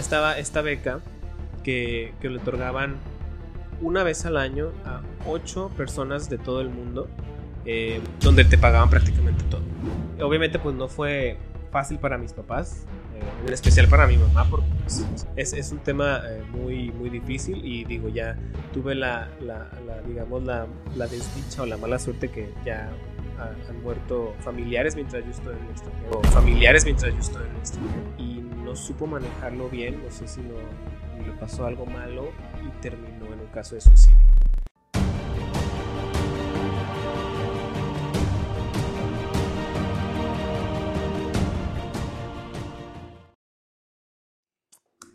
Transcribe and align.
estaba 0.00 0.38
esta 0.38 0.62
beca 0.62 1.00
que, 1.62 2.12
que 2.20 2.28
le 2.28 2.38
otorgaban 2.38 2.96
una 3.80 4.02
vez 4.02 4.24
al 4.26 4.36
año 4.36 4.72
a 4.84 5.02
ocho 5.26 5.70
personas 5.76 6.28
de 6.28 6.38
todo 6.38 6.60
el 6.60 6.68
mundo, 6.68 7.08
eh, 7.64 8.00
donde 8.20 8.44
te 8.44 8.58
pagaban 8.58 8.90
prácticamente 8.90 9.44
todo. 9.44 9.62
Obviamente 10.20 10.58
pues 10.58 10.74
no 10.74 10.88
fue 10.88 11.38
fácil 11.70 11.98
para 11.98 12.18
mis 12.18 12.32
papás, 12.32 12.86
eh, 13.14 13.46
en 13.46 13.52
especial 13.52 13.88
para 13.88 14.06
mi 14.06 14.16
mamá, 14.16 14.46
porque 14.50 14.66
pues, 14.82 15.04
es, 15.36 15.52
es, 15.52 15.70
un 15.70 15.78
tema 15.78 16.22
eh, 16.24 16.42
muy, 16.50 16.90
muy 16.92 17.10
difícil 17.10 17.64
y 17.64 17.84
digo, 17.84 18.08
ya 18.08 18.36
tuve 18.72 18.94
la, 18.94 19.28
la, 19.40 19.68
la 19.86 20.00
digamos, 20.06 20.42
la, 20.44 20.66
la, 20.96 21.06
desdicha 21.06 21.62
o 21.62 21.66
la 21.66 21.76
mala 21.76 21.98
suerte 21.98 22.28
que 22.30 22.52
ya 22.64 22.90
han 23.38 23.82
muerto 23.82 24.34
familiares 24.40 24.96
mientras 24.96 25.24
yo 25.24 25.30
estoy 25.30 25.54
en 25.54 25.64
el 25.64 25.70
extranjero, 25.70 26.22
familiares 26.32 26.84
mientras 26.84 27.12
yo 27.12 27.20
estoy 27.20 27.44
en 27.44 27.50
el 27.50 27.56
extranjero, 27.58 28.02
y 28.18 28.37
no 28.68 28.76
supo 28.76 29.06
manejarlo 29.06 29.70
bien, 29.70 30.02
no 30.04 30.10
sé 30.10 30.28
si 30.28 30.42
no, 30.42 30.52
le 31.24 31.32
pasó 31.40 31.64
algo 31.64 31.86
malo 31.86 32.24
y 32.62 32.82
terminó 32.82 33.24
en 33.32 33.40
un 33.40 33.46
caso 33.46 33.74
de 33.74 33.80
suicidio. 33.80 34.18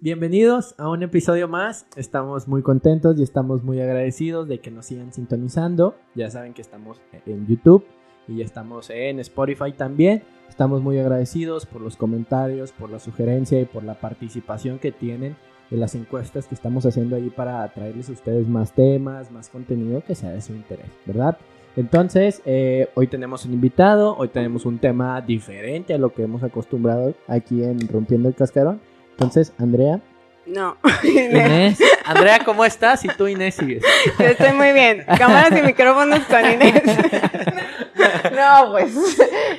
Bienvenidos 0.01 0.73
a 0.79 0.89
un 0.89 1.03
episodio 1.03 1.47
más. 1.47 1.85
Estamos 1.95 2.47
muy 2.47 2.63
contentos 2.63 3.19
y 3.19 3.23
estamos 3.23 3.63
muy 3.63 3.79
agradecidos 3.79 4.47
de 4.47 4.61
que 4.61 4.71
nos 4.71 4.87
sigan 4.87 5.13
sintonizando. 5.13 5.95
Ya 6.15 6.31
saben 6.31 6.55
que 6.55 6.63
estamos 6.63 6.99
en 7.27 7.45
YouTube 7.45 7.85
y 8.27 8.41
estamos 8.41 8.89
en 8.89 9.19
Spotify 9.19 9.71
también. 9.71 10.23
Estamos 10.49 10.81
muy 10.81 10.99
agradecidos 10.99 11.65
por 11.65 11.81
los 11.81 11.95
comentarios, 11.95 12.71
por 12.71 12.89
la 12.89 12.99
sugerencia 12.99 13.59
y 13.59 13.65
por 13.65 13.83
la 13.83 13.95
participación 13.95 14.79
que 14.79 14.91
tienen 14.91 15.35
en 15.71 15.79
las 15.79 15.95
encuestas 15.95 16.47
que 16.47 16.55
estamos 16.55 16.85
haciendo 16.85 17.15
ahí 17.15 17.29
para 17.29 17.67
traerles 17.69 18.09
a 18.09 18.13
ustedes 18.13 18.47
más 18.47 18.73
temas, 18.73 19.31
más 19.31 19.49
contenido 19.49 20.03
que 20.05 20.13
sea 20.13 20.29
de 20.29 20.41
su 20.41 20.53
interés, 20.53 20.89
¿verdad? 21.05 21.37
Entonces, 21.75 22.41
eh, 22.45 22.89
hoy 22.93 23.07
tenemos 23.07 23.45
un 23.45 23.53
invitado, 23.53 24.15
hoy 24.15 24.27
tenemos 24.27 24.65
un 24.65 24.77
tema 24.77 25.19
diferente 25.21 25.93
a 25.95 25.97
lo 25.97 26.13
que 26.13 26.23
hemos 26.23 26.43
acostumbrado 26.43 27.15
aquí 27.27 27.63
en 27.63 27.87
Rompiendo 27.87 28.29
el 28.29 28.35
Cascarón. 28.35 28.79
Entonces, 29.11 29.53
Andrea. 29.57 29.99
No. 30.45 30.77
Inés. 31.03 31.79
Andrea, 32.05 32.41
¿cómo 32.45 32.63
estás? 32.63 33.03
Y 33.05 33.07
tú, 33.07 33.27
Inés, 33.27 33.55
sigues. 33.55 33.83
Yo 34.19 34.25
estoy 34.25 34.53
muy 34.53 34.71
bien. 34.71 35.03
Cámaras 35.17 35.57
y 35.57 35.65
micrófonos 35.65 36.19
con 36.25 36.51
Inés. 36.51 36.83
no, 38.35 38.71
pues. 38.71 38.95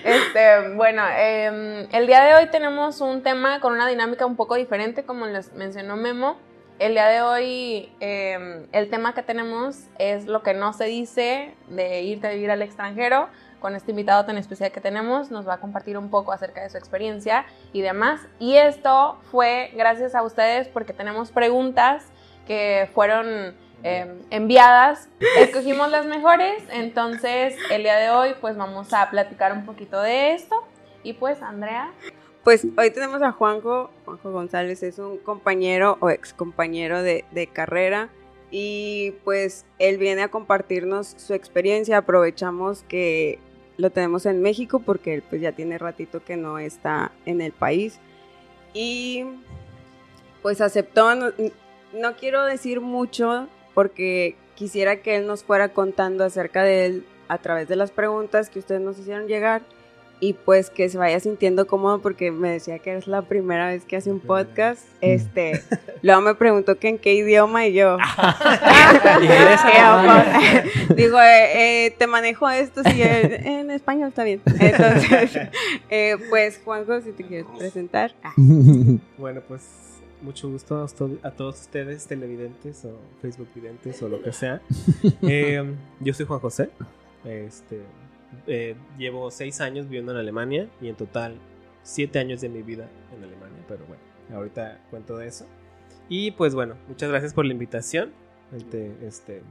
Este, 0.04 0.74
bueno, 0.74 1.02
eh, 1.16 1.88
el 1.92 2.06
día 2.06 2.24
de 2.24 2.34
hoy 2.34 2.50
tenemos 2.50 3.00
un 3.00 3.22
tema 3.22 3.60
con 3.60 3.72
una 3.72 3.88
dinámica 3.88 4.26
un 4.26 4.36
poco 4.36 4.54
diferente, 4.54 5.04
como 5.04 5.26
les 5.26 5.52
mencionó 5.54 5.96
Memo. 5.96 6.36
El 6.78 6.92
día 6.92 7.06
de 7.06 7.22
hoy, 7.22 7.92
eh, 8.00 8.66
el 8.72 8.90
tema 8.90 9.14
que 9.14 9.22
tenemos 9.22 9.84
es 9.98 10.26
lo 10.26 10.42
que 10.42 10.54
no 10.54 10.72
se 10.72 10.84
dice 10.86 11.54
de 11.68 12.02
irte 12.02 12.26
a 12.26 12.30
vivir 12.30 12.50
al 12.50 12.62
extranjero 12.62 13.28
con 13.64 13.74
este 13.74 13.92
invitado 13.92 14.26
tan 14.26 14.36
especial 14.36 14.72
que 14.72 14.82
tenemos, 14.82 15.30
nos 15.30 15.48
va 15.48 15.54
a 15.54 15.56
compartir 15.58 15.96
un 15.96 16.10
poco 16.10 16.32
acerca 16.32 16.62
de 16.62 16.68
su 16.68 16.76
experiencia 16.76 17.46
y 17.72 17.80
demás. 17.80 18.20
Y 18.38 18.56
esto 18.56 19.18
fue 19.30 19.70
gracias 19.74 20.14
a 20.14 20.22
ustedes 20.22 20.68
porque 20.68 20.92
tenemos 20.92 21.30
preguntas 21.30 22.04
que 22.46 22.90
fueron 22.92 23.54
eh, 23.84 24.12
enviadas. 24.30 25.08
Escogimos 25.38 25.90
las 25.90 26.06
mejores, 26.06 26.64
entonces 26.72 27.56
el 27.70 27.84
día 27.84 27.96
de 27.96 28.10
hoy 28.10 28.30
pues 28.40 28.56
vamos 28.56 28.92
a 28.92 29.08
platicar 29.10 29.52
un 29.52 29.64
poquito 29.64 30.00
de 30.00 30.34
esto. 30.34 30.56
Y 31.04 31.12
pues 31.12 31.40
Andrea. 31.42 31.92
Pues 32.42 32.66
hoy 32.76 32.90
tenemos 32.90 33.22
a 33.22 33.30
Juanjo, 33.30 33.90
Juanjo 34.04 34.32
González 34.32 34.82
es 34.82 34.98
un 34.98 35.18
compañero 35.18 35.96
o 36.00 36.10
ex 36.10 36.34
compañero 36.34 37.02
de, 37.02 37.24
de 37.30 37.46
carrera 37.46 38.10
y 38.50 39.12
pues 39.24 39.64
él 39.78 39.98
viene 39.98 40.22
a 40.22 40.28
compartirnos 40.28 41.14
su 41.16 41.34
experiencia. 41.34 41.98
Aprovechamos 41.98 42.82
que 42.82 43.38
lo 43.76 43.90
tenemos 43.90 44.26
en 44.26 44.42
México 44.42 44.80
porque 44.80 45.14
él 45.14 45.22
pues 45.28 45.42
ya 45.42 45.52
tiene 45.52 45.78
ratito 45.78 46.24
que 46.24 46.36
no 46.36 46.58
está 46.58 47.12
en 47.26 47.40
el 47.40 47.52
país. 47.52 47.98
Y 48.72 49.24
pues 50.42 50.60
aceptó, 50.60 51.14
no, 51.14 51.30
no, 51.92 52.16
quiero 52.16 52.44
decir 52.44 52.80
mucho 52.80 53.48
porque 53.74 54.36
quisiera 54.54 54.96
que 54.96 55.16
él 55.16 55.26
nos 55.26 55.44
fuera 55.44 55.70
contando 55.70 56.24
acerca 56.24 56.62
de 56.62 56.86
él 56.86 57.06
a 57.28 57.38
través 57.38 57.68
de 57.68 57.76
las 57.76 57.90
preguntas 57.90 58.50
que 58.50 58.58
ustedes 58.58 58.80
nos 58.80 58.98
hicieron 58.98 59.26
llegar 59.26 59.62
y 60.20 60.32
pues 60.32 60.70
que 60.70 60.88
se 60.88 60.96
vaya 60.96 61.20
sintiendo 61.20 61.66
cómodo 61.66 62.00
porque 62.00 62.30
me 62.30 62.50
decía 62.50 62.78
que 62.78 62.96
es 62.96 63.06
la 63.06 63.22
primera 63.22 63.68
vez 63.68 63.84
que 63.84 63.96
hace 63.96 64.10
un 64.10 64.20
podcast. 64.20 64.86
Este, 65.00 65.62
luego 66.02 66.20
me 66.22 66.34
preguntó 66.34 66.78
que 66.78 66.88
en 66.88 66.98
qué 66.98 67.14
idioma 67.14 67.66
y 67.66 67.74
yo. 67.74 67.98
Digo, 70.96 71.20
eh, 71.20 71.86
eh, 71.86 71.90
te 71.98 72.06
manejo 72.06 72.48
esto 72.48 72.82
si 72.84 73.02
en 73.02 73.70
español 73.70 74.08
está 74.08 74.24
bien. 74.24 74.40
Entonces, 74.58 75.38
eh, 75.90 76.16
pues 76.30 76.60
Juanjo, 76.64 77.00
si 77.00 77.12
te 77.12 77.24
quieres 77.24 77.46
presentar. 77.58 78.14
Bueno, 79.18 79.42
pues 79.46 79.62
mucho 80.24 80.48
gusto 80.48 80.86
a 81.22 81.30
todos 81.30 81.60
ustedes, 81.60 82.06
televidentes 82.06 82.84
o 82.84 82.98
Facebook 83.20 83.48
videntes 83.54 84.02
o 84.02 84.08
lo 84.08 84.22
que 84.22 84.32
sea. 84.32 84.62
yo 86.00 86.14
soy 86.14 86.26
Juan 86.26 86.40
José. 86.40 86.70
Este, 87.24 87.82
eh, 88.46 88.74
llevo 88.98 89.30
seis 89.30 89.60
años 89.60 89.86
viviendo 89.86 90.12
en 90.12 90.18
Alemania 90.18 90.68
y 90.80 90.88
en 90.88 90.96
total 90.96 91.36
siete 91.82 92.18
años 92.18 92.40
de 92.40 92.48
mi 92.48 92.62
vida 92.62 92.88
en 93.16 93.22
Alemania, 93.22 93.62
pero 93.68 93.84
bueno, 93.86 94.02
ahorita 94.34 94.80
cuento 94.90 95.16
de 95.18 95.28
eso. 95.28 95.46
Y 96.08 96.32
pues 96.32 96.54
bueno, 96.54 96.74
muchas 96.88 97.10
gracias 97.10 97.34
por 97.34 97.44
la 97.44 97.52
invitación. 97.52 98.12
Este, 98.56 98.92
este 99.02 99.42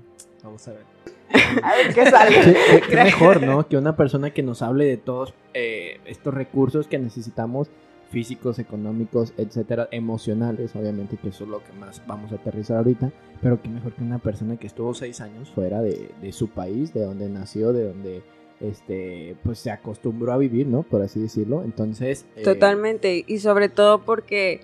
vamos 0.44 0.68
a 0.68 0.74
ver. 0.74 0.86
A 1.64 1.76
ver 1.76 1.94
qué 1.94 2.06
sale. 2.06 2.82
Qué, 2.88 2.96
mejor, 3.04 3.42
¿no? 3.42 3.68
Que 3.68 3.78
una 3.78 3.96
persona 3.96 4.32
que 4.32 4.44
nos 4.44 4.62
hable 4.62 4.86
de 4.86 4.98
todos 4.98 5.34
eh, 5.54 6.00
estos 6.06 6.34
recursos 6.34 6.88
que 6.88 7.00
necesitamos 7.00 7.70
físicos, 8.14 8.60
económicos, 8.60 9.34
etcétera, 9.38 9.90
emocionales, 9.92 10.76
obviamente 10.76 11.18
que 11.18 11.30
eso 11.30 11.46
es 11.46 11.50
lo 11.50 11.64
que 11.64 11.74
más 11.74 12.06
vamos 12.06 12.32
a 12.32 12.36
aterrizar 12.36 12.78
ahorita, 12.78 13.12
pero 13.42 13.60
qué 13.60 13.70
mejor 13.70 13.94
que 13.94 14.04
una 14.04 14.20
persona 14.20 14.56
que 14.56 14.68
estuvo 14.68 14.94
seis 14.94 15.20
años 15.20 15.50
fuera 15.50 15.82
de, 15.82 16.12
de 16.22 16.32
su 16.32 16.50
país, 16.50 16.94
de 16.94 17.02
donde 17.02 17.28
nació, 17.28 17.74
de 17.74 17.86
donde 17.86 18.22
este, 18.60 19.36
pues 19.44 19.58
se 19.58 19.72
acostumbró 19.72 20.32
a 20.32 20.38
vivir, 20.38 20.68
¿no? 20.68 20.84
Por 20.84 21.02
así 21.02 21.20
decirlo. 21.20 21.64
Entonces. 21.64 22.28
Eh, 22.36 22.44
Totalmente. 22.44 23.26
Y 23.26 23.40
sobre 23.40 23.68
todo 23.68 24.04
porque, 24.06 24.62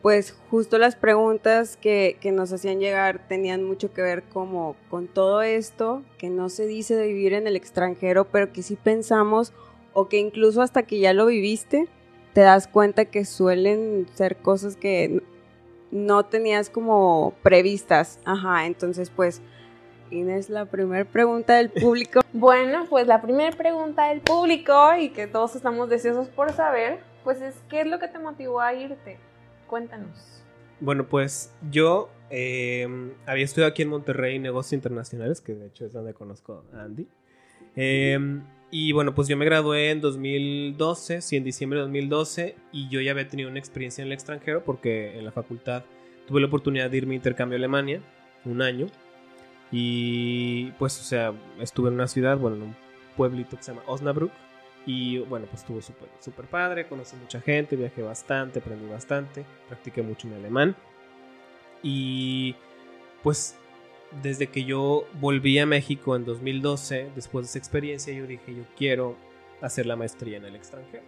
pues, 0.00 0.32
justo 0.48 0.78
las 0.78 0.94
preguntas 0.94 1.76
que, 1.76 2.16
que, 2.20 2.30
nos 2.30 2.52
hacían 2.52 2.78
llegar 2.78 3.26
tenían 3.26 3.64
mucho 3.64 3.92
que 3.92 4.00
ver 4.00 4.22
como 4.22 4.76
con 4.88 5.08
todo 5.08 5.42
esto 5.42 6.04
que 6.18 6.30
no 6.30 6.48
se 6.50 6.66
dice 6.66 6.94
de 6.94 7.08
vivir 7.08 7.32
en 7.32 7.48
el 7.48 7.56
extranjero, 7.56 8.28
pero 8.30 8.52
que 8.52 8.62
sí 8.62 8.78
pensamos, 8.82 9.52
o 9.92 10.08
que 10.08 10.18
incluso 10.18 10.62
hasta 10.62 10.84
que 10.84 11.00
ya 11.00 11.12
lo 11.12 11.26
viviste, 11.26 11.88
te 12.32 12.40
das 12.40 12.66
cuenta 12.66 13.04
que 13.04 13.24
suelen 13.24 14.06
ser 14.14 14.36
cosas 14.36 14.76
que 14.76 15.22
no 15.90 16.24
tenías 16.24 16.70
como 16.70 17.34
previstas. 17.42 18.18
Ajá, 18.24 18.66
entonces 18.66 19.10
pues 19.10 19.42
Inés, 20.10 20.50
la 20.50 20.66
primera 20.66 21.04
pregunta 21.04 21.54
del 21.54 21.70
público. 21.70 22.20
Bueno, 22.34 22.86
pues 22.88 23.06
la 23.06 23.20
primera 23.20 23.54
pregunta 23.54 24.08
del 24.08 24.22
público 24.22 24.94
y 24.98 25.10
que 25.10 25.26
todos 25.26 25.54
estamos 25.54 25.90
deseosos 25.90 26.28
por 26.28 26.50
saber, 26.52 27.00
pues 27.24 27.42
es 27.42 27.54
¿qué 27.68 27.82
es 27.82 27.86
lo 27.86 27.98
que 27.98 28.08
te 28.08 28.18
motivó 28.18 28.60
a 28.62 28.72
irte? 28.72 29.18
Cuéntanos. 29.66 30.42
Bueno, 30.80 31.06
pues 31.06 31.52
yo 31.70 32.08
eh, 32.30 32.88
había 33.26 33.44
estudiado 33.44 33.70
aquí 33.70 33.82
en 33.82 33.90
Monterrey 33.90 34.38
negocios 34.38 34.72
internacionales, 34.72 35.42
que 35.42 35.54
de 35.54 35.66
hecho 35.66 35.84
es 35.84 35.92
donde 35.92 36.14
conozco 36.14 36.64
a 36.72 36.84
Andy. 36.84 37.06
Eh, 37.76 38.18
y 38.74 38.92
bueno, 38.92 39.14
pues 39.14 39.28
yo 39.28 39.36
me 39.36 39.44
gradué 39.44 39.90
en 39.90 40.00
2012, 40.00 41.20
sí, 41.20 41.36
en 41.36 41.44
diciembre 41.44 41.78
de 41.78 41.82
2012, 41.82 42.56
y 42.72 42.88
yo 42.88 43.02
ya 43.02 43.10
había 43.10 43.28
tenido 43.28 43.50
una 43.50 43.58
experiencia 43.58 44.00
en 44.00 44.06
el 44.06 44.14
extranjero 44.14 44.64
porque 44.64 45.18
en 45.18 45.26
la 45.26 45.30
facultad 45.30 45.84
tuve 46.26 46.40
la 46.40 46.46
oportunidad 46.46 46.88
de 46.88 46.96
irme 46.96 47.12
a 47.12 47.16
intercambio 47.16 47.56
a 47.56 47.58
Alemania, 47.58 48.00
un 48.46 48.62
año. 48.62 48.86
Y 49.70 50.70
pues, 50.78 50.98
o 50.98 51.04
sea, 51.04 51.34
estuve 51.60 51.88
en 51.88 51.94
una 51.96 52.08
ciudad, 52.08 52.38
bueno, 52.38 52.56
en 52.56 52.62
un 52.62 52.76
pueblito 53.14 53.58
que 53.58 53.62
se 53.62 53.72
llama 53.72 53.84
Osnabrück. 53.86 54.32
Y 54.86 55.18
bueno, 55.18 55.44
pues 55.50 55.60
estuvo 55.60 55.82
súper 55.82 56.46
padre, 56.46 56.86
conocí 56.88 57.14
mucha 57.16 57.42
gente, 57.42 57.76
viajé 57.76 58.00
bastante, 58.00 58.60
aprendí 58.60 58.88
bastante, 58.88 59.44
practiqué 59.68 60.00
mucho 60.00 60.28
mi 60.28 60.36
alemán. 60.36 60.74
Y 61.82 62.56
pues 63.22 63.58
desde 64.22 64.48
que 64.48 64.64
yo 64.64 65.06
volví 65.20 65.58
a 65.58 65.66
México 65.66 66.16
en 66.16 66.24
2012, 66.24 67.10
después 67.14 67.46
de 67.46 67.50
esa 67.50 67.58
experiencia, 67.58 68.12
yo 68.12 68.26
dije, 68.26 68.54
yo 68.54 68.64
quiero 68.76 69.16
hacer 69.60 69.86
la 69.86 69.96
maestría 69.96 70.38
en 70.38 70.44
el 70.44 70.56
extranjero. 70.56 71.04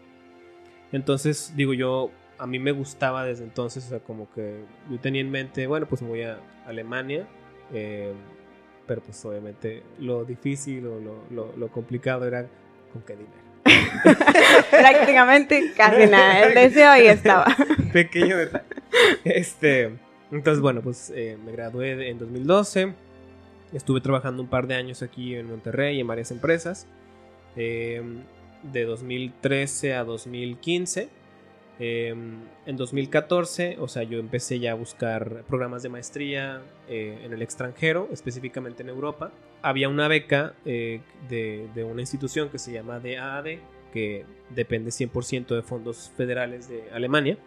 Entonces, 0.93 1.53
digo 1.57 1.75
yo, 1.75 2.11
a 2.39 2.47
mí 2.47 2.59
me 2.59 2.73
gustaba 2.73 3.25
desde 3.25 3.45
entonces, 3.45 3.85
o 3.87 3.89
sea, 3.89 4.01
como 4.01 4.31
que 4.33 4.65
yo 4.91 4.99
tenía 5.01 5.21
en 5.21 5.31
mente, 5.31 5.67
bueno, 5.67 5.87
pues 5.87 6.03
me 6.03 6.09
voy 6.09 6.23
a 6.23 6.39
Alemania. 6.67 7.27
Eh, 7.73 8.13
pero 8.87 9.03
pues 9.03 9.25
obviamente 9.25 9.83
lo 9.99 10.25
difícil 10.25 10.87
o 10.87 11.01
lo, 11.31 11.69
complicado 11.69 12.27
era 12.27 12.47
con 12.93 13.03
qué 13.03 13.15
dinero. 13.15 13.45
Prácticamente 14.71 15.73
casi 15.77 16.07
nada, 16.07 16.43
el 16.45 16.55
deseo 16.55 16.91
ahí 16.91 17.07
estaba. 17.07 17.47
Pequeño 17.93 18.37
detalle. 18.37 18.65
este, 19.25 19.93
entonces, 20.31 20.61
bueno, 20.61 20.83
pues 20.83 21.13
eh, 21.15 21.37
me 21.45 21.53
gradué 21.53 22.09
en 22.09 22.19
2012. 22.19 22.95
Estuve 23.73 24.01
trabajando 24.01 24.43
un 24.43 24.49
par 24.49 24.67
de 24.67 24.75
años 24.75 25.03
aquí 25.03 25.35
en 25.35 25.47
Monterrey 25.49 26.01
en 26.01 26.07
varias 26.07 26.31
empresas. 26.31 26.87
Eh, 27.57 28.03
de 28.73 28.85
2013 28.85 29.95
a 29.95 30.05
2015. 30.05 31.09
Em, 31.81 32.37
en 32.67 32.77
2014, 32.77 33.79
o 33.81 33.89
sea, 33.89 34.05
yo 34.05 34.19
empecé 34.19 34.61
ya 34.61 34.73
a 34.73 34.75
buscar 34.75 35.43
programas 35.49 35.83
de 35.83 35.89
maestría 35.89 36.63
eh, 36.89 37.21
en 37.25 37.33
el 37.33 37.43
extranjero, 37.43 38.09
específicamente 38.13 38.83
en 38.83 38.91
Europa. 38.91 39.33
Había 39.61 39.89
una 39.89 40.07
beca 40.07 40.55
eh, 40.65 41.01
de, 41.29 41.69
de, 41.75 41.85
una 41.85 42.01
institución 42.01 42.49
que 42.49 42.59
se 42.59 42.73
llama 42.73 43.01
DAAD, 43.01 43.59
que 43.93 44.25
depende 44.51 44.91
100% 44.91 45.47
de 45.49 45.63
fondos 45.63 46.13
federales 46.17 46.69
de 46.69 46.85
Alemania. 46.93 47.39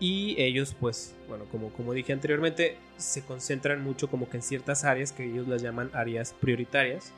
Y 0.00 0.34
ellos, 0.40 0.76
pues, 0.78 1.14
bueno, 1.28 1.44
como, 1.50 1.70
como 1.70 1.92
dije 1.92 2.12
anteriormente, 2.12 2.76
se 2.96 3.22
concentran 3.24 3.82
mucho 3.82 4.08
como 4.08 4.28
que 4.28 4.38
en 4.38 4.42
ciertas 4.42 4.84
áreas 4.84 5.12
que 5.12 5.24
ellos 5.24 5.46
las 5.48 5.62
llaman 5.62 5.90
áreas 5.92 6.34
prioritarias, 6.40 7.12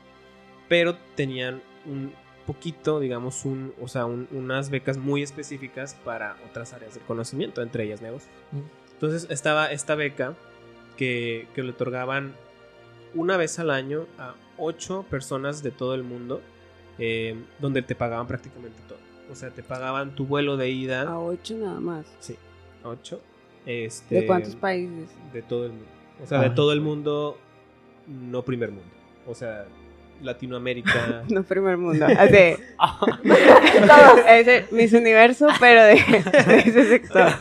pero 0.69 0.95
tenían 1.15 1.61
un 1.85 2.13
poquito, 2.45 2.99
digamos, 2.99 3.45
un, 3.45 3.73
o 3.81 3.87
sea, 3.87 4.05
unas 4.05 4.69
becas 4.69 4.97
muy 4.97 5.21
específicas 5.21 5.95
para 6.05 6.37
otras 6.49 6.73
áreas 6.73 6.93
del 6.93 7.03
conocimiento, 7.03 7.61
entre 7.61 7.83
ellas 7.83 8.01
negocios. 8.01 8.31
Mm. 8.51 8.93
Entonces 8.93 9.27
estaba 9.29 9.71
esta 9.71 9.95
beca 9.95 10.35
que, 10.95 11.47
que, 11.53 11.61
le 11.61 11.71
otorgaban 11.71 12.33
una 13.13 13.37
vez 13.37 13.59
al 13.59 13.69
año 13.69 14.07
a 14.17 14.33
ocho 14.57 15.05
personas 15.09 15.61
de 15.61 15.71
todo 15.71 15.93
el 15.93 16.03
mundo, 16.03 16.41
eh, 16.99 17.35
donde 17.59 17.81
te 17.81 17.95
pagaban 17.95 18.27
prácticamente 18.27 18.81
todo. 18.87 18.97
O 19.31 19.35
sea, 19.35 19.49
te 19.49 19.61
pagaban 19.61 20.15
tu 20.15 20.25
vuelo 20.25 20.57
de 20.57 20.69
ida. 20.69 21.03
A 21.03 21.19
ocho 21.19 21.55
nada 21.57 21.79
más. 21.79 22.05
Sí, 22.19 22.37
ocho. 22.87 23.21
Este, 23.65 24.21
¿De 24.21 24.25
cuántos 24.25 24.55
países? 24.55 25.09
De 25.33 25.41
todo 25.41 25.65
el 25.65 25.71
mundo. 25.71 25.87
O 26.23 26.25
sea, 26.25 26.39
de 26.39 26.49
todo 26.51 26.73
el 26.73 26.81
mundo, 26.81 27.37
no 28.07 28.43
primer 28.43 28.71
mundo. 28.71 28.89
O 29.27 29.35
sea, 29.35 29.65
Latinoamérica. 30.21 31.23
no 31.29 31.43
primer 31.43 31.77
mundo. 31.77 32.05
Así. 32.05 32.55
ese, 34.27 34.65
mis 34.71 34.93
universo, 34.93 35.47
pero 35.59 35.83
de, 35.83 35.93
ese 35.93 36.89
sector. 36.89 37.31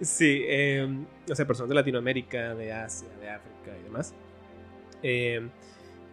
Sí, 0.00 0.42
eh, 0.46 0.88
o 1.30 1.34
sea, 1.34 1.46
personas 1.46 1.70
de 1.70 1.74
Latinoamérica, 1.74 2.54
de 2.54 2.72
Asia, 2.72 3.08
de 3.20 3.30
África 3.30 3.78
y 3.80 3.84
demás. 3.84 4.14
Eh, 5.02 5.48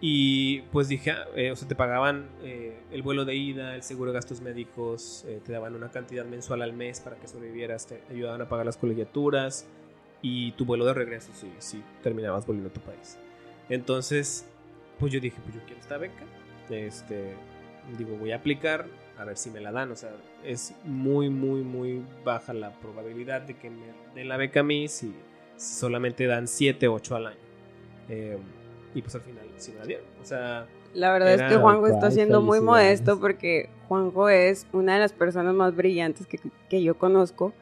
y 0.08 0.62
pues 0.72 0.88
dije, 0.88 1.16
eh, 1.36 1.50
o 1.50 1.56
sea, 1.56 1.68
te 1.68 1.74
pagaban 1.74 2.30
eh, 2.44 2.78
el 2.92 3.02
vuelo 3.02 3.26
de 3.26 3.34
ida, 3.34 3.74
el 3.74 3.82
seguro 3.82 4.12
de 4.12 4.16
gastos 4.16 4.40
médicos, 4.40 5.26
eh, 5.28 5.42
te 5.44 5.52
daban 5.52 5.74
una 5.74 5.90
cantidad 5.90 6.24
mensual 6.26 6.62
al 6.62 6.74
mes 6.74 7.00
para 7.00 7.16
que 7.16 7.28
sobrevivieras, 7.28 7.88
te 7.88 8.04
ayudaban 8.12 8.40
a 8.40 8.48
pagar 8.48 8.68
las 8.68 8.78
colegiaturas 8.78 9.66
y 10.22 10.52
tu 10.52 10.66
vuelo 10.66 10.86
de 10.86 10.94
regreso 10.94 11.32
si, 11.34 11.52
si 11.58 11.82
terminabas 12.04 12.46
volviendo 12.46 12.70
a 12.70 12.74
tu 12.74 12.82
país. 12.82 13.18
Entonces, 13.68 14.46
pues 15.00 15.12
yo 15.12 15.20
dije, 15.20 15.38
pues 15.42 15.56
yo 15.56 15.62
quiero 15.66 15.82
esta 15.82 15.98
beca. 15.98 16.24
Este, 16.70 17.34
digo, 17.98 18.16
voy 18.16 18.32
a 18.32 18.36
aplicar 18.36 18.86
a 19.18 19.26
ver 19.26 19.38
si 19.38 19.50
me 19.50 19.60
la 19.60 19.72
dan. 19.72 19.92
O 19.92 19.96
sea, 19.96 20.12
es 20.44 20.76
muy, 20.84 21.32
muy, 21.32 21.64
muy 21.64 22.06
baja 22.24 22.54
la 22.54 22.80
probabilidad 22.80 23.42
de 23.42 23.58
que 23.58 23.72
me 23.72 23.88
den 24.14 24.28
la 24.28 24.38
beca 24.38 24.60
a 24.60 24.64
mí 24.64 24.88
si, 24.88 25.16
solamente 25.58 26.28
dan 26.28 26.48
7, 26.48 26.88
8 26.90 27.16
al 27.16 27.26
año. 27.26 27.40
Y 28.96 29.02
pues 29.02 29.14
al 29.14 29.22
final 29.22 29.46
sí 29.58 29.72
me 29.74 29.80
la 29.80 29.86
dieron. 29.86 30.06
O 30.22 30.26
sea... 30.26 30.66
La 30.96 31.12
verdad 31.12 31.34
es 31.34 31.42
que 31.42 31.58
Juanjo 31.58 31.88
está 31.88 32.10
siendo 32.10 32.42
muy 32.42 32.62
modesto 32.62 33.20
porque 33.20 33.70
Juanjo 33.88 34.30
es 34.30 34.66
una 34.72 34.94
de 34.94 35.00
las 35.00 35.12
personas 35.12 35.54
más 35.54 35.76
brillantes 35.76 36.26
que, 36.26 36.40
que 36.70 36.82
yo 36.82 36.98
conozco. 36.98 37.54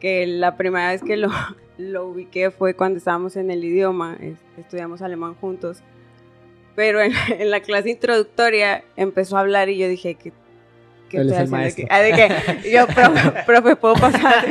Que 0.00 0.26
la 0.26 0.56
primera 0.56 0.90
vez 0.90 1.02
que 1.02 1.16
lo, 1.16 1.28
lo 1.78 2.06
ubiqué 2.06 2.50
fue 2.50 2.74
cuando 2.74 2.98
estábamos 2.98 3.36
en 3.36 3.50
el 3.50 3.62
idioma, 3.62 4.16
estudiamos 4.56 5.02
alemán 5.02 5.34
juntos 5.34 5.82
pero 6.78 7.00
en, 7.02 7.50
la 7.50 7.58
clase 7.58 7.90
introductoria 7.90 8.84
empezó 8.94 9.36
a 9.36 9.40
hablar 9.40 9.68
y 9.68 9.78
yo 9.78 9.88
dije 9.88 10.14
que 10.14 10.32
¿Qué 11.08 11.16
Él 11.16 11.32
es 11.32 11.50
maestro. 11.50 11.86
Ah, 11.90 12.00
de 12.00 12.12
que 12.12 12.70
yo, 12.70 12.86
profe, 13.46 13.74
¿puedo 13.74 13.94
pasar? 13.94 14.44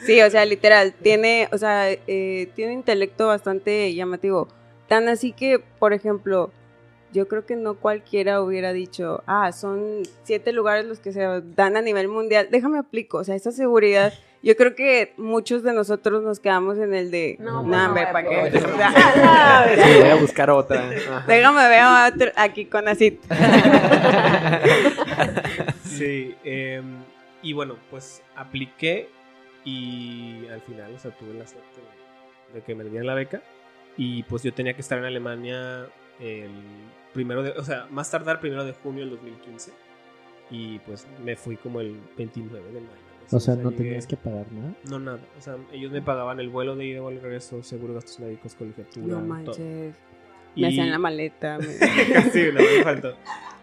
sí, 0.00 0.20
o 0.22 0.30
sea, 0.30 0.44
literal, 0.44 0.94
tiene, 0.94 1.48
o 1.52 1.58
sea, 1.58 1.92
eh, 1.92 2.48
tiene 2.56 2.72
un 2.72 2.78
intelecto 2.78 3.28
bastante 3.28 3.94
llamativo. 3.94 4.48
Tan 4.88 5.08
así 5.08 5.32
que, 5.32 5.62
por 5.78 5.92
ejemplo, 5.92 6.50
yo 7.12 7.28
creo 7.28 7.46
que 7.46 7.56
no 7.56 7.74
cualquiera 7.74 8.42
hubiera 8.42 8.72
dicho, 8.72 9.22
ah, 9.26 9.52
son 9.52 10.02
siete 10.24 10.52
lugares 10.52 10.86
los 10.86 11.00
que 11.00 11.12
se 11.12 11.42
dan 11.54 11.76
a 11.76 11.82
nivel 11.82 12.08
mundial. 12.08 12.48
Déjame 12.50 12.78
aplico, 12.78 13.18
o 13.18 13.24
sea, 13.24 13.34
esa 13.34 13.52
seguridad 13.52 14.12
yo 14.42 14.56
creo 14.56 14.74
que 14.74 15.14
muchos 15.16 15.62
de 15.62 15.72
nosotros 15.72 16.22
nos 16.22 16.38
quedamos 16.38 16.78
en 16.78 16.94
el 16.94 17.10
de, 17.10 17.36
no, 17.40 17.64
no, 17.64 17.94
¿para 17.94 18.22
qué? 18.22 18.52
sí, 18.52 20.00
voy 20.00 20.10
a 20.10 20.14
buscar 20.14 20.50
otra. 20.50 20.88
Déjame 21.26 21.68
ver 21.68 22.32
aquí 22.36 22.66
con 22.66 22.86
Acid. 22.86 23.14
sí, 25.84 26.36
eh, 26.44 26.80
y 27.42 27.52
bueno, 27.52 27.76
pues 27.90 28.22
apliqué 28.36 29.08
y 29.64 30.46
al 30.52 30.60
final, 30.60 30.94
o 30.94 30.98
sea, 30.98 31.10
tuve 31.10 31.34
la 31.34 31.46
suerte 31.46 31.80
de 32.54 32.62
que 32.62 32.74
me 32.76 32.84
dieran 32.84 33.08
la 33.08 33.14
beca 33.14 33.42
y 33.98 34.22
pues 34.22 34.42
yo 34.44 34.54
tenía 34.54 34.72
que 34.72 34.80
estar 34.80 34.96
en 34.96 35.04
Alemania 35.04 35.86
el 36.20 36.50
primero 37.12 37.42
de, 37.42 37.50
o 37.50 37.64
sea, 37.64 37.86
más 37.90 38.10
tardar 38.10 38.40
primero 38.40 38.64
de 38.64 38.72
junio 38.72 39.00
del 39.00 39.10
2015 39.10 39.72
y 40.50 40.78
pues 40.78 41.06
me 41.22 41.36
fui 41.36 41.56
como 41.56 41.80
el 41.80 41.96
29 42.16 42.72
de 42.72 42.80
mayo. 42.80 43.08
O 43.30 43.40
sea, 43.40 43.56
no 43.56 43.70
tenías 43.72 44.06
que 44.06 44.16
pagar 44.16 44.50
nada. 44.52 44.72
No, 44.88 44.98
nada. 44.98 45.20
O 45.36 45.42
sea, 45.42 45.56
ellos 45.72 45.92
me 45.92 46.00
pagaban 46.00 46.40
el 46.40 46.48
vuelo 46.48 46.76
de 46.76 46.86
ida 46.86 47.02
o 47.02 47.10
el 47.10 47.20
regreso, 47.20 47.62
seguro 47.62 47.92
gastos 47.92 48.20
médicos, 48.20 48.54
colegiatura. 48.54 49.06
No 49.06 49.20
manches. 49.20 49.94
Me 50.56 50.68
hacían 50.68 50.90
la 50.90 50.98
maleta. 50.98 51.58
sí, 52.32 52.46
no, 52.54 52.60
me 52.60 52.82
faltó. 52.82 53.14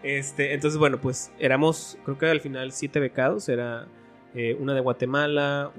Este, 0.02 0.54
entonces, 0.54 0.78
bueno, 0.78 1.00
pues 1.00 1.32
éramos, 1.38 1.98
creo 2.04 2.16
que 2.16 2.26
al 2.26 2.40
final 2.40 2.70
siete 2.70 3.00
becados. 3.00 3.48
Era 3.48 3.88
eh, 4.36 4.56
una 4.60 4.74
de 4.74 4.80
Guatemala, 4.80 5.72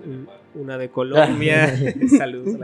una 0.56 0.78
de 0.78 0.90
Colombia. 0.92 1.74
Saludos. 2.18 2.60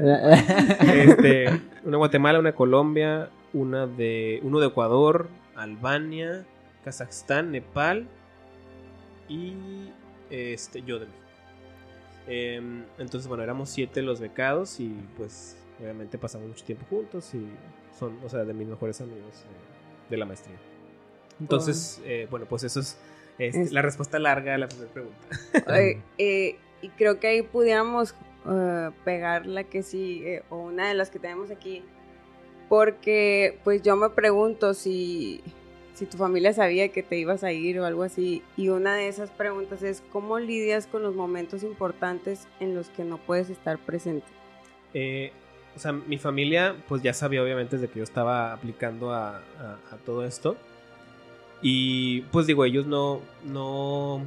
este, 0.94 1.50
una 1.84 1.92
de 1.92 1.98
Guatemala, 1.98 2.40
una 2.40 2.50
de 2.50 2.56
Colombia, 2.56 3.30
una 3.54 3.88
de, 3.88 4.40
uno 4.44 4.60
de 4.60 4.68
Ecuador, 4.68 5.28
Albania, 5.56 6.46
Kazajstán, 6.84 7.52
Nepal 7.52 8.08
y 9.30 9.54
este, 10.30 10.82
yo 10.82 11.00
de 11.00 11.06
México. 11.06 11.24
Em, 12.28 12.84
entonces, 12.98 13.28
bueno, 13.28 13.44
éramos 13.44 13.70
siete 13.70 14.02
los 14.02 14.20
becados 14.20 14.80
y 14.80 14.96
pues 15.18 15.58
obviamente 15.80 16.18
pasamos 16.18 16.48
mucho 16.48 16.64
tiempo 16.64 16.86
juntos 16.90 17.34
y 17.34 17.46
son, 17.98 18.18
o 18.24 18.30
sea, 18.30 18.46
de 18.46 18.54
mis 18.54 18.68
mejores 18.68 19.02
amigos 19.02 19.42
eh, 19.42 20.10
de 20.10 20.18
la 20.18 20.26
maestría. 20.26 20.58
Entonces, 21.40 22.02
eh, 22.06 22.28
bueno, 22.30 22.46
pues 22.48 22.64
eso 22.64 22.80
es, 22.80 22.98
la 23.38 23.82
respuesta 23.82 24.20
larga 24.20 24.56
a 24.56 24.58
la 24.58 24.68
primera 24.68 24.92
pregunta. 24.92 25.28
Eh, 26.18 26.58
y 26.82 26.90
creo 26.90 27.20
que 27.20 27.28
ahí 27.28 27.42
pudiéramos 27.42 28.16
pegar 29.06 29.46
la 29.46 29.64
que 29.64 29.84
sí, 29.84 30.24
o 30.50 30.58
una 30.58 30.90
de 30.90 30.94
las 30.96 31.10
que 31.10 31.20
tenemos 31.20 31.50
aquí, 31.50 31.84
porque 32.68 33.58
pues 33.64 33.82
yo 33.82 33.96
me 33.96 34.10
pregunto 34.10 34.74
si 34.74 35.42
si 35.94 36.06
tu 36.06 36.18
familia 36.18 36.54
sabía 36.54 36.90
que 36.90 37.04
te 37.04 37.18
ibas 37.18 37.44
a 37.44 37.52
ir 37.52 37.80
o 37.80 37.86
algo 37.86 38.04
así. 38.04 38.42
Y 38.58 38.70
una 38.70 38.96
de 38.96 39.08
esas 39.08 39.30
preguntas 39.30 39.84
es, 39.84 40.04
¿cómo 40.12 40.40
lidias 40.40 40.88
con 40.88 41.04
los 41.04 41.16
momentos 41.16 41.64
importantes 41.64 42.48
en 42.60 42.76
los 42.76 42.90
que 42.90 43.04
no 43.04 43.18
puedes 43.18 43.50
estar 43.50 43.78
presente? 43.78 44.26
Eh, 44.94 45.32
o 45.76 45.80
sea, 45.80 45.92
mi 45.92 46.18
familia 46.18 46.76
pues 46.88 47.02
ya 47.02 47.14
sabía 47.14 47.42
obviamente 47.44 47.78
desde 47.78 47.92
que 47.92 48.00
yo 48.00 48.04
estaba 48.04 48.54
aplicando 48.54 49.14
a, 49.14 49.42
todo 50.06 50.26
esto. 50.26 50.58
Y 51.64 52.22
pues 52.32 52.46
digo, 52.46 52.66
ellos 52.66 52.86
no, 52.86 53.22
no, 53.46 54.22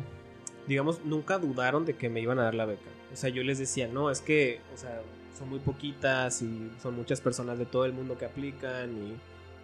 digamos, 0.67 1.05
nunca 1.05 1.39
dudaron 1.39 1.85
de 1.85 1.95
que 1.95 2.09
me 2.09 2.21
iban 2.21 2.41
a 2.41 2.45
dar 2.45 2.55
la 2.55 2.65
beca. 2.65 2.91
O 3.13 3.17
sea, 3.17 3.31
yo 3.31 3.45
les 3.45 3.59
decía, 3.59 3.87
no, 3.87 4.11
es 4.11 4.21
que, 4.21 4.61
o 4.75 4.77
sea, 4.77 5.03
son 5.39 5.51
muy 5.51 5.61
poquitas 5.61 6.43
y 6.43 6.73
son 6.83 6.97
muchas 6.97 7.21
personas 7.21 7.59
de 7.59 7.67
todo 7.67 7.85
el 7.85 7.93
mundo 7.93 8.19
que 8.19 8.25
aplican 8.25 8.91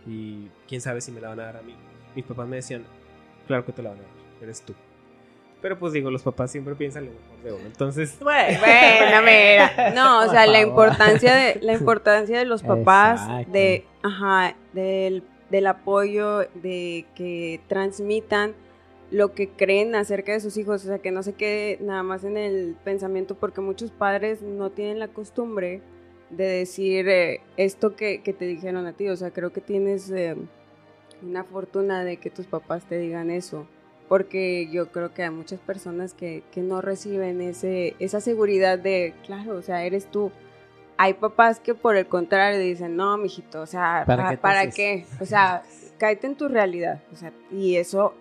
y, 0.07 0.11
y 0.11 0.50
quién 0.69 0.81
sabe 0.81 1.00
si 1.00 1.11
me 1.11 1.21
la 1.21 1.31
van 1.31 1.41
a 1.41 1.45
dar 1.45 1.57
a 1.57 1.62
mí 1.62 1.75
mis 2.14 2.25
papás 2.25 2.49
me 2.49 2.57
decían, 2.57 2.85
claro 3.47 3.64
que 3.64 3.73
te 3.73 3.83
la 3.83 3.91
van 3.91 3.99
a 3.99 4.02
dar, 4.02 4.11
eres 4.43 4.62
tú. 4.62 4.75
Pero 5.61 5.79
pues 5.79 5.93
digo, 5.93 6.11
los 6.11 6.23
papás 6.23 6.50
siempre 6.50 6.75
piensan 6.75 7.05
lo 7.05 7.12
mejor 7.12 7.43
de 7.45 7.52
uno. 7.52 7.67
Entonces. 7.67 8.17
Bueno, 8.21 9.23
mira. 9.23 9.93
No, 9.95 10.26
o 10.26 10.29
sea, 10.29 10.47
la 10.47 10.61
importancia 10.61 11.35
de, 11.35 11.61
la 11.62 11.75
importancia 11.75 12.38
de 12.38 12.45
los 12.45 12.62
papás, 12.64 13.47
de, 13.49 13.87
ajá, 14.02 14.57
del, 14.73 15.23
del 15.52 15.66
apoyo, 15.66 16.40
de 16.54 17.04
que 17.14 17.61
transmitan 17.68 18.54
lo 19.11 19.35
que 19.35 19.50
creen 19.50 19.94
acerca 19.94 20.32
de 20.32 20.40
sus 20.40 20.56
hijos, 20.56 20.82
o 20.82 20.87
sea, 20.87 20.99
que 20.99 21.11
no 21.11 21.23
se 21.23 21.35
quede 21.35 21.76
nada 21.82 22.02
más 22.02 22.25
en 22.25 22.38
el 22.38 22.75
pensamiento, 22.82 23.35
porque 23.37 23.61
muchos 23.61 23.90
padres 23.90 24.40
no 24.40 24.71
tienen 24.71 24.99
la 24.99 25.09
costumbre 25.09 25.82
de 26.30 26.44
decir 26.47 27.06
eh, 27.11 27.42
esto 27.59 27.94
que, 27.94 28.23
que, 28.23 28.32
te 28.32 28.47
dijeron 28.47 28.87
a 28.87 28.94
ti, 28.94 29.11
o 29.11 29.16
sea, 29.16 29.30
creo 29.30 29.52
que 29.52 29.61
tienes 29.61 30.11
eh, 30.11 30.35
una 31.23 31.44
fortuna 31.44 32.02
de 32.02 32.16
que 32.16 32.30
tus 32.30 32.47
papás 32.47 32.85
te 32.88 32.99
digan 32.99 33.30
eso. 33.30 33.66
porque 34.09 34.68
yo 34.73 34.90
creo 34.90 35.12
que 35.12 35.23
hay 35.23 35.30
muchas 35.30 35.61
personas 35.61 36.14
que, 36.14 36.42
que 36.50 36.62
no 36.62 36.80
reciben 36.80 37.42
ese, 37.42 37.94
esa 37.99 38.21
seguridad 38.21 38.78
de, 38.78 39.14
claro, 39.26 39.56
o 39.56 39.62
sea, 39.62 39.85
eres 39.85 40.06
tú. 40.11 40.32
Hay 41.02 41.14
papás 41.14 41.59
que 41.59 41.75
por 41.75 41.97
el 41.97 42.06
contrario 42.06 42.61
dicen, 42.61 42.94
no, 42.97 43.16
mijito, 43.18 43.61
o 43.61 43.66
sea, 43.66 44.04
¿Para 44.06 44.37
¿para, 44.40 44.62
qué 44.66 44.68
te 44.68 44.75
qué? 44.76 45.06
O 45.21 45.25
sea, 45.26 45.62
cáete 45.99 46.28
en 46.28 46.37
tu 46.37 46.47
realidad. 46.49 47.02
O 47.12 47.16
sea, 47.16 47.32
y 47.50 47.75
eso, 47.76 48.14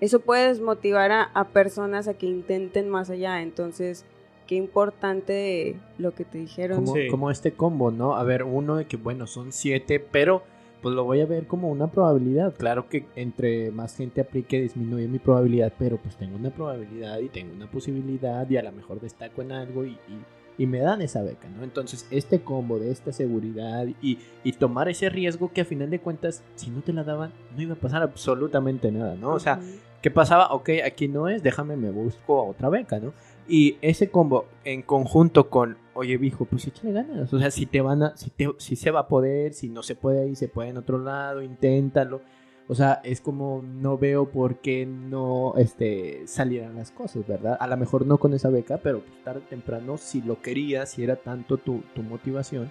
eso 0.00 0.20
puede 0.20 0.46
desmotivar 0.48 1.10
a, 1.10 1.22
a 1.34 1.48
personas 1.48 2.06
a 2.06 2.14
que 2.14 2.26
intenten 2.26 2.88
más 2.88 3.10
allá. 3.10 3.42
Entonces, 3.42 4.04
qué 4.46 4.54
importante 4.54 5.76
lo 5.98 6.14
que 6.14 6.24
te 6.24 6.38
dijeron. 6.38 6.84
como, 6.84 6.94
Sí. 6.94 7.08
como 7.08 7.30
este 7.30 7.52
combo, 7.52 7.90
¿no? 7.90 8.14
A 8.16 8.22
ver, 8.22 8.44
uno 8.44 8.76
de 8.76 8.86
que, 8.86 8.96
bueno, 8.96 9.26
son 9.26 9.52
siete, 9.52 9.98
pero 10.00 10.42
pues 10.80 10.94
lo 10.94 11.02
voy 11.02 11.20
a 11.20 11.26
ver 11.26 11.48
como 11.48 11.68
una 11.70 11.88
probabilidad. 11.90 12.54
Claro 12.56 12.88
que 12.88 13.04
entre 13.16 13.72
más 13.72 13.96
gente 13.96 14.20
aplique 14.20 14.60
disminuye 14.60 15.08
mi 15.08 15.18
probabilidad, 15.18 15.72
pero 15.76 15.96
pues 15.96 16.16
tengo 16.16 16.36
una 16.36 16.50
probabilidad 16.50 17.18
y 17.18 17.28
tengo 17.28 17.52
una 17.52 17.68
posibilidad 17.68 18.48
y 18.48 18.56
a 18.58 18.62
lo 18.62 18.70
mejor 18.70 19.00
destaco 19.00 19.42
en 19.42 19.50
algo 19.50 19.84
y, 19.84 19.90
y- 19.90 20.24
y 20.58 20.66
me 20.66 20.80
dan 20.80 21.00
esa 21.00 21.22
beca, 21.22 21.48
¿no? 21.48 21.64
Entonces, 21.64 22.06
este 22.10 22.40
combo 22.40 22.78
de 22.78 22.90
esta 22.90 23.12
seguridad 23.12 23.86
y, 24.02 24.18
y 24.44 24.52
tomar 24.52 24.88
ese 24.88 25.08
riesgo 25.08 25.52
que 25.52 25.62
a 25.62 25.64
final 25.64 25.88
de 25.88 26.00
cuentas, 26.00 26.42
si 26.56 26.70
no 26.70 26.82
te 26.82 26.92
la 26.92 27.04
daban, 27.04 27.32
no 27.54 27.62
iba 27.62 27.74
a 27.74 27.78
pasar 27.78 28.02
absolutamente 28.02 28.90
nada, 28.90 29.14
¿no? 29.14 29.32
O 29.32 29.40
sea. 29.40 29.60
¿Qué 30.02 30.12
pasaba? 30.12 30.52
Ok, 30.52 30.70
aquí 30.84 31.08
no 31.08 31.28
es, 31.28 31.42
déjame, 31.42 31.76
me 31.76 31.90
busco 31.90 32.44
otra 32.44 32.68
beca, 32.68 33.00
¿no? 33.00 33.12
Y 33.48 33.78
ese 33.82 34.10
combo 34.10 34.46
en 34.64 34.82
conjunto 34.82 35.50
con, 35.50 35.76
oye, 35.94 36.16
viejo, 36.18 36.44
pues 36.44 36.66
échale 36.68 36.92
ganas. 36.92 37.32
O 37.32 37.38
sea, 37.38 37.50
si 37.50 37.66
te 37.66 37.80
van 37.80 38.02
a, 38.04 38.16
si, 38.16 38.30
te, 38.30 38.48
si 38.58 38.76
se 38.76 38.92
va 38.92 39.00
a 39.00 39.08
poder, 39.08 39.54
si 39.54 39.68
no 39.68 39.82
se 39.82 39.96
puede 39.96 40.22
ahí, 40.22 40.36
se 40.36 40.46
puede 40.46 40.68
en 40.68 40.76
otro 40.76 40.98
lado, 40.98 41.42
inténtalo. 41.42 42.20
O 42.68 42.74
sea, 42.74 43.00
es 43.02 43.22
como 43.22 43.62
no 43.64 43.96
veo 43.96 44.30
por 44.30 44.56
qué 44.58 44.84
no 44.84 45.54
este, 45.56 46.26
salieran 46.26 46.76
las 46.76 46.90
cosas, 46.90 47.26
¿verdad? 47.26 47.56
A 47.58 47.66
lo 47.66 47.76
mejor 47.78 48.04
no 48.04 48.18
con 48.18 48.34
esa 48.34 48.50
beca, 48.50 48.76
pero 48.78 49.00
pues, 49.00 49.24
tarde 49.24 49.40
o 49.44 49.48
temprano, 49.48 49.96
si 49.96 50.20
lo 50.20 50.42
querías, 50.42 50.90
si 50.90 51.02
era 51.02 51.16
tanto 51.16 51.56
tu, 51.56 51.80
tu 51.94 52.02
motivación, 52.02 52.70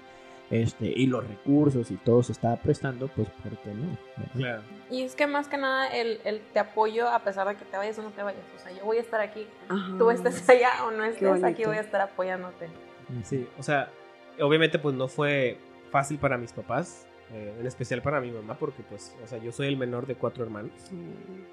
este, 0.50 0.86
y 0.86 1.08
los 1.08 1.28
recursos 1.28 1.92
y 1.92 1.96
todo 1.98 2.24
se 2.24 2.32
estaba 2.32 2.56
prestando, 2.58 3.08
pues 3.10 3.28
¿por 3.30 3.58
qué 3.58 3.74
no? 3.74 3.98
Claro. 4.34 4.62
Y 4.90 5.02
es 5.02 5.16
que 5.16 5.28
más 5.28 5.48
que 5.48 5.58
nada 5.58 5.88
el, 5.88 6.22
el 6.24 6.42
te 6.54 6.60
apoyo 6.60 7.10
a 7.10 7.20
pesar 7.20 7.48
de 7.48 7.56
que 7.56 7.66
te 7.66 7.76
vayas 7.76 7.98
o 8.00 8.04
no 8.04 8.12
te 8.12 8.24
vayas. 8.24 8.44
O 8.56 8.60
sea, 8.60 8.72
yo 8.72 8.86
voy 8.86 8.98
a 8.98 9.02
estar 9.02 9.20
aquí. 9.20 9.46
Ajá. 9.68 9.98
Tú 9.98 10.10
estés 10.10 10.48
allá 10.50 10.86
o 10.86 10.92
no 10.92 11.04
estés 11.04 11.44
aquí, 11.44 11.66
voy 11.66 11.78
a 11.78 11.82
estar 11.82 12.02
apoyándote. 12.02 12.70
Sí, 13.24 13.48
o 13.58 13.64
sea, 13.64 13.90
obviamente 14.40 14.80
pues 14.80 14.96
no 14.96 15.08
fue 15.08 15.58
fácil 15.92 16.18
para 16.18 16.38
mis 16.38 16.54
papás, 16.54 17.08
eh, 17.34 17.54
en 17.60 17.66
especial 17.68 18.02
para 18.02 18.22
mi 18.22 18.32
mamá, 18.32 18.58
porque 18.58 18.84
pues, 18.84 19.16
o 19.24 19.28
sea, 19.28 19.38
yo 19.40 19.52
soy 19.52 19.68
el 19.68 19.78
menor 19.78 20.08
de 20.08 20.16
cuatro 20.16 20.44
hermanos. 20.44 20.72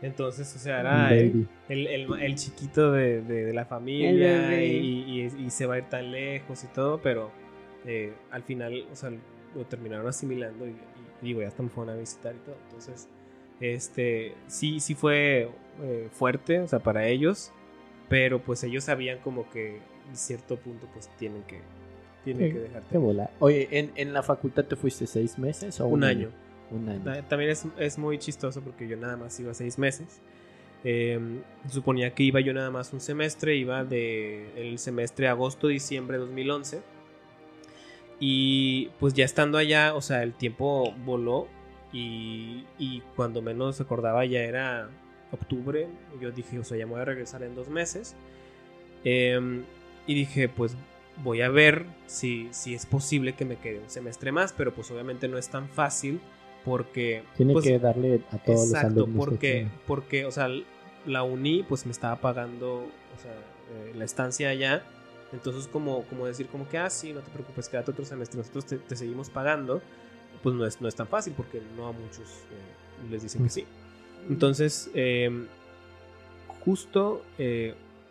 Entonces, 0.02 0.54
o 0.54 0.59
sea, 0.59 0.81
era 0.81 1.11
el, 1.12 1.49
el, 1.69 1.87
el- 1.87 2.23
el 2.23 2.35
chiquito 2.37 2.93
de, 2.93 3.23
de- 3.23 3.45
de 3.45 3.52
la 3.52 3.64
familia 3.64 4.33
bebé. 4.49 4.66
y, 4.66 5.21
y- 5.23 5.45
y 5.47 5.50
se 5.50 5.66
va 5.66 5.75
a 5.75 5.78
ir 5.78 5.85
tan 5.85 6.11
lejos 6.12 6.62
y 6.64 6.66
todo, 6.69 7.00
pero 7.02 7.31
eh, 7.87 8.12
al 8.31 8.43
final, 8.43 8.87
o 8.93 8.97
sea, 8.97 9.11
lo 9.54 9.64
terminaron 9.66 10.07
asimilando 10.07 10.66
y, 10.66 10.71
y 10.71 11.25
digo, 11.26 11.40
ya 11.43 11.49
hasta 11.49 11.62
me 11.62 11.69
fueron 11.71 11.95
a 11.95 11.99
visitar 11.99 12.35
y 12.35 12.38
todo. 12.38 12.57
Entonces, 12.66 13.09
este, 13.61 14.35
sí, 14.47 14.81
sí 14.81 14.95
fue 14.95 15.49
eh, 15.83 16.09
fuerte, 16.12 16.61
o 16.61 16.69
sea, 16.69 16.78
para 16.81 17.07
ellos, 17.07 17.52
pero 18.09 18.40
pues 18.40 18.62
ellos 18.64 18.85
sabían 18.85 19.19
como 19.21 19.49
que 19.50 19.76
en 20.09 20.16
cierto 20.16 20.57
punto 20.57 20.87
pues 20.93 21.09
tienen 21.19 21.43
que, 21.45 21.61
tienen 22.25 22.49
Sí, 22.49 22.52
que 22.54 22.61
dejarte. 22.61 22.88
Qué 22.90 22.99
bola. 22.99 23.31
Oye, 23.40 23.69
¿en, 23.71 23.93
en 23.97 24.12
la 24.12 24.23
facultad 24.23 24.64
te 24.64 24.76
fuiste 24.76 25.07
seis 25.07 25.38
meses 25.38 25.81
o 25.81 25.87
Un 25.87 26.02
año. 26.04 26.31
Un 26.71 26.88
año. 26.88 27.02
Ta- 27.04 27.23
También 27.28 27.50
es, 27.50 27.66
es 27.78 27.99
muy 27.99 28.19
chistoso 28.19 28.61
porque 28.62 28.88
yo 28.88 28.97
nada 28.97 29.16
más 29.16 29.38
iba 29.40 29.52
seis 29.54 29.78
meses. 29.78 30.21
Eh, 30.87 31.19
suponía 31.71 32.14
que 32.14 32.25
iba 32.25 32.40
yo 32.40 32.52
nada 32.52 32.71
más 32.71 32.93
un 32.93 33.00
semestre, 33.00 33.57
iba 33.57 33.85
de 33.85 34.50
el 34.57 34.78
semestre 34.78 35.28
agosto-diciembre 35.28 36.19
de 36.19 36.25
2011. 36.25 36.83
Y 38.21 38.90
pues 39.00 39.14
ya 39.14 39.25
estando 39.25 39.59
allá, 39.59 39.95
o 39.95 40.00
sea, 40.00 40.23
el 40.23 40.33
tiempo 40.35 40.93
voló 41.04 41.49
y, 41.93 42.64
y 42.78 43.02
cuando 43.16 43.43
menos 43.43 43.78
recordaba 43.78 44.25
ya 44.25 44.40
era 44.40 44.88
octubre. 45.33 45.88
Yo 46.21 46.31
dije, 46.31 46.59
o 46.59 46.64
sea, 46.64 46.78
ya 46.78 46.87
me 46.87 46.93
voy 46.93 47.00
a 47.00 47.04
regresar 47.04 47.43
en 47.43 47.54
dos 47.54 47.69
meses. 47.69 48.14
Eh, 49.04 49.62
y 50.07 50.14
dije, 50.14 50.49
pues 50.49 50.76
voy 51.23 51.42
a 51.42 51.49
ver 51.49 51.87
si, 52.06 52.49
si 52.50 52.75
es 52.75 52.87
posible 52.87 53.35
que 53.35 53.44
me 53.44 53.56
quede 53.56 53.78
un 53.78 53.90
semestre 53.90 54.33
más, 54.33 54.52
pero 54.52 54.75
pues 54.75 54.90
obviamente 54.90 55.28
no 55.28 55.38
es 55.38 55.49
tan 55.49 55.68
fácil 55.68 56.21
porque... 56.64 57.23
Tiene 57.37 57.52
pues, 57.52 57.64
que 57.64 57.78
darle 57.78 58.23
a 58.30 58.38
todos 58.38 58.61
los 58.61 58.68
Exacto, 58.75 59.02
alumnos. 59.04 59.16
porque, 59.26 59.38
que- 59.38 59.68
porque, 59.87 60.25
o 60.26 60.30
sea, 60.33 60.49
la 61.06 61.23
uni 61.23 61.62
pues 61.62 61.87
me 61.87 61.92
estaba 61.92 62.16
pagando, 62.21 62.76
o 62.78 63.23
sea, 63.23 63.33
eh, 63.33 63.92
la 63.94 64.04
estancia 64.04 64.49
allá. 64.49 64.83
Entonces, 65.33 65.66
como, 65.66 66.02
como 66.04 66.26
decir, 66.26 66.47
como 66.47 66.68
que, 66.68 66.78
ah, 66.78 66.88
sí, 66.90 67.12
no 67.12 67.21
te 67.21 67.30
preocupes, 67.30 67.68
quédate 67.68 67.90
otro 67.90 68.04
semestre, 68.04 68.38
nosotros 68.38 68.66
te, 68.66 68.78
te 68.78 68.94
seguimos 68.97 69.30
pagando, 69.30 69.83
pues 70.42 70.54
no 70.54 70.64
es, 70.66 70.80
no 70.80 70.88
es 70.88 70.94
tan 70.94 71.09
fácil 71.09 71.33
porque 71.37 71.61
no 71.76 71.88
a 71.88 71.92
muchos 71.92 72.21
eh, 72.21 73.11
les 73.11 73.23
dicen 73.23 73.42
que 73.42 73.50
sí. 73.50 73.64
Entonces, 74.28 74.90
eh, 74.94 75.47
justo 76.64 77.23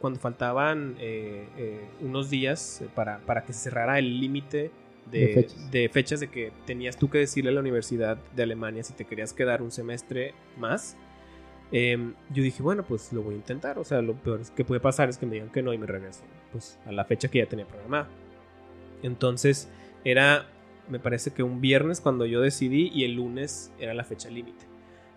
cuando 0.04 0.20
faltaban 0.20 0.98
eh, 1.00 1.48
eh, 1.58 1.88
unos 2.02 2.30
días 2.30 2.82
eh, 2.82 2.90
para, 2.94 3.20
para 3.20 3.46
que 3.46 3.54
se 3.54 3.62
cerrara 3.62 3.98
el 4.00 4.20
límite 4.20 4.70
de, 5.10 5.20
De 5.20 5.28
fechas. 5.34 5.72
de 5.72 5.90
fechas 5.90 6.20
de 6.20 6.28
que 6.28 6.52
tenías 6.66 6.98
tú 6.98 7.10
que 7.10 7.20
decirle 7.20 7.52
a 7.52 7.54
la 7.54 7.62
Universidad 7.62 8.18
de 8.36 8.44
Alemania 8.44 8.84
si 8.84 8.92
te 8.92 9.06
querías 9.06 9.32
quedar 9.32 9.62
un 9.62 9.72
semestre 9.72 10.34
más, 10.58 10.98
eh, 11.72 11.98
yo 12.34 12.44
dije, 12.44 12.62
bueno, 12.62 12.84
pues 12.84 13.14
lo 13.14 13.22
voy 13.22 13.36
a 13.36 13.38
intentar. 13.38 13.80
O 13.80 13.86
sea, 13.86 14.02
lo 14.02 14.16
peor 14.16 14.42
que 14.54 14.66
puede 14.66 14.82
pasar 14.82 15.08
es 15.08 15.18
que 15.18 15.26
me 15.26 15.36
digan 15.36 15.50
que 15.50 15.62
no 15.62 15.74
y 15.74 15.78
me 15.78 15.88
regreso 15.88 16.24
pues, 16.52 16.78
a 16.86 16.92
la 16.92 17.06
fecha 17.06 17.30
que 17.30 17.38
ya 17.38 17.46
tenía 17.46 17.66
programada. 17.66 18.10
Entonces, 19.04 19.70
era, 20.04 20.48
me 20.90 21.00
parece 21.00 21.32
que 21.32 21.44
un 21.44 21.62
viernes 21.62 22.02
cuando 22.02 22.26
yo 22.26 22.42
decidí 22.42 22.92
y 22.94 23.06
el 23.06 23.14
lunes 23.14 23.72
era 23.80 23.94
la 23.94 24.04
fecha 24.04 24.30
límite. 24.30 24.66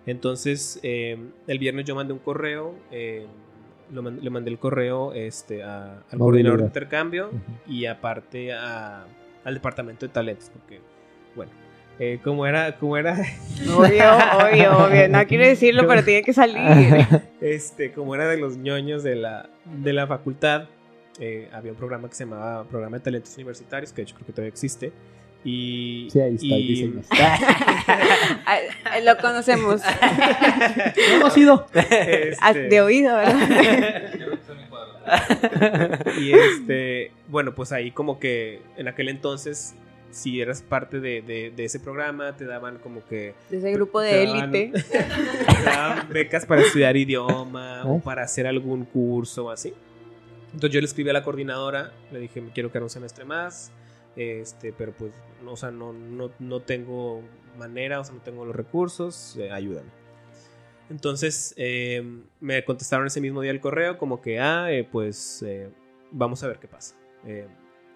Entonces, 0.06 0.78
eh, 0.84 1.18
el 1.48 1.58
viernes 1.58 1.86
yo 1.86 1.96
mandé 1.96 2.12
un 2.12 2.20
correo, 2.20 2.76
eh, 2.92 3.26
lo 3.92 4.02
le 4.10 4.30
mandé 4.30 4.50
el 4.50 4.58
correo 4.58 5.12
este, 5.12 5.62
a- 5.62 6.02
al 6.10 6.18
coordinador 6.18 6.58
de 6.60 6.66
intercambio 6.66 7.30
y 7.66 7.86
aparte 7.86 8.52
a- 8.52 9.04
al 9.44 9.54
departamento 9.54 10.06
de 10.06 10.12
talentos, 10.12 10.50
porque, 10.52 10.80
bueno, 11.36 11.52
eh, 11.98 12.18
como 12.22 12.46
era, 12.46 12.76
como 12.76 12.96
era, 12.96 13.14
Obvio, 13.76 14.04
obvio, 14.44 14.78
obvio. 14.86 15.08
No 15.08 15.24
quiero 15.26 15.44
decirlo, 15.46 15.86
pero 15.86 16.04
tiene 16.04 16.22
que 16.22 16.32
salir. 16.32 16.58
este, 17.40 17.92
como 17.92 18.14
era 18.14 18.28
de 18.28 18.36
los 18.38 18.56
ñoños 18.56 19.02
de 19.02 19.16
la, 19.16 19.48
de 19.64 19.92
la 19.92 20.06
facultad, 20.06 20.64
eh, 21.18 21.48
había 21.52 21.72
un 21.72 21.78
programa 21.78 22.08
que 22.08 22.14
se 22.14 22.24
llamaba 22.24 22.64
Programa 22.64 22.98
de 22.98 23.04
Talentos 23.04 23.34
Universitarios, 23.36 23.92
que 23.92 23.96
de 23.96 24.02
hecho 24.02 24.14
creo 24.16 24.26
que 24.26 24.32
todavía 24.32 24.50
existe. 24.50 24.92
Y, 25.48 26.08
Sí, 26.10 26.18
ahí 26.20 26.34
está, 26.34 26.46
el 26.46 26.60
y- 26.60 26.66
diseño. 26.68 27.02
Ah, 28.48 28.58
Lo 29.04 29.16
conocemos. 29.18 29.80
Hemos 31.12 31.36
ido. 31.38 31.66
este, 31.72 32.36
Ah, 32.40 32.52
De 32.52 32.80
oído, 32.80 33.14
¿verdad? 33.14 34.10
y 36.20 36.32
este, 36.32 37.12
bueno, 37.28 37.54
pues 37.54 37.70
ahí 37.72 37.90
como 37.92 38.18
que 38.18 38.60
en 38.76 38.88
aquel 38.88 39.08
entonces, 39.08 39.74
si 40.10 40.40
eras 40.40 40.62
parte 40.62 40.98
de, 41.00 41.22
de- 41.22 41.52
de 41.54 41.64
ese 41.64 41.78
programa, 41.78 42.36
te 42.36 42.44
daban 42.44 42.78
como 42.78 43.04
que 43.06 43.34
De 43.50 43.58
ese 43.58 43.70
grupo 43.72 44.00
de 44.00 44.24
élite. 44.24 44.72
te 44.90 45.62
daban 45.64 46.08
becas 46.08 46.44
para 46.46 46.62
estudiar 46.62 46.96
idioma 46.96 47.84
o 47.84 47.98
¿Eh? 47.98 48.00
para 48.04 48.22
hacer 48.24 48.46
algún 48.48 48.84
curso 48.84 49.46
o 49.46 49.50
así. 49.50 49.72
Entonces 50.54 50.72
yo 50.72 50.80
le 50.80 50.86
escribí 50.86 51.10
a 51.10 51.12
la 51.12 51.22
coordinadora, 51.22 51.92
le 52.10 52.18
dije, 52.18 52.40
me 52.40 52.50
quiero 52.50 52.70
quedar 52.72 52.82
un 52.84 52.90
semestre 52.90 53.24
más, 53.24 53.70
este, 54.16 54.72
pero 54.72 54.92
pues, 54.92 55.12
o 55.46 55.56
sea, 55.56 55.70
no, 55.70 55.92
no, 55.92 56.30
no 56.38 56.60
tengo 56.60 57.22
manera, 57.58 58.00
o 58.00 58.04
sea, 58.04 58.14
no 58.14 58.20
tengo 58.22 58.44
los 58.44 58.56
recursos, 58.56 59.36
eh, 59.38 59.50
ayúdame. 59.50 60.06
Entonces 60.88 61.54
eh, 61.56 62.02
me 62.40 62.64
contestaron 62.64 63.06
ese 63.06 63.20
mismo 63.20 63.40
día 63.40 63.50
el 63.50 63.60
correo 63.60 63.98
como 63.98 64.20
que, 64.20 64.40
ah, 64.40 64.70
eh, 64.70 64.84
pues 64.84 65.42
eh, 65.42 65.70
vamos 66.10 66.42
a 66.42 66.48
ver 66.48 66.58
qué 66.58 66.68
pasa. 66.68 66.94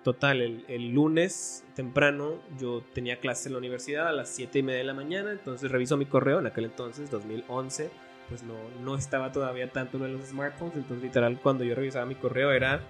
Total, 0.03 0.41
el, 0.41 0.89
lunes 0.89 1.63
temprano 1.77 2.41
yo 2.59 2.83
tenía 2.95 3.21
clases 3.21 3.47
en 3.47 3.53
la 3.53 3.59
universidad 3.59 4.09
a 4.09 4.13
las 4.13 4.31
7 4.31 4.59
y 4.59 4.63
media 4.63 4.79
de 4.79 4.85
la 4.85 4.95
mañana, 4.95 5.31
entonces 5.31 5.71
reviso 5.71 5.97
mi 5.99 6.07
correo 6.07 6.41
en 6.41 6.47
aquel 6.47 6.65
entonces, 6.65 7.11
2011, 7.11 7.91
pues 8.29 8.43
no, 8.43 8.55
no 8.83 8.97
estaba 8.97 9.31
todavía 9.31 9.71
tanto 9.71 9.99
de 9.99 10.09
los 10.09 10.29
smartphones, 10.29 10.75
entonces 10.75 11.05
literal 11.05 11.39
cuando 11.41 11.65
yo 11.65 11.75
revisaba 11.75 12.07
mi 12.07 12.15
correo 12.15 12.51
era 12.51 12.81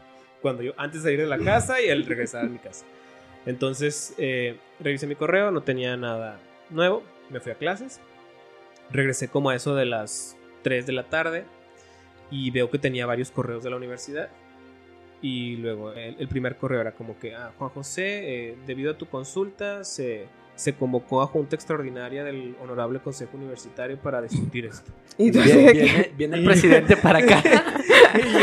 cuando 0.41 0.63
yo 0.63 0.73
antes 0.79 1.03
de 1.03 1.13
ir 1.13 1.21
de 1.21 1.27
la 1.27 1.39
casa 1.39 1.83
y 1.83 1.91
al 1.91 2.07
regresar 2.07 2.45
a 2.45 2.49
mi 2.49 2.59
casa. 2.59 2.87
Entonces 3.47 4.15
eh, 4.19 4.59
revisé 4.81 5.07
mi 5.07 5.15
correo, 5.17 5.51
no 5.51 5.63
tenía 5.63 5.97
nada 5.97 6.39
nuevo, 6.69 7.03
me 7.31 7.41
fui 7.41 7.53
a 7.53 7.55
clases, 7.55 8.01
regresé 8.91 9.29
como 9.29 9.51
a 9.51 9.55
eso 9.57 9.75
de 9.75 9.87
las 9.87 10.37
3 10.63 10.87
de 10.87 10.93
la 10.93 11.05
tarde 11.05 11.45
y 12.31 12.51
veo 12.51 12.71
que 12.71 12.79
tenía 12.79 13.07
varios 13.07 13.31
correos 13.31 13.63
de 13.65 13.71
la 13.71 13.77
universidad. 13.77 14.29
Y 15.23 15.57
luego 15.57 15.93
el, 15.93 16.17
el 16.19 16.29
primer 16.29 16.57
correo 16.57 16.81
era 16.81 16.93
como 16.93 17.19
que, 17.19 17.35
ah, 17.35 17.53
Juan 17.59 17.71
José, 17.71 18.49
eh, 18.51 18.57
debido 18.67 18.93
a 18.93 18.97
tu 18.97 19.07
consulta, 19.07 19.85
se, 19.85 20.27
se 20.55 20.75
convocó 20.75 21.21
a 21.21 21.27
junta 21.27 21.57
extraordinaria 21.57 22.25
del 22.25 22.57
Honorable 22.63 23.01
Consejo 23.01 23.37
Universitario 23.37 23.99
para 23.99 24.23
discutir 24.23 24.65
esto. 24.67 24.91
Y 25.19 25.31
tú 25.31 25.41
Viene, 25.43 25.73
viene- 25.73 26.11
viene 26.17 26.37
el 26.39 26.45
presidente 26.45 26.97
para 26.97 27.19
acá. 27.19 27.43
y 28.15 28.23
yo, 28.23 28.39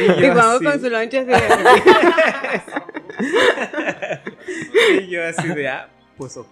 y 0.00 0.18
y 0.18 0.26
yo 0.26 0.34
vamos 0.34 0.54
así- 0.56 0.64
con 0.64 0.80
su 0.80 0.90
lonche 0.90 1.18
así 1.18 1.26
de- 1.28 2.62
y 5.02 5.08
yo 5.08 5.24
así 5.24 5.48
de, 5.48 5.68
ah, 5.68 5.88
pues 6.16 6.36
ok. 6.36 6.48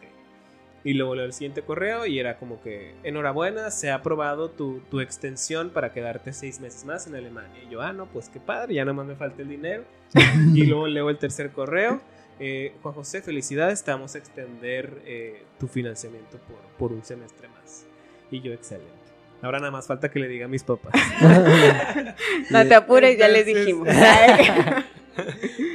Y 0.86 0.92
luego 0.92 1.14
leo 1.14 1.24
el 1.24 1.32
siguiente 1.32 1.62
correo 1.62 2.04
y 2.04 2.18
era 2.18 2.36
como 2.36 2.60
que, 2.60 2.94
enhorabuena, 3.04 3.70
se 3.70 3.90
ha 3.90 3.94
aprobado 3.96 4.50
tu, 4.50 4.80
tu 4.90 5.00
extensión 5.00 5.70
para 5.70 5.92
quedarte 5.92 6.34
seis 6.34 6.60
meses 6.60 6.84
más 6.84 7.06
en 7.06 7.14
Alemania. 7.14 7.62
Y 7.66 7.70
yo, 7.72 7.80
ah, 7.80 7.92
no, 7.94 8.04
pues 8.06 8.28
qué 8.28 8.38
padre, 8.38 8.74
ya 8.74 8.84
nomás 8.84 9.06
me 9.06 9.14
falta 9.16 9.40
el 9.42 9.48
dinero. 9.48 9.84
y 10.54 10.66
luego 10.66 10.86
leo 10.86 11.08
el 11.08 11.16
tercer 11.18 11.52
correo. 11.52 12.02
eh, 12.38 12.74
Juan 12.82 12.94
José, 12.94 13.22
felicidades, 13.22 13.82
te 13.82 13.92
vamos 13.92 14.14
a 14.14 14.18
extender 14.18 15.00
eh, 15.06 15.44
tu 15.58 15.68
financiamiento 15.68 16.36
por, 16.38 16.58
por 16.76 16.92
un 16.92 17.02
semestre 17.02 17.48
más. 17.48 17.86
Y 18.30 18.40
yo, 18.42 18.52
excelente. 18.52 18.92
Ahora 19.40 19.58
nada 19.60 19.70
más 19.70 19.86
falta 19.86 20.10
que 20.10 20.18
le 20.18 20.28
diga 20.28 20.44
a 20.46 20.48
mis 20.48 20.64
papás. 20.64 20.92
No 22.50 22.66
te 22.66 22.74
apures, 22.74 23.16
ya 23.18 23.28
les 23.28 23.46
dijimos. 23.46 23.88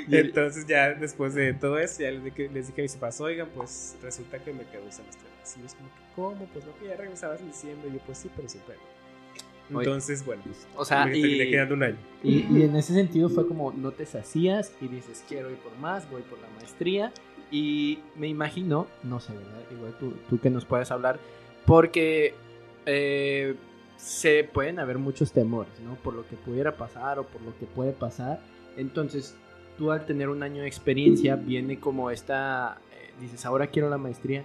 Y 0.10 0.18
entonces 0.18 0.66
ya 0.68 0.94
después 0.94 1.34
de 1.36 1.54
todo 1.54 1.78
eso, 1.80 2.02
ya 2.02 2.12
les 2.12 2.24
dije, 2.24 2.50
les 2.54 2.68
dije 2.68 2.82
a 2.82 2.84
mis 2.84 2.94
papás, 2.96 3.22
oigan, 3.22 3.48
pues 3.56 3.96
resulta 4.02 4.40
que 4.40 4.52
me 4.54 4.64
quedo 4.66 4.84
un 4.84 4.92
semestre 4.92 5.28
más. 5.40 5.56
Y 5.56 5.60
ellos 5.60 5.76
como 5.76 5.90
que, 5.90 5.96
¿cómo? 6.16 6.46
Pues 6.54 6.66
no, 6.66 6.76
que 6.80 6.88
ya 6.88 6.96
regresabas 6.96 7.40
en 7.42 7.48
diciembre. 7.48 7.90
Y 7.90 7.94
yo, 7.94 8.00
pues 8.06 8.18
sí, 8.18 8.30
pero 8.36 8.50
siempre 8.50 8.76
no. 9.70 9.80
Entonces, 9.82 10.26
bueno, 10.26 10.42
pues, 10.46 10.68
O 10.76 10.84
sea, 10.84 11.06
me 11.06 11.12
terminé 11.12 11.44
y- 11.46 11.52
quedando 11.52 11.76
un 11.76 11.84
año. 11.84 11.98
Y, 12.24 12.40
y 12.58 12.64
en 12.64 12.76
ese 12.76 12.94
sentido 12.94 13.30
fue 13.30 13.48
como 13.48 13.72
no 13.72 13.92
te 13.92 14.06
sacías 14.06 14.72
y 14.82 14.88
dices, 14.88 15.24
quiero 15.28 15.52
ir 15.52 15.58
por 15.58 15.76
más, 15.78 16.10
voy 16.10 16.24
por 16.24 16.40
la 16.40 16.48
maestría. 16.58 17.12
Y 17.52 18.00
me 18.16 18.28
imagino, 18.28 18.88
no 19.04 19.20
sé, 19.20 19.34
¿verdad? 19.34 19.62
Igual 19.72 19.96
tú, 20.00 20.14
tú 20.30 20.40
que 20.40 20.50
nos 20.50 20.66
puedes 20.66 20.90
hablar, 20.92 21.20
porque 21.66 22.34
eh, 22.88 23.56
se 23.98 24.44
pueden 24.44 24.80
haber 24.80 24.98
muchos 24.98 25.32
temores, 25.34 25.80
¿no? 25.82 25.96
Por 25.96 26.14
lo 26.16 26.28
que 26.28 26.36
pudiera 26.36 26.76
pasar 26.76 27.20
o 27.20 27.26
por 27.28 27.42
lo 27.42 27.58
que 27.60 27.66
puede 27.68 27.92
pasar. 27.92 28.40
Entonces, 28.78 29.36
tú 29.80 29.92
al 29.92 30.06
tener 30.06 30.28
un 30.28 30.44
año 30.44 30.62
de 30.62 30.68
experiencia, 30.68 31.38
viene 31.38 31.80
como 31.80 32.12
esta, 32.12 32.78
eh, 32.92 33.14
dices, 33.22 33.46
ahora 33.46 33.68
quiero 33.68 33.90
la 33.90 33.98
maestría. 33.98 34.44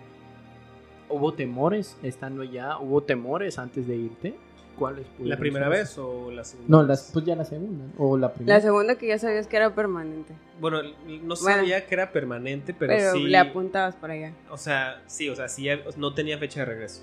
¿Hubo 1.10 1.34
temores 1.34 1.96
estando 2.04 2.42
allá? 2.42 2.78
¿Hubo 2.78 3.02
temores 3.02 3.58
antes 3.58 3.86
de 3.88 3.96
irte? 3.96 4.34
¿Cuáles 4.78 5.06
¿La 5.18 5.36
primera 5.36 5.66
ser? 5.66 5.78
vez 5.78 5.98
o 5.98 6.30
la 6.30 6.44
segunda? 6.44 6.76
No, 6.76 6.82
las, 6.84 7.10
pues 7.12 7.24
ya 7.24 7.34
la 7.34 7.44
segunda. 7.44 7.84
O 7.98 8.16
la 8.16 8.32
primera. 8.32 8.56
La 8.56 8.60
segunda 8.60 8.94
que 8.96 9.08
ya 9.08 9.18
sabías 9.18 9.48
que 9.48 9.56
era 9.56 9.74
permanente. 9.74 10.34
Bueno, 10.60 10.80
no 11.22 11.36
sabía 11.36 11.84
que 11.84 11.94
era 11.94 12.12
permanente, 12.12 12.72
pero, 12.72 12.92
Pero, 12.96 13.12
sí. 13.12 13.24
le 13.24 13.38
apuntabas 13.38 13.96
para 13.96 14.14
allá. 14.14 14.32
O 14.50 14.56
sea, 14.56 15.02
sí, 15.06 15.28
o 15.28 15.34
sea, 15.34 15.48
sí, 15.48 15.66
no 15.96 16.14
tenía 16.14 16.38
fecha 16.38 16.60
de 16.60 16.66
regreso. 16.66 17.02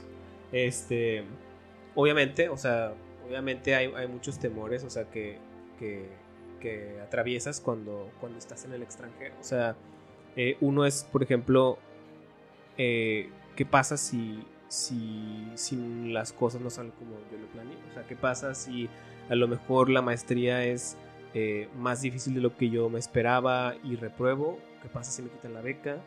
Este, 0.53 1.23
obviamente, 1.95 2.49
o 2.49 2.57
sea, 2.57 2.93
obviamente 3.27 3.75
hay, 3.75 3.91
hay 3.93 4.07
muchos 4.07 4.39
temores, 4.39 4.83
o 4.83 4.89
sea, 4.89 5.05
que, 5.05 5.37
que, 5.79 6.09
que 6.61 7.01
atraviesas 7.01 7.59
cuando, 7.59 8.09
cuando 8.21 8.37
estás 8.37 8.63
en 8.63 8.71
el 8.71 8.83
extranjero. 8.83 9.35
O 9.39 9.43
sea, 9.43 9.75
eh, 10.37 10.55
uno 10.61 10.85
es, 10.85 11.03
por 11.03 11.23
ejemplo, 11.23 11.77
eh, 12.77 13.29
¿qué 13.55 13.65
pasa 13.65 13.97
si, 13.97 14.45
si, 14.69 15.45
si 15.55 15.75
las 16.11 16.31
cosas 16.31 16.61
no 16.61 16.69
salen 16.69 16.91
como 16.91 17.15
yo 17.31 17.37
lo 17.37 17.47
planeé? 17.47 17.75
O 17.89 17.93
sea, 17.93 18.07
¿qué 18.07 18.15
pasa 18.15 18.55
si 18.55 18.89
a 19.29 19.35
lo 19.35 19.47
mejor 19.47 19.89
la 19.89 20.01
maestría 20.01 20.63
es 20.63 20.97
eh, 21.33 21.69
más 21.77 22.01
difícil 22.01 22.33
de 22.33 22.41
lo 22.41 22.55
que 22.55 22.69
yo 22.69 22.89
me 22.89 22.99
esperaba 22.99 23.75
y 23.83 23.95
repruebo? 23.95 24.59
¿Qué 24.81 24.89
pasa 24.89 25.11
si 25.11 25.21
me 25.21 25.29
quitan 25.29 25.53
la 25.53 25.61
beca? 25.61 25.97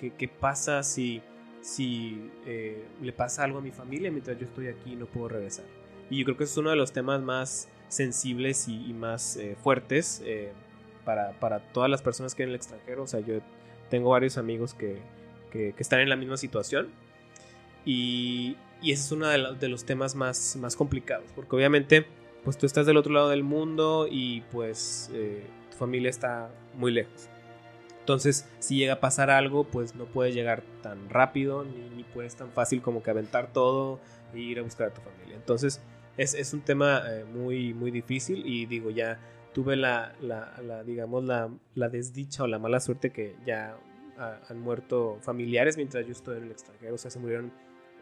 ¿Qué, 0.00 0.12
qué 0.12 0.28
pasa 0.28 0.82
si, 0.82 1.22
si 1.60 2.30
eh, 2.46 2.84
le 3.02 3.12
pasa 3.12 3.44
algo 3.44 3.58
a 3.58 3.62
mi 3.62 3.70
familia 3.70 4.10
mientras 4.10 4.38
yo 4.38 4.46
estoy 4.46 4.68
aquí 4.68 4.92
y 4.92 4.96
no 4.96 5.06
puedo 5.06 5.28
regresar? 5.28 5.64
Y 6.10 6.18
yo 6.18 6.24
creo 6.24 6.36
que 6.36 6.44
es 6.44 6.56
uno 6.56 6.70
de 6.70 6.76
los 6.76 6.92
temas 6.92 7.20
más 7.22 7.68
sensibles 7.94 8.68
y, 8.68 8.92
más 8.92 9.36
eh, 9.36 9.56
fuertes 9.62 10.22
eh, 10.24 10.52
para, 11.04 11.32
para 11.38 11.60
todas 11.60 11.90
las 11.90 12.02
personas 12.02 12.34
que 12.34 12.42
en 12.42 12.50
el 12.50 12.54
extranjero. 12.54 13.04
O 13.04 13.06
sea, 13.06 13.20
yo 13.20 13.40
tengo 13.88 14.10
varios 14.10 14.38
amigos 14.38 14.74
que, 14.74 14.98
que, 15.50 15.74
están 15.78 16.00
en 16.00 16.08
la 16.08 16.16
misma 16.16 16.36
situación. 16.36 16.88
Y, 17.84 18.56
y 18.82 18.92
ese 18.92 19.04
es 19.04 19.12
uno 19.12 19.28
de 19.28 19.68
los 19.68 19.84
temas 19.84 20.14
más, 20.14 20.56
más 20.56 20.76
complicados. 20.76 21.30
Porque 21.34 21.54
obviamente, 21.56 22.06
pues 22.42 22.58
tú 22.58 22.66
estás 22.66 22.86
del 22.86 22.96
otro 22.96 23.12
lado 23.12 23.28
del 23.28 23.44
mundo 23.44 24.08
y 24.10 24.42
pues 24.52 25.10
eh, 25.14 25.46
tu 25.70 25.76
familia 25.76 26.10
está 26.10 26.50
muy 26.74 26.92
lejos. 26.92 27.28
Entonces, 28.00 28.46
si 28.58 28.76
llega 28.76 28.94
a 28.94 29.00
pasar 29.00 29.30
algo, 29.30 29.64
pues 29.64 29.94
no 29.94 30.04
puedes 30.04 30.34
llegar 30.34 30.62
tan 30.82 31.08
rápido, 31.08 31.64
ni, 31.64 31.88
ni 31.96 32.04
puedes 32.04 32.36
tan 32.36 32.50
fácil 32.50 32.82
como 32.82 33.02
que 33.02 33.10
aventar 33.10 33.50
todo 33.52 33.98
e 34.34 34.40
ir 34.40 34.58
a 34.58 34.62
buscar 34.62 34.88
a 34.88 34.90
tu 34.92 35.00
familia. 35.00 35.36
Entonces, 35.36 35.80
es, 36.16 36.34
es 36.34 36.52
un 36.52 36.60
tema 36.60 37.02
eh, 37.06 37.24
muy, 37.24 37.74
muy 37.74 37.90
difícil 37.90 38.46
y 38.46 38.66
digo, 38.66 38.90
ya 38.90 39.18
tuve 39.52 39.76
la, 39.76 40.14
la, 40.20 40.52
la, 40.62 40.82
digamos, 40.82 41.24
la, 41.24 41.50
la 41.74 41.88
desdicha 41.88 42.42
o 42.42 42.46
la 42.46 42.58
mala 42.58 42.80
suerte 42.80 43.10
que 43.10 43.36
ya 43.46 43.76
ah, 44.18 44.40
han 44.48 44.60
muerto 44.60 45.18
familiares 45.22 45.76
mientras 45.76 46.04
yo 46.06 46.12
estoy 46.12 46.38
en 46.38 46.44
el 46.44 46.50
extranjero. 46.50 46.94
O 46.94 46.98
sea, 46.98 47.10
se 47.10 47.18
murieron, 47.18 47.52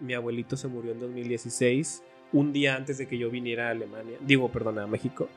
mi 0.01 0.15
abuelito 0.15 0.57
se 0.57 0.69
murió 0.69 0.93
en 0.93 0.99
2016, 0.99 2.03
un 2.33 2.53
día 2.53 2.75
antes 2.75 2.99
de 2.99 3.07
que 3.07 3.19
yo 3.19 3.31
viniera 3.31 3.69
a 3.69 3.71
Alemania, 3.71 4.17
digo, 4.21 4.51
perdón, 4.51 4.79
a 4.79 4.87
México. 4.87 5.29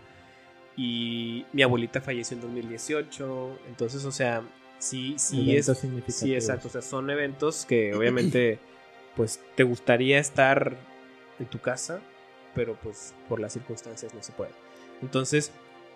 Y 0.77 1.45
mi 1.53 1.61
abuelita 1.61 2.01
falleció 2.01 2.35
en 2.35 2.41
2018. 2.41 3.59
Entonces, 3.67 4.03
o 4.05 4.11
sea, 4.11 4.43
sí, 4.77 5.15
sí 5.17 5.55
es. 5.55 5.71
Sí, 6.07 6.33
exacto. 6.33 6.67
O 6.67 6.71
sea, 6.71 6.81
son 6.81 7.09
eventos 7.09 7.65
que 7.65 7.93
obviamente, 7.93 8.59
pues, 9.15 9.39
te 9.55 9.63
gustaría 9.63 10.19
estar 10.19 10.77
en 11.39 11.45
tu 11.45 11.59
casa, 11.59 12.01
pero 12.55 12.75
pues 12.81 13.13
por 13.29 13.39
las 13.39 13.53
circunstancias 13.53 14.13
no 14.15 14.23
se 14.23 14.31
puede. 14.31 14.51
Entonces, 15.01 15.51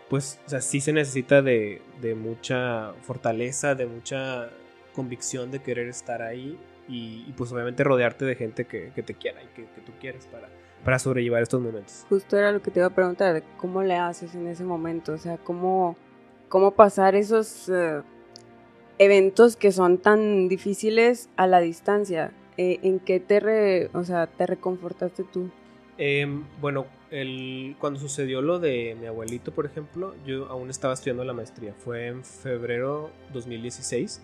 pues, 0.09 0.39
o 0.45 0.49
sea, 0.49 0.61
sí 0.61 0.81
se 0.81 0.91
necesita 0.93 1.41
de, 1.41 1.81
de 2.01 2.13
mucha 2.15 2.93
fortaleza, 3.01 3.73
de 3.75 3.85
mucha 3.87 4.49
convicción 4.93 5.49
de 5.51 5.59
querer 5.61 5.87
estar 5.87 6.21
ahí 6.21 6.57
y, 6.87 7.31
pues 7.37 7.51
obviamente 7.51 7.83
rodearte 7.83 8.25
de 8.25 8.35
gente 8.35 8.65
que, 8.65 8.91
te 8.91 9.13
quiera 9.13 9.41
y 9.43 9.47
que, 9.55 9.65
que 9.65 9.81
tú 9.81 9.91
quieres 10.01 10.25
para, 10.25 10.49
para 10.83 10.97
sobrellevar 10.99 11.43
estos 11.43 11.61
momentos. 11.61 12.05
Justo 12.09 12.35
era 12.37 12.51
lo 12.51 12.61
que 12.61 12.71
te 12.71 12.79
iba 12.79 12.87
a 12.87 12.93
preguntar, 12.95 13.43
cómo 13.57 13.83
le 13.83 13.95
haces 13.95 14.33
en 14.35 14.47
ese 14.47 14.63
momento, 14.63 15.13
o 15.13 15.17
sea, 15.19 15.37
cómo, 15.37 15.95
cómo 16.49 16.71
pasar 16.71 17.13
esos 17.15 17.69
eh, 17.69 18.01
eventos 18.97 19.55
que 19.55 19.71
son 19.71 19.99
tan 19.99 20.47
difíciles 20.49 21.29
a 21.37 21.47
la 21.47 21.59
distancia. 21.59 22.31
Eh, 22.57 22.79
¿En 22.81 22.99
qué 22.99 23.19
te, 23.19 23.39
re- 23.39 23.89
o 23.93 24.03
sea, 24.03 24.27
te 24.27 24.45
reconfortaste 24.45 25.23
tú? 25.23 25.49
Eh, 26.01 26.25
bueno, 26.61 26.87
el, 27.11 27.75
cuando 27.77 27.99
sucedió 27.99 28.41
lo 28.41 28.57
de 28.57 28.95
mi 28.97 29.05
abuelito, 29.05 29.51
por 29.51 29.65
ejemplo, 29.65 30.15
yo 30.25 30.45
aún 30.45 30.69
estaba 30.69 30.93
estudiando 30.93 31.25
la 31.25 31.33
maestría. 31.33 31.73
Fue 31.73 32.07
en 32.07 32.23
febrero 32.23 33.11
2016. 33.33 34.21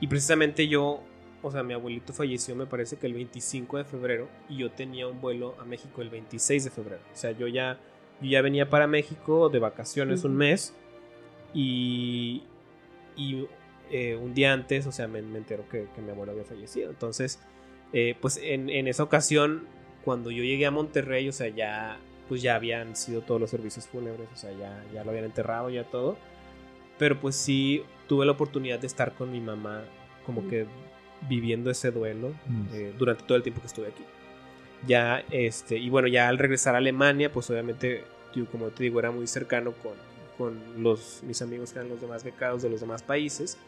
Y 0.00 0.06
precisamente 0.06 0.68
yo, 0.68 1.02
o 1.42 1.50
sea, 1.50 1.62
mi 1.62 1.74
abuelito 1.74 2.14
falleció, 2.14 2.56
me 2.56 2.64
parece 2.64 2.96
que 2.96 3.06
el 3.06 3.12
25 3.12 3.76
de 3.76 3.84
febrero. 3.84 4.28
Y 4.48 4.56
yo 4.56 4.70
tenía 4.70 5.06
un 5.06 5.20
vuelo 5.20 5.54
a 5.60 5.66
México 5.66 6.00
el 6.00 6.08
26 6.08 6.64
de 6.64 6.70
febrero. 6.70 7.02
O 7.12 7.16
sea, 7.16 7.32
yo 7.32 7.46
ya, 7.46 7.78
yo 8.22 8.30
ya 8.30 8.40
venía 8.40 8.70
para 8.70 8.86
México 8.86 9.50
de 9.50 9.58
vacaciones 9.58 10.24
un 10.24 10.30
Ujú. 10.32 10.38
mes. 10.38 10.74
Y, 11.52 12.42
y 13.16 13.46
eh, 13.90 14.16
un 14.16 14.32
día 14.32 14.54
antes, 14.54 14.86
o 14.86 14.92
sea, 14.92 15.08
me, 15.08 15.20
me 15.20 15.36
entero 15.36 15.68
que, 15.70 15.88
que 15.94 16.00
mi 16.00 16.10
abuelo 16.10 16.32
había 16.32 16.44
fallecido. 16.44 16.88
Entonces, 16.88 17.38
eh, 17.92 18.16
pues 18.18 18.40
en, 18.42 18.70
en 18.70 18.88
esa 18.88 19.02
ocasión 19.02 19.66
cuando 20.04 20.30
yo 20.30 20.42
llegué 20.42 20.66
a 20.66 20.70
Monterrey, 20.70 21.28
o 21.28 21.32
sea, 21.32 21.48
ya 21.48 21.98
pues 22.28 22.40
ya 22.42 22.54
habían 22.54 22.96
sido 22.96 23.20
todos 23.20 23.40
los 23.40 23.50
servicios 23.50 23.86
fúnebres, 23.86 24.28
o 24.32 24.36
sea, 24.36 24.52
ya, 24.52 24.82
ya 24.94 25.04
lo 25.04 25.10
habían 25.10 25.24
enterrado, 25.26 25.68
ya 25.70 25.84
todo. 25.84 26.16
Pero 26.98 27.20
pues 27.20 27.36
sí 27.36 27.82
tuve 28.08 28.24
la 28.26 28.32
oportunidad 28.32 28.78
de 28.78 28.86
estar 28.86 29.12
con 29.14 29.30
mi 29.32 29.40
mamá, 29.40 29.82
como 30.24 30.48
que 30.48 30.66
viviendo 31.28 31.70
ese 31.70 31.90
duelo 31.90 32.32
Mm. 32.46 32.66
eh, 32.72 32.94
durante 32.98 33.24
todo 33.24 33.36
el 33.36 33.42
tiempo 33.42 33.60
que 33.60 33.66
estuve 33.66 33.88
aquí. 33.88 34.04
Ya, 34.86 35.24
este, 35.30 35.76
y 35.78 35.90
bueno, 35.90 36.08
ya 36.08 36.28
al 36.28 36.38
regresar 36.38 36.74
a 36.74 36.78
Alemania, 36.78 37.30
pues 37.32 37.48
obviamente, 37.50 38.04
yo, 38.34 38.46
como 38.46 38.68
te 38.68 38.84
digo, 38.84 38.98
era 38.98 39.10
muy 39.10 39.26
cercano 39.26 39.72
con, 39.82 39.92
con 40.38 40.82
los, 40.82 41.22
mis 41.24 41.40
amigos 41.42 41.72
que 41.72 41.78
eran 41.78 41.90
los 41.90 42.00
demás 42.00 42.24
becados 42.24 42.62
de 42.62 42.70
los 42.70 42.80
demás 42.80 43.02
países. 43.02 43.58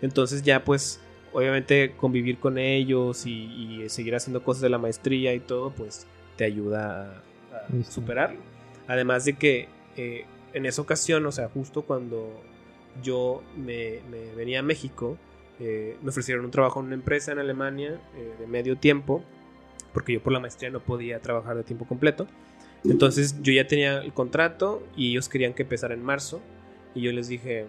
Entonces 0.00 0.42
ya 0.42 0.64
pues 0.64 1.00
obviamente 1.32 1.92
convivir 1.96 2.38
con 2.38 2.58
ellos 2.58 3.26
y, 3.26 3.82
y 3.82 3.88
seguir 3.88 4.14
haciendo 4.14 4.42
cosas 4.42 4.62
de 4.62 4.68
la 4.68 4.78
maestría 4.78 5.34
y 5.34 5.40
todo, 5.40 5.70
pues 5.70 6.06
te 6.36 6.44
ayuda 6.44 7.22
a, 7.52 7.82
superarlo. 7.84 8.40
Además 8.86 9.24
de 9.24 9.34
que 9.34 9.68
eh, 9.96 10.24
en 10.52 10.66
esa 10.66 10.82
ocasión, 10.82 11.24
o 11.26 11.32
sea, 11.32 11.48
justo 11.48 11.82
cuando 11.82 12.28
yo 13.02 13.42
me, 13.56 14.00
me 14.10 14.34
venía 14.34 14.60
a 14.60 14.62
México, 14.62 15.16
eh, 15.60 15.96
me 16.02 16.10
ofrecieron 16.10 16.44
un 16.44 16.50
trabajo 16.50 16.80
en 16.80 16.86
una 16.86 16.94
empresa 16.94 17.32
en 17.32 17.38
Alemania 17.38 18.00
eh, 18.16 18.34
de 18.38 18.46
medio 18.46 18.76
tiempo, 18.76 19.22
porque 19.92 20.14
yo 20.14 20.22
por 20.22 20.32
la 20.32 20.40
maestría 20.40 20.70
no 20.70 20.80
podía 20.80 21.20
trabajar 21.20 21.56
de 21.56 21.62
tiempo 21.62 21.86
completo. 21.86 22.26
Entonces 22.84 23.40
yo 23.42 23.52
ya 23.52 23.66
tenía 23.68 23.98
el 23.98 24.12
contrato 24.12 24.82
y 24.96 25.12
ellos 25.12 25.28
querían 25.28 25.54
que 25.54 25.62
empezara 25.62 25.94
en 25.94 26.02
marzo. 26.02 26.40
Y 26.94 27.02
yo 27.02 27.12
les 27.12 27.28
dije, 27.28 27.66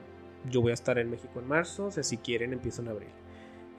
yo 0.49 0.61
voy 0.61 0.71
a 0.71 0.73
estar 0.73 0.97
en 0.97 1.09
México 1.09 1.39
en 1.39 1.47
marzo, 1.47 1.85
o 1.85 1.91
sea, 1.91 2.03
si 2.03 2.17
quieren 2.17 2.51
empiezo 2.51 2.81
en 2.81 2.87
abril. 2.89 3.09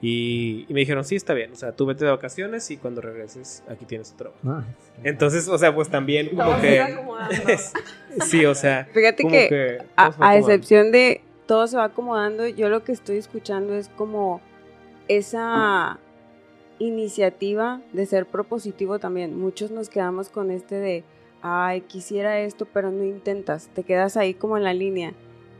Y, 0.01 0.65
y 0.67 0.73
me 0.73 0.81
dijeron, 0.81 1.03
sí, 1.05 1.15
está 1.15 1.33
bien, 1.33 1.53
o 1.53 1.55
sea, 1.55 1.71
tú 1.71 1.85
vete 1.85 2.05
de 2.05 2.11
vacaciones 2.11 2.69
y 2.69 2.77
cuando 2.77 3.01
regreses 3.01 3.63
aquí 3.69 3.85
tienes 3.85 4.11
tu 4.11 4.17
trabajo. 4.17 4.39
Ah, 4.45 4.63
Entonces, 5.03 5.47
o 5.47 5.57
sea, 5.57 5.73
pues 5.73 5.89
también 5.89 6.35
como 6.35 6.59
que... 6.61 6.79
va 6.79 6.85
acomodando. 6.85 7.35
sí, 8.25 8.45
o 8.45 8.53
sea... 8.53 8.87
Fíjate 8.93 9.23
como 9.23 9.33
que, 9.33 9.79
a, 9.95 10.13
a 10.19 10.37
excepción 10.37 10.91
de 10.91 11.21
todo 11.47 11.67
se 11.67 11.77
va 11.77 11.85
acomodando, 11.85 12.47
yo 12.47 12.69
lo 12.69 12.83
que 12.83 12.91
estoy 12.91 13.17
escuchando 13.17 13.73
es 13.75 13.89
como 13.89 14.41
esa 15.07 15.99
iniciativa 16.79 17.81
de 17.93 18.05
ser 18.05 18.25
propositivo 18.25 18.99
también. 18.99 19.39
Muchos 19.39 19.71
nos 19.71 19.89
quedamos 19.89 20.29
con 20.29 20.51
este 20.51 20.75
de, 20.75 21.03
ay, 21.41 21.81
quisiera 21.81 22.39
esto, 22.39 22.65
pero 22.65 22.91
no 22.91 23.03
intentas, 23.03 23.69
te 23.73 23.83
quedas 23.83 24.17
ahí 24.17 24.33
como 24.33 24.57
en 24.57 24.63
la 24.63 24.73
línea. 24.73 25.13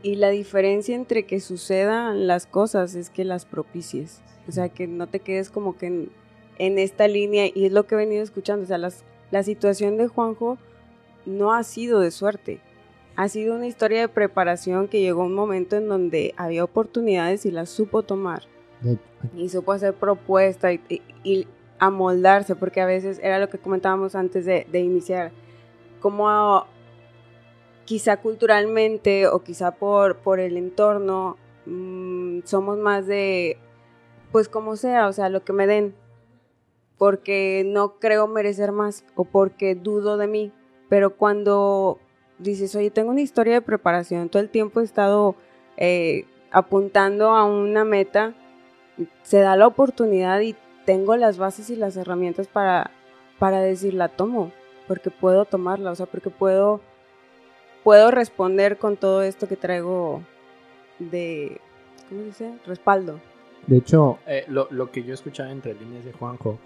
Y 0.06 0.16
la 0.18 0.30
diferencia 0.30 0.96
entre 0.96 1.26
que 1.26 1.40
sucedan 1.40 2.28
las 2.28 2.46
cosas 2.46 2.94
es 2.94 3.10
que 3.10 3.26
las 3.26 3.46
propicies. 3.46 4.22
O 4.48 4.52
sea, 4.52 4.70
que 4.70 4.86
no 4.86 5.08
te 5.08 5.20
quedes 5.20 5.50
como 5.50 5.78
que 5.78 5.88
en, 5.88 6.10
en 6.60 6.78
esta 6.78 7.08
línea. 7.08 7.48
Y 7.54 7.66
es 7.66 7.72
lo 7.72 7.88
que 7.88 7.96
he 7.96 7.98
venido 7.98 8.22
escuchando. 8.24 8.64
O 8.66 8.68
sea, 8.68 8.78
las- 8.78 9.04
la 9.32 9.42
situación 9.42 9.98
de 9.98 10.08
Juanjo 10.08 10.60
no 11.26 11.54
ha 11.54 11.64
sido 11.64 12.00
de 12.02 12.12
suerte. 12.12 12.60
Ha 13.16 13.30
sido 13.30 13.56
una 13.56 13.66
historia 13.66 14.02
de 14.02 14.08
preparación 14.08 14.88
que 14.88 15.02
llegó 15.02 15.24
un 15.24 15.34
momento 15.34 15.76
en 15.76 15.88
donde 15.88 16.36
había 16.38 16.64
oportunidades 16.64 17.46
y 17.48 17.52
las 17.52 17.70
supo 17.70 18.04
tomar 18.04 18.44
y 19.36 19.50
supo 19.50 19.72
hacer 19.72 19.96
propuesta 19.96 20.72
y, 20.72 20.82
y- 20.90 21.02
y 21.24 21.48
amoldarse, 21.80 22.56
porque 22.56 22.82
a 22.82 22.86
veces 22.86 23.20
era 23.24 23.40
lo 23.40 23.50
que 23.50 23.58
comentábamos 23.58 24.14
antes 24.16 24.46
de, 24.46 24.68
de 24.72 24.80
iniciar, 24.82 25.32
como 26.00 26.30
a- 26.30 26.68
quizá 27.86 28.18
culturalmente 28.18 29.28
o 29.28 29.44
quizá 29.44 29.72
por, 29.72 30.18
por 30.18 30.40
el 30.40 30.58
entorno 30.58 31.38
mm, 31.66 32.40
somos 32.44 32.78
más 32.78 33.08
de, 33.08 33.58
pues 34.32 34.50
como 34.50 34.76
sea, 34.76 35.08
o 35.08 35.14
sea, 35.14 35.30
lo 35.30 35.44
que 35.44 35.54
me 35.54 35.68
den, 35.68 35.96
porque 36.98 37.64
no 37.66 38.00
creo 38.00 38.28
merecer 38.28 38.72
más 38.72 39.06
o 39.16 39.26
porque 39.26 39.76
dudo 39.76 40.18
de 40.18 40.28
mí, 40.28 40.52
pero 40.90 41.16
cuando 41.16 42.00
dices, 42.40 42.76
oye, 42.76 42.92
tengo 42.92 43.12
una 43.12 43.22
historia 43.22 43.54
de 43.54 43.62
preparación, 43.62 44.30
todo 44.30 44.42
el 44.42 44.50
tiempo 44.50 44.82
he 44.82 44.84
estado 44.84 45.36
eh, 45.78 46.26
apuntando 46.52 47.32
a 47.32 47.46
una 47.46 47.84
meta, 47.84 48.34
se 49.24 49.40
da 49.40 49.56
la 49.56 49.68
oportunidad 49.68 50.40
y 50.42 50.56
tengo 50.86 51.16
las 51.18 51.38
bases 51.38 51.70
y 51.70 51.76
las 51.76 51.98
herramientas 51.98 52.48
para, 52.48 52.92
para 53.40 53.60
decir, 53.60 53.94
la 53.94 54.08
tomo, 54.08 54.52
porque 54.88 55.12
puedo 55.12 55.46
tomarla, 55.46 55.92
o 55.92 55.96
sea, 55.96 56.06
porque 56.06 56.30
puedo, 56.30 56.82
puedo 57.86 58.10
responder 58.10 58.78
con 58.78 58.98
todo 58.98 59.22
esto 59.22 59.48
que 59.48 59.56
traigo 59.56 60.24
de, 60.98 61.62
¿cómo 62.10 62.22
se 62.22 62.26
dice? 62.26 62.54
Respaldo. 62.66 63.22
De 63.68 63.78
hecho, 63.78 64.18
eh, 64.26 64.44
lo, 64.48 64.68
lo 64.72 64.90
que 64.90 65.04
yo 65.04 65.14
escuchaba 65.14 65.52
entre 65.52 65.76
líneas 65.76 66.04
de 66.04 66.12
Juanjo, 66.12 66.58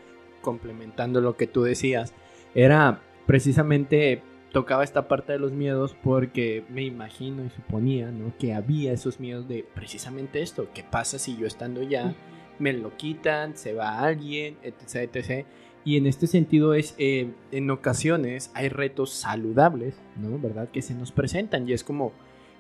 complementando 0.42 1.20
lo 1.20 1.36
que 1.36 1.46
tú 1.46 1.64
decías, 1.64 2.14
era 2.56 3.02
precisamente 3.28 4.24
tocaba 4.54 4.82
esta 4.82 5.10
parte 5.10 5.34
de 5.34 5.40
los 5.40 5.52
miedos 5.52 5.94
porque 6.02 6.64
me 6.70 6.84
imagino 6.84 7.44
y 7.44 7.50
suponía 7.50 8.12
¿no? 8.12 8.32
que 8.40 8.54
había 8.54 8.94
esos 8.94 9.20
miedos 9.20 9.46
de 9.50 9.66
precisamente 9.76 10.42
esto, 10.42 10.70
¿qué 10.74 10.84
pasa 10.84 11.20
si 11.20 11.36
yo 11.36 11.46
estando 11.46 11.84
ya 11.84 12.16
me 12.60 12.74
lo 12.74 12.96
quitan, 12.98 13.58
se 13.58 13.74
va 13.74 14.00
alguien, 14.00 14.58
etc. 14.64 15.10
etc. 15.14 15.46
Y 15.86 15.98
en 15.98 16.06
este 16.06 16.28
sentido 16.28 16.74
es, 16.74 16.94
eh, 16.98 17.32
en 17.52 17.72
ocasiones 17.72 18.52
hay 18.54 18.70
retos 18.70 19.12
saludables, 19.12 19.96
¿no? 20.18 20.38
¿Verdad? 20.38 20.70
Que 20.70 20.82
se 20.82 20.94
nos 20.94 21.12
presentan 21.12 21.68
y 21.68 21.74
es 21.74 21.84
como 21.84 22.12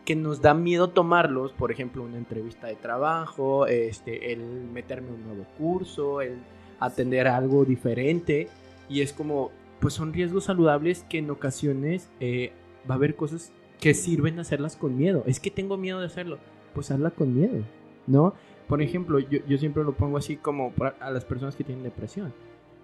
que 0.06 0.16
nos 0.16 0.42
da 0.42 0.54
miedo 0.54 0.90
tomarlos, 0.90 1.52
por 1.52 1.72
ejemplo, 1.72 2.04
una 2.04 2.18
entrevista 2.18 2.68
de 2.68 2.76
trabajo, 2.76 3.68
este, 3.68 4.32
el 4.34 4.40
meterme 4.40 5.10
a 5.10 5.14
un 5.14 5.24
nuevo 5.24 5.46
curso, 5.58 6.22
el 6.22 6.40
atender 6.80 7.28
algo 7.28 7.66
diferente 7.66 8.48
y 8.90 9.02
es 9.02 9.14
como, 9.14 9.52
pues 9.80 9.94
son 9.94 10.14
riesgos 10.14 10.46
saludables 10.46 11.06
que 11.10 11.20
en 11.20 11.30
ocasiones 11.30 12.10
eh, 12.20 12.54
va 12.90 12.96
a 12.96 12.98
haber 12.98 13.16
cosas 13.16 13.52
que 13.80 13.94
sirven 13.94 14.40
hacerlas 14.40 14.76
con 14.76 14.98
miedo. 14.98 15.24
Es 15.28 15.40
que 15.40 15.52
tengo 15.52 15.78
miedo 15.78 16.00
de 16.00 16.08
hacerlo, 16.08 16.40
pues 16.74 16.90
hazla 16.92 17.12
con 17.12 17.36
miedo, 17.36 17.64
¿no? 18.08 18.34
Por 18.70 18.84
ejemplo, 18.84 19.20
yo, 19.20 19.40
yo 19.48 19.58
siempre 19.58 19.84
lo 19.84 19.94
pongo 19.94 20.18
así 20.18 20.38
como 20.38 20.72
a 21.02 21.12
las 21.12 21.26
personas 21.26 21.56
que 21.56 21.66
tienen 21.66 21.84
depresión. 21.84 22.32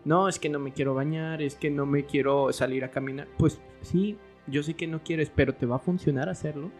No, 0.03 0.27
es 0.27 0.39
que 0.39 0.49
no 0.49 0.59
me 0.59 0.73
quiero 0.73 0.95
bañar, 0.95 1.41
es 1.41 1.55
que 1.55 1.69
no 1.69 1.85
me 1.85 2.05
quiero 2.05 2.51
salir 2.51 2.83
a 2.83 2.89
caminar. 2.89 3.27
Pues 3.37 3.61
sí, 3.81 4.17
yo 4.47 4.63
sé 4.63 4.73
que 4.73 4.87
no 4.87 5.03
quieres, 5.03 5.31
pero 5.33 5.53
¿te 5.53 5.67
va 5.67 5.77
a 5.77 5.79
funcionar 5.79 6.27
hacerlo? 6.27 6.71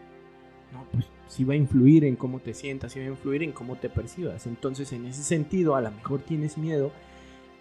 No, 0.72 0.84
pues 0.90 1.06
sí 1.28 1.44
va 1.44 1.54
a 1.54 1.56
influir 1.56 2.04
en 2.04 2.16
cómo 2.16 2.40
te 2.40 2.52
sientas, 2.52 2.92
sí 2.92 2.98
va 2.98 3.06
a 3.06 3.10
influir 3.10 3.44
en 3.44 3.52
cómo 3.52 3.76
te 3.76 3.88
percibas. 3.88 4.46
Entonces, 4.46 4.92
en 4.92 5.06
ese 5.06 5.22
sentido, 5.22 5.76
a 5.76 5.80
lo 5.80 5.92
mejor 5.92 6.20
tienes 6.20 6.58
miedo. 6.58 6.90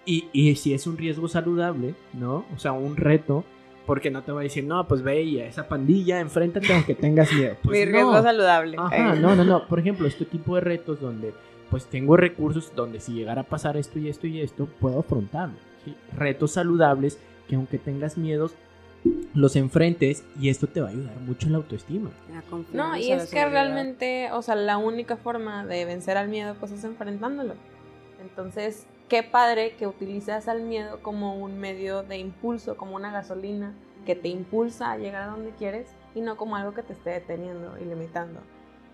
Y, 0.03 0.25
y 0.33 0.55
si 0.55 0.73
es 0.73 0.87
un 0.87 0.97
riesgo 0.97 1.27
saludable, 1.27 1.93
¿no? 2.13 2.45
O 2.55 2.59
sea, 2.59 2.71
un 2.71 2.97
reto, 2.97 3.43
porque 3.85 4.09
no 4.11 4.23
te 4.23 4.31
va 4.31 4.39
a 4.41 4.43
decir, 4.43 4.63
no, 4.63 4.87
pues 4.87 5.01
ve 5.01 5.21
y 5.23 5.39
a 5.39 5.47
esa 5.47 5.67
pandilla, 5.67 6.19
enfréntate 6.19 6.73
aunque 6.73 6.95
tengas 6.95 7.31
miedo. 7.33 7.55
Pues 7.63 7.79
Mi 7.79 7.85
no. 7.85 7.91
riesgo 7.91 8.21
saludable. 8.23 8.77
Ajá, 8.79 9.13
Eh, 9.15 9.19
no, 9.19 9.35
no, 9.35 9.43
no. 9.43 9.67
Por 9.67 9.79
ejemplo, 9.79 10.07
este 10.07 10.25
tipo 10.25 10.55
de 10.55 10.61
retos 10.61 10.99
donde 11.01 11.33
pues 11.69 11.85
tengo 11.85 12.15
recursos 12.15 12.71
donde 12.75 12.99
si 12.99 13.13
llegara 13.13 13.41
a 13.41 13.43
pasar 13.43 13.75
esto 13.77 13.97
y 13.99 14.07
esto 14.09 14.27
y 14.27 14.39
esto, 14.41 14.67
puedo 14.79 14.99
afrontarlo. 14.99 15.55
¿sí? 15.83 15.95
Retos 16.15 16.51
saludables 16.51 17.19
que 17.47 17.55
aunque 17.55 17.77
tengas 17.79 18.17
miedos, 18.17 18.53
los 19.35 19.55
enfrentes 19.55 20.23
y 20.39 20.49
esto 20.49 20.65
te 20.67 20.81
va 20.81 20.87
a 20.87 20.91
ayudar 20.91 21.15
mucho 21.21 21.45
en 21.47 21.51
la 21.53 21.57
autoestima. 21.59 22.09
la 22.33 22.41
confianza, 22.43 22.89
No, 22.89 22.97
y 22.97 23.11
es 23.11 23.23
que 23.23 23.27
seguridad. 23.27 23.51
realmente, 23.51 24.29
o 24.31 24.41
sea, 24.41 24.55
la 24.55 24.77
única 24.77 25.15
forma 25.17 25.65
de 25.65 25.85
vencer 25.85 26.17
al 26.17 26.27
miedo 26.29 26.55
pues 26.59 26.71
es 26.71 26.83
enfrentándolo. 26.83 27.53
Entonces, 28.21 28.87
qué 29.09 29.23
padre 29.23 29.75
que 29.75 29.87
utilizas 29.87 30.47
al 30.47 30.61
miedo 30.61 30.99
como 31.01 31.35
un 31.35 31.59
medio 31.59 32.03
de 32.03 32.17
impulso, 32.17 32.77
como 32.77 32.95
una 32.95 33.11
gasolina 33.11 33.73
que 34.05 34.15
te 34.15 34.27
impulsa 34.27 34.91
a 34.91 34.97
llegar 34.97 35.23
a 35.23 35.27
donde 35.27 35.51
quieres 35.51 35.87
y 36.13 36.21
no 36.21 36.37
como 36.37 36.55
algo 36.55 36.73
que 36.73 36.83
te 36.83 36.93
esté 36.93 37.11
deteniendo 37.11 37.77
y 37.79 37.85
limitando. 37.85 38.39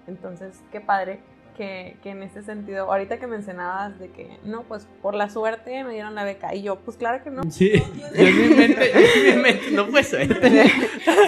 Entonces, 0.08 0.60
qué 0.72 0.82
padre 0.82 1.20
que, 1.56 1.98
que 2.02 2.10
en 2.12 2.24
ese 2.24 2.42
sentido, 2.44 2.86
ahorita 2.92 3.20
que 3.20 3.28
mencionabas 3.28 4.00
de 4.00 4.10
que, 4.10 4.40
no, 4.44 4.64
pues 4.64 4.88
por 5.02 5.14
la 5.14 5.30
suerte 5.30 5.84
me 5.84 5.94
dieron 5.94 6.16
la 6.16 6.24
beca 6.24 6.56
y 6.56 6.64
yo, 6.64 6.78
pues 6.78 6.98
claro 6.98 7.24
que 7.24 7.30
no. 7.30 7.44
Sí, 7.52 7.74
yo 7.74 8.26
en 8.26 8.50
mi 8.50 8.56
mente, 8.56 8.92
en 8.92 9.36
mi 9.36 9.42
mente 9.42 9.72
no 9.72 9.86
fue 9.88 10.04
suerte. 10.04 10.70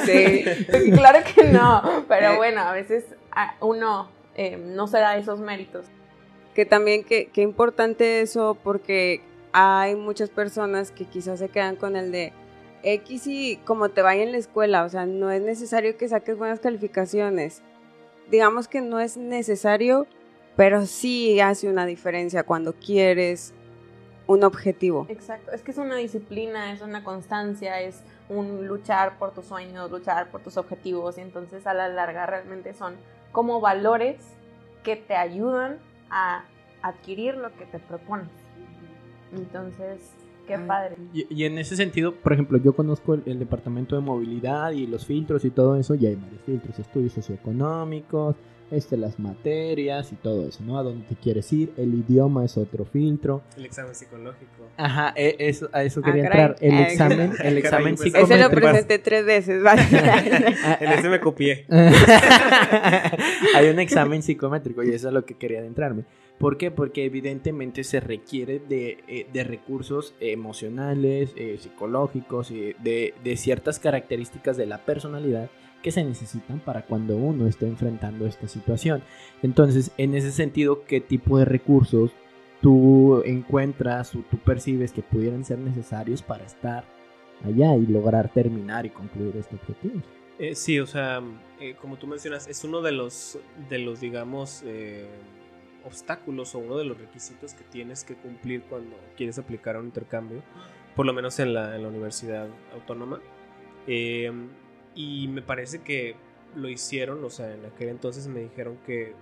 Sí. 0.05 0.45
claro 0.91 1.19
que 1.23 1.43
no, 1.45 2.05
pero 2.07 2.37
bueno, 2.37 2.61
a 2.61 2.71
veces 2.71 3.05
uno 3.59 4.09
eh, 4.35 4.57
no 4.57 4.87
se 4.87 4.97
da 4.99 5.17
esos 5.17 5.39
méritos. 5.39 5.85
Que 6.53 6.65
también, 6.65 7.03
que, 7.03 7.27
que 7.27 7.41
importante 7.41 8.21
eso, 8.21 8.57
porque 8.63 9.21
hay 9.53 9.95
muchas 9.95 10.29
personas 10.29 10.91
que 10.91 11.05
quizás 11.05 11.39
se 11.39 11.49
quedan 11.49 11.75
con 11.75 11.95
el 11.95 12.11
de 12.11 12.33
X 12.83 13.27
y 13.27 13.57
como 13.65 13.89
te 13.89 14.01
vaya 14.01 14.23
en 14.23 14.31
la 14.31 14.37
escuela, 14.37 14.83
o 14.83 14.89
sea, 14.89 15.05
no 15.05 15.31
es 15.31 15.41
necesario 15.41 15.97
que 15.97 16.07
saques 16.07 16.37
buenas 16.37 16.59
calificaciones. 16.59 17.61
Digamos 18.29 18.67
que 18.67 18.81
no 18.81 18.99
es 18.99 19.15
necesario, 19.15 20.07
pero 20.55 20.85
sí 20.85 21.39
hace 21.39 21.69
una 21.69 21.85
diferencia 21.85 22.43
cuando 22.43 22.73
quieres 22.73 23.53
un 24.27 24.43
objetivo. 24.43 25.05
Exacto, 25.09 25.51
es 25.51 25.61
que 25.61 25.71
es 25.71 25.77
una 25.77 25.95
disciplina, 25.95 26.71
es 26.71 26.81
una 26.81 27.03
constancia, 27.03 27.81
es 27.81 28.01
un 28.29 28.67
luchar 28.67 29.17
por 29.17 29.33
tus 29.33 29.45
sueños, 29.45 29.91
luchar 29.91 30.29
por 30.29 30.41
tus 30.41 30.57
objetivos 30.57 31.17
y 31.17 31.21
entonces 31.21 31.67
a 31.67 31.73
la 31.73 31.89
larga 31.89 32.25
realmente 32.25 32.73
son 32.73 32.95
como 33.31 33.59
valores 33.59 34.17
que 34.83 34.95
te 34.95 35.15
ayudan 35.15 35.79
a 36.13 36.43
adquirir 36.81 37.35
lo 37.35 37.53
que 37.55 37.65
te 37.65 37.79
propones. 37.79 38.29
Entonces, 39.35 40.11
qué 40.47 40.55
Ay. 40.55 40.67
padre. 40.67 40.97
Y, 41.13 41.25
y 41.33 41.45
en 41.45 41.57
ese 41.57 41.75
sentido, 41.75 42.13
por 42.13 42.33
ejemplo, 42.33 42.57
yo 42.59 42.73
conozco 42.75 43.15
el, 43.15 43.23
el 43.25 43.39
departamento 43.39 43.95
de 43.95 44.01
movilidad 44.01 44.71
y 44.71 44.85
los 44.85 45.05
filtros 45.05 45.43
y 45.43 45.49
todo 45.49 45.75
eso, 45.75 45.95
y 45.95 46.05
hay 46.05 46.15
varios 46.15 46.41
filtros, 46.41 46.77
estudios 46.79 47.13
socioeconómicos, 47.13 48.35
este, 48.71 48.97
las 48.97 49.19
materias 49.19 50.11
y 50.11 50.15
todo 50.15 50.47
eso, 50.47 50.63
¿no? 50.63 50.77
A 50.79 50.83
dónde 50.83 51.05
te 51.07 51.15
quieres 51.15 51.51
ir, 51.53 51.71
el 51.77 51.93
idioma 51.93 52.43
es 52.45 52.57
otro 52.57 52.85
filtro. 52.85 53.41
El 53.57 53.65
examen 53.65 53.93
psicológico. 53.93 54.67
Ajá, 54.77 55.13
e- 55.15 55.35
eso, 55.39 55.69
a 55.73 55.83
eso 55.83 56.01
Ah, 56.03 56.05
quería 56.07 56.23
caray. 56.29 56.41
entrar. 56.41 56.55
El 56.61 56.73
Ah, 56.73 56.83
examen, 56.83 57.19
el 57.31 57.37
caray, 57.37 57.57
examen 57.57 57.95
pues, 57.95 58.13
Ese 58.15 58.37
lo 58.39 58.49
presenté 58.49 58.99
tres 58.99 59.25
veces, 59.25 59.61
¿vale? 59.63 59.81
Ah, 60.65 60.77
En 60.81 60.91
ese 60.91 61.09
me 61.09 61.19
copié. 61.19 61.65
Hay 63.55 63.67
un 63.69 63.79
examen 63.79 64.23
psicométrico 64.23 64.83
y 64.83 64.89
eso 64.93 65.07
es 65.09 65.13
lo 65.13 65.25
que 65.25 65.35
quería 65.35 65.59
adentrarme. 65.59 66.03
¿Por 66.39 66.57
qué? 66.57 66.71
Porque 66.71 67.05
evidentemente 67.05 67.83
se 67.83 67.99
requiere 67.99 68.59
de, 68.59 68.97
eh, 69.07 69.27
de 69.31 69.43
recursos 69.43 70.15
emocionales, 70.19 71.31
eh, 71.35 71.57
psicológicos 71.59 72.51
y 72.51 72.73
de, 72.83 73.13
de 73.23 73.37
ciertas 73.37 73.79
características 73.79 74.57
de 74.57 74.65
la 74.65 74.79
personalidad 74.79 75.49
que 75.83 75.91
se 75.91 76.03
necesitan 76.03 76.59
para 76.59 76.83
cuando 76.83 77.15
uno 77.17 77.45
esté 77.45 77.67
enfrentando 77.67 78.25
esta 78.25 78.47
situación. 78.47 79.03
Entonces, 79.43 79.91
en 79.97 80.15
ese 80.15 80.31
sentido, 80.31 80.85
¿qué 80.85 81.01
tipo 81.01 81.37
de 81.37 81.45
recursos 81.45 82.11
tú 82.61 83.21
encuentras 83.25 84.15
o 84.15 84.19
tú 84.31 84.37
percibes 84.37 84.93
que 84.93 85.03
pudieran 85.03 85.43
ser 85.43 85.59
necesarios 85.59 86.23
para 86.23 86.45
estar 86.45 86.85
allá 87.43 87.75
y 87.75 87.85
lograr 87.85 88.31
terminar 88.31 88.85
y 88.85 88.89
concluir 88.89 89.35
este 89.37 89.57
objetivo? 89.57 90.01
Eh, 90.39 90.55
sí, 90.55 90.79
o 90.79 90.87
sea, 90.87 91.21
eh, 91.59 91.75
como 91.79 91.97
tú 91.97 92.07
mencionas, 92.07 92.47
es 92.47 92.63
uno 92.63 92.81
de 92.81 92.93
los, 92.93 93.37
de 93.69 93.79
los 93.79 93.99
digamos, 93.99 94.63
eh, 94.65 95.05
obstáculos 95.85 96.55
o 96.55 96.59
uno 96.59 96.77
de 96.77 96.85
los 96.85 96.97
requisitos 96.97 97.53
que 97.53 97.63
tienes 97.65 98.03
que 98.03 98.15
cumplir 98.15 98.63
cuando 98.63 98.95
quieres 99.15 99.37
aplicar 99.37 99.75
a 99.75 99.79
un 99.79 99.85
intercambio, 99.87 100.41
por 100.95 101.05
lo 101.05 101.13
menos 101.13 101.39
en 101.39 101.53
la, 101.53 101.77
universidad 101.77 102.47
autónoma. 102.73 103.19
Y 104.95 105.27
me 105.27 105.41
parece 105.41 105.81
que 105.81 106.15
lo 106.55 106.69
hicieron, 106.69 107.23
o 107.23 107.29
sea, 107.29 107.53
en 107.53 107.65
aquel 107.65 107.89
entonces 107.89 108.27
me 108.27 108.41
dijeron 108.41 108.77
que 108.85 109.13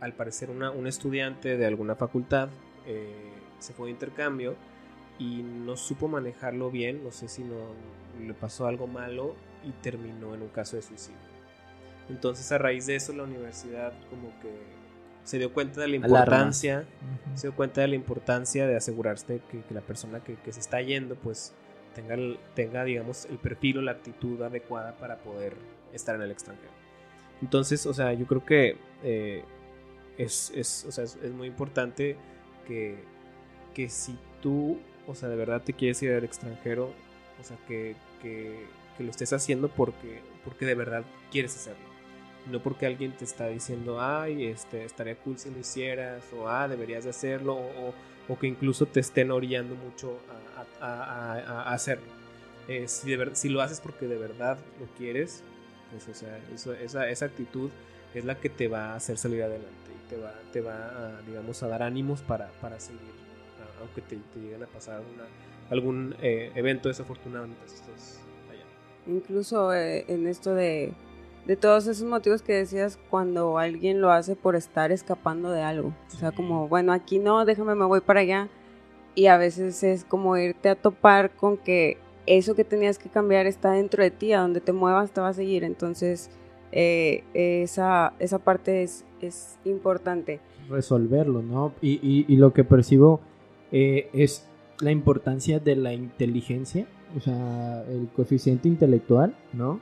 al 0.00 0.14
parecer 0.14 0.50
una, 0.50 0.70
un 0.70 0.86
estudiante 0.86 1.56
de 1.56 1.66
alguna 1.66 1.94
facultad 1.94 2.48
eh, 2.86 3.32
se 3.58 3.72
fue 3.72 3.86
de 3.86 3.92
intercambio 3.92 4.56
y 5.18 5.42
no 5.42 5.76
supo 5.76 6.08
manejarlo 6.08 6.70
bien, 6.70 7.04
no 7.04 7.10
sé 7.10 7.28
si 7.28 7.42
no 7.42 7.56
le 8.24 8.34
pasó 8.34 8.66
algo 8.66 8.86
malo 8.86 9.34
y 9.64 9.70
terminó 9.82 10.34
en 10.34 10.42
un 10.42 10.48
caso 10.48 10.76
de 10.76 10.82
suicidio. 10.82 11.18
Entonces 12.08 12.50
a 12.52 12.58
raíz 12.58 12.86
de 12.86 12.96
eso 12.96 13.12
la 13.12 13.24
universidad 13.24 13.92
como 14.10 14.28
que 14.40 14.50
se 15.24 15.38
dio 15.38 15.52
cuenta 15.52 15.80
de 15.80 15.88
la 15.88 15.96
importancia, 15.96 16.84
se 17.34 17.48
dio 17.48 17.56
cuenta 17.56 17.80
de 17.80 17.88
la 17.88 17.94
importancia 17.94 18.66
de 18.66 18.76
asegurarse 18.76 19.40
que, 19.50 19.62
la 19.70 19.80
persona 19.80 20.20
que, 20.22 20.36
se 20.52 20.60
está 20.60 20.82
yendo 20.82 21.14
pues 21.16 21.54
tenga, 21.94 22.16
tenga 22.54 22.84
digamos 22.84 23.26
el 23.26 23.38
perfil 23.38 23.78
o 23.78 23.82
la 23.82 23.92
actitud 23.92 24.40
adecuada 24.42 24.96
para 24.96 25.18
poder 25.18 25.54
estar 25.92 26.14
en 26.14 26.22
el 26.22 26.30
extranjero. 26.30 26.72
Entonces, 27.40 27.86
o 27.86 27.94
sea, 27.94 28.12
yo 28.12 28.26
creo 28.26 28.44
que 28.44 28.76
eh, 29.02 29.44
es, 30.18 30.52
es, 30.54 30.84
o 30.86 30.92
sea, 30.92 31.04
es, 31.04 31.30
muy 31.32 31.48
importante 31.48 32.16
que, 32.66 32.96
que 33.74 33.88
si 33.88 34.16
tú, 34.40 34.78
o 35.06 35.14
sea, 35.14 35.28
de 35.28 35.36
verdad 35.36 35.62
te 35.62 35.72
quieres 35.72 36.02
ir 36.02 36.12
al 36.12 36.24
extranjero, 36.24 36.92
o 37.40 37.44
sea, 37.44 37.56
que, 37.66 37.96
que, 38.22 38.66
que 38.96 39.04
lo 39.04 39.10
estés 39.10 39.32
haciendo 39.32 39.68
porque, 39.68 40.20
porque 40.44 40.66
de 40.66 40.74
verdad 40.74 41.04
quieres 41.30 41.56
hacerlo 41.56 41.94
no 42.46 42.62
porque 42.62 42.86
alguien 42.86 43.12
te 43.12 43.24
está 43.24 43.48
diciendo, 43.48 44.00
ay, 44.00 44.46
este, 44.46 44.84
estaría 44.84 45.16
cool 45.16 45.38
si 45.38 45.50
lo 45.50 45.58
hicieras, 45.58 46.22
o 46.32 46.48
ah, 46.48 46.68
deberías 46.68 47.04
de 47.04 47.10
hacerlo, 47.10 47.54
o, 47.54 47.94
que 48.38 48.46
incluso 48.46 48.86
te 48.86 49.00
estén 49.00 49.30
orillando 49.30 49.74
mucho 49.74 50.18
a, 50.80 51.72
hacerlo. 51.72 52.12
Eh, 52.68 52.88
si, 52.88 53.14
si, 53.32 53.48
lo 53.48 53.60
haces 53.60 53.80
porque 53.80 54.06
de 54.06 54.16
verdad 54.16 54.58
lo 54.80 54.86
quieres, 54.96 55.42
pues 55.90 56.08
o 56.08 56.14
sea, 56.14 56.40
esa, 56.82 57.08
esa 57.08 57.24
actitud 57.26 57.70
es 58.14 58.24
la 58.24 58.36
que 58.36 58.48
te 58.48 58.68
va 58.68 58.92
a 58.92 58.96
hacer 58.96 59.18
salir 59.18 59.42
adelante 59.42 59.90
y 59.92 60.08
te 60.08 60.16
va, 60.16 60.34
te 60.52 60.60
va 60.60 61.18
a, 61.18 61.22
digamos, 61.22 61.62
a 61.62 61.68
dar 61.68 61.82
ánimos 61.82 62.22
para, 62.22 62.48
para 62.60 62.80
seguir, 62.80 63.00
aunque 63.80 64.00
te, 64.00 64.16
te, 64.16 64.40
lleguen 64.40 64.62
a 64.62 64.66
pasar 64.66 65.02
algún 65.70 66.14
eh, 66.22 66.52
evento 66.54 66.88
desafortunado 66.88 67.46
mientras 67.46 67.74
estés 67.74 68.20
allá. 68.50 68.64
Incluso 69.06 69.74
eh, 69.74 70.04
en 70.08 70.26
esto 70.26 70.54
de 70.54 70.92
de 71.46 71.56
todos 71.56 71.86
esos 71.86 72.06
motivos 72.08 72.42
que 72.42 72.54
decías 72.54 72.98
cuando 73.10 73.58
alguien 73.58 74.00
lo 74.00 74.10
hace 74.10 74.34
por 74.34 74.56
estar 74.56 74.92
escapando 74.92 75.50
de 75.50 75.62
algo. 75.62 75.92
O 76.14 76.16
sea, 76.16 76.32
como, 76.32 76.68
bueno, 76.68 76.92
aquí 76.92 77.18
no, 77.18 77.44
déjame, 77.44 77.74
me 77.74 77.84
voy 77.84 78.00
para 78.00 78.20
allá. 78.20 78.48
Y 79.14 79.26
a 79.26 79.36
veces 79.36 79.82
es 79.82 80.04
como 80.04 80.36
irte 80.36 80.68
a 80.68 80.74
topar 80.74 81.36
con 81.36 81.56
que 81.56 81.98
eso 82.26 82.54
que 82.54 82.64
tenías 82.64 82.98
que 82.98 83.08
cambiar 83.08 83.46
está 83.46 83.72
dentro 83.72 84.02
de 84.02 84.10
ti, 84.10 84.32
a 84.32 84.40
donde 84.40 84.60
te 84.60 84.72
muevas 84.72 85.12
te 85.12 85.20
va 85.20 85.28
a 85.28 85.34
seguir. 85.34 85.64
Entonces, 85.64 86.30
eh, 86.72 87.22
esa, 87.34 88.14
esa 88.18 88.38
parte 88.38 88.82
es, 88.82 89.04
es 89.20 89.58
importante. 89.64 90.40
Resolverlo, 90.68 91.42
¿no? 91.42 91.74
Y, 91.80 92.24
y, 92.26 92.36
lo 92.36 92.52
que 92.52 92.64
percibo 92.64 93.20
eh, 93.70 94.08
es 94.14 94.48
la 94.80 94.90
importancia 94.90 95.60
de 95.60 95.76
la 95.76 95.92
inteligencia, 95.92 96.86
o 97.16 97.20
sea, 97.20 97.84
el 97.88 98.08
coeficiente 98.08 98.66
intelectual, 98.66 99.36
¿no? 99.52 99.78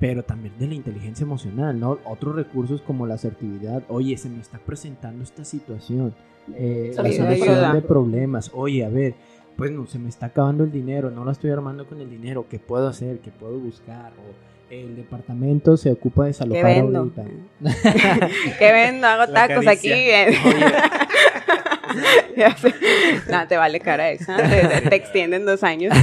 Pero 0.00 0.24
también 0.24 0.54
de 0.58 0.66
la 0.66 0.74
inteligencia 0.74 1.24
emocional, 1.24 1.78
¿no? 1.78 1.98
Otros 2.04 2.34
recursos 2.34 2.80
como 2.80 3.06
la 3.06 3.14
asertividad, 3.14 3.82
oye, 3.88 4.16
se 4.16 4.30
me 4.30 4.40
está 4.40 4.58
presentando 4.58 5.22
esta 5.22 5.44
situación, 5.44 6.14
eh, 6.56 6.92
la 6.96 7.12
solución 7.12 7.74
de 7.74 7.82
problemas, 7.82 8.50
oye, 8.54 8.82
a 8.82 8.88
ver, 8.88 9.14
pues 9.56 9.70
no, 9.70 9.86
se 9.86 9.98
me 9.98 10.08
está 10.08 10.26
acabando 10.26 10.64
el 10.64 10.72
dinero, 10.72 11.10
no 11.10 11.22
lo 11.22 11.30
estoy 11.30 11.50
armando 11.50 11.86
con 11.86 12.00
el 12.00 12.08
dinero, 12.08 12.46
¿qué 12.48 12.58
puedo 12.58 12.88
hacer? 12.88 13.18
¿Qué 13.18 13.30
puedo 13.30 13.58
buscar? 13.58 14.12
O 14.12 14.74
el 14.74 14.96
departamento 14.96 15.76
se 15.76 15.90
ocupa 15.90 16.22
de 16.22 16.28
desalojar 16.28 16.64
¿Qué 16.64 16.80
vendo? 16.80 16.98
ahorita. 17.00 17.24
¿Qué 18.58 18.72
vendo? 18.72 19.06
Hago 19.06 19.30
tacos 19.34 19.66
aquí. 19.66 19.92
no, 23.30 23.48
te 23.48 23.56
vale 23.58 23.80
cara. 23.80 24.16
Te, 24.16 24.88
te 24.88 24.94
extienden 24.94 25.44
dos 25.44 25.62
años. 25.62 25.94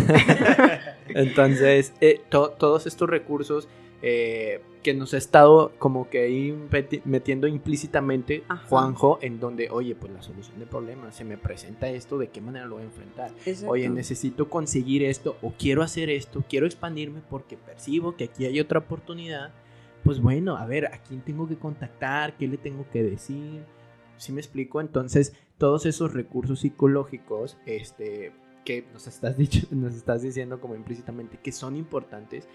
Entonces, 1.08 1.94
eh, 2.02 2.22
todos 2.30 2.86
estos 2.86 3.10
recursos 3.10 3.68
eh, 4.02 4.62
que 4.84 4.94
nos 4.94 5.14
ha 5.14 5.18
estado 5.18 5.74
como 5.80 6.10
que 6.10 6.22
ahí 6.22 6.58
metiendo 7.04 7.48
implícitamente 7.48 8.44
Juanjo 8.70 9.20
en 9.22 9.40
donde, 9.40 9.70
oye, 9.70 9.96
pues 9.96 10.14
la 10.14 10.22
solución 10.22 10.60
de 10.60 10.66
problemas, 10.66 11.16
se 11.16 11.26
me 11.26 11.38
presenta 11.38 11.90
esto, 11.90 12.18
¿de 12.18 12.30
qué 12.30 12.40
manera 12.40 12.66
lo 12.66 12.76
voy 12.76 12.84
a 12.84 12.86
enfrentar? 12.86 13.32
Oye, 13.68 13.90
necesito 13.90 14.50
conseguir 14.50 15.04
esto 15.04 15.36
o 15.42 15.52
quiero 15.58 15.84
hacer 15.84 16.10
esto, 16.10 16.44
quiero 16.48 16.66
expandirme 16.66 17.22
porque 17.30 17.58
percibo 17.58 18.16
que 18.16 18.26
aquí 18.26 18.46
hay 18.46 18.60
otra 18.60 18.80
oportunidad. 18.80 19.52
Pues 20.04 20.22
bueno, 20.22 20.56
a 20.56 20.66
ver, 20.66 20.86
¿a 20.86 21.00
quién 21.00 21.22
tengo 21.22 21.50
que 21.50 21.58
contactar? 21.58 22.38
¿Qué 22.38 22.48
le 22.48 22.58
tengo 22.58 22.86
que 22.90 23.04
decir? 23.04 23.66
¿Sí 24.16 24.32
me 24.32 24.40
explico? 24.40 24.80
Entonces, 24.80 25.34
todos 25.58 25.86
esos 25.86 26.14
recursos 26.14 26.62
psicológicos, 26.62 27.58
este, 27.66 28.32
que 28.64 28.86
nos 28.94 29.08
estás, 29.08 29.38
dicho, 29.38 29.68
nos 29.72 29.96
estás 29.96 30.22
diciendo 30.22 30.62
como 30.62 30.76
implícitamente 30.76 31.38
que 31.38 31.52
son 31.52 31.76
importantes, 31.76 32.48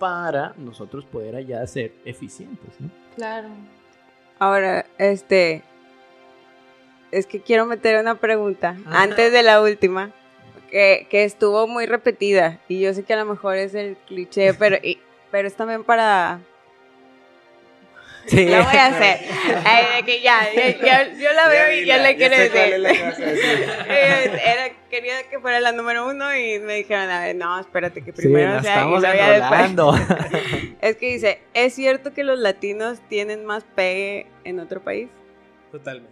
para 0.00 0.54
nosotros 0.56 1.04
poder 1.04 1.36
allá 1.36 1.64
ser 1.66 1.92
eficientes, 2.06 2.80
¿no? 2.80 2.90
Claro. 3.14 3.48
Ahora, 4.38 4.86
este, 4.96 5.62
es 7.12 7.26
que 7.26 7.42
quiero 7.42 7.66
meter 7.66 8.00
una 8.00 8.14
pregunta 8.14 8.76
antes 8.86 9.30
de 9.30 9.42
la 9.42 9.60
última, 9.60 10.10
que, 10.70 11.06
que, 11.10 11.24
estuvo 11.24 11.66
muy 11.66 11.84
repetida 11.84 12.60
y 12.66 12.80
yo 12.80 12.94
sé 12.94 13.02
que 13.02 13.12
a 13.12 13.18
lo 13.18 13.26
mejor 13.26 13.56
es 13.56 13.74
el 13.74 13.98
cliché, 14.06 14.54
pero, 14.58 14.78
pero 15.30 15.46
es 15.46 15.54
también 15.54 15.84
para, 15.84 16.40
Sí. 18.26 18.46
Lo 18.46 18.62
voy 18.64 18.76
a 18.76 18.86
hacer. 18.86 19.18
Ay, 19.64 20.02
que 20.04 20.20
ya, 20.20 20.52
yo 20.52 21.32
la 21.32 21.48
veo 21.48 21.72
y 21.72 21.84
ya 21.84 21.98
le 21.98 22.16
quiero 22.16 22.36
decir. 22.38 22.86
Era, 23.88 24.72
quería 24.90 25.22
que 25.30 25.38
fuera 25.38 25.60
la 25.60 25.72
número 25.72 26.06
uno 26.06 26.36
y 26.36 26.58
me 26.58 26.74
dijeron, 26.74 27.08
a 27.08 27.20
ver, 27.20 27.36
no, 27.36 27.58
espérate 27.58 28.02
que 28.02 28.12
primero 28.12 28.58
sí, 28.58 28.64
sea 28.66 28.86
y 28.86 29.76
lo 29.76 29.94
es 30.80 30.96
que 30.96 31.12
dice, 31.12 31.40
¿es 31.54 31.74
cierto 31.74 32.12
que 32.12 32.24
los 32.24 32.38
latinos 32.38 33.00
tienen 33.08 33.46
más 33.46 33.64
pegue 33.74 34.26
en 34.44 34.60
otro 34.60 34.82
país? 34.82 35.08
Totalmente. 35.70 36.10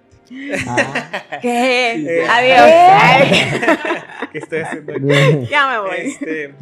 Ah. 0.67 1.39
¿Qué? 1.43 2.27
Adiós. 2.29 3.99
¿Qué 4.33 4.39
estoy 4.39 4.61
haciendo 4.61 4.95
Ya 5.51 5.69
me 5.69 5.79
voy. 5.81 5.97
Este, 5.99 6.55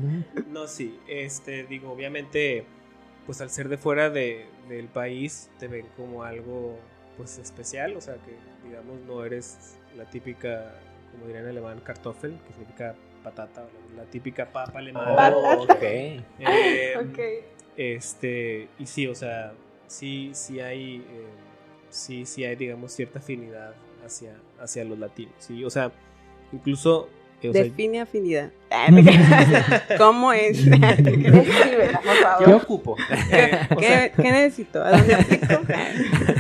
no, 0.49 0.67
sí, 0.67 0.99
este, 1.07 1.65
digo, 1.65 1.93
obviamente 1.93 2.65
pues 3.27 3.41
al 3.41 3.51
ser 3.51 3.69
de 3.69 3.77
fuera 3.77 4.09
de, 4.09 4.47
del 4.69 4.87
país 4.87 5.51
te 5.59 5.67
ven 5.67 5.87
como 5.97 6.23
algo 6.23 6.79
pues 7.17 7.39
especial, 7.39 7.97
o 7.97 8.01
sea 8.01 8.15
que 8.15 8.37
digamos 8.67 9.01
no 9.01 9.25
eres 9.25 9.77
la 9.97 10.05
típica, 10.05 10.75
como 11.17 11.27
diría 11.27 11.43
en 11.43 11.49
alemán, 11.49 11.81
Kartoffel, 11.83 12.39
que 12.47 12.53
significa 12.53 12.95
patata, 13.23 13.67
la, 13.97 14.05
típica 14.05 14.47
papa 14.53 14.79
alemana. 14.79 15.35
Oh, 15.35 15.63
okay. 15.71 16.25
Eh, 16.39 16.95
ok. 16.99 17.19
Este, 17.77 18.69
y 18.79 18.87
sí, 18.87 19.07
o 19.07 19.15
sea, 19.15 19.53
sí, 19.87 20.31
sí 20.35 20.61
hay, 20.61 20.97
eh, 20.97 21.27
sí, 21.91 22.27
sí 22.27 22.45
hay, 22.45 22.57
digamos, 22.57 22.93
cierta 22.93 23.19
afinidad 23.19 23.75
hacia, 24.05 24.37
hacia 24.61 24.85
los 24.85 24.99
latinos, 24.99 25.35
sí, 25.39 25.65
o 25.65 25.71
sea, 25.71 25.91
incluso 26.53 27.09
Define 27.43 28.01
afinidad. 28.01 28.51
¿Cómo 29.99 30.33
es? 30.33 30.65
¿Qué 30.65 32.53
ocupo? 32.53 32.97
¿Qué, 33.31 34.13
necesito? 34.19 34.83
¿A 34.83 34.93
dónde 34.93 35.15
aplico? 35.15 35.63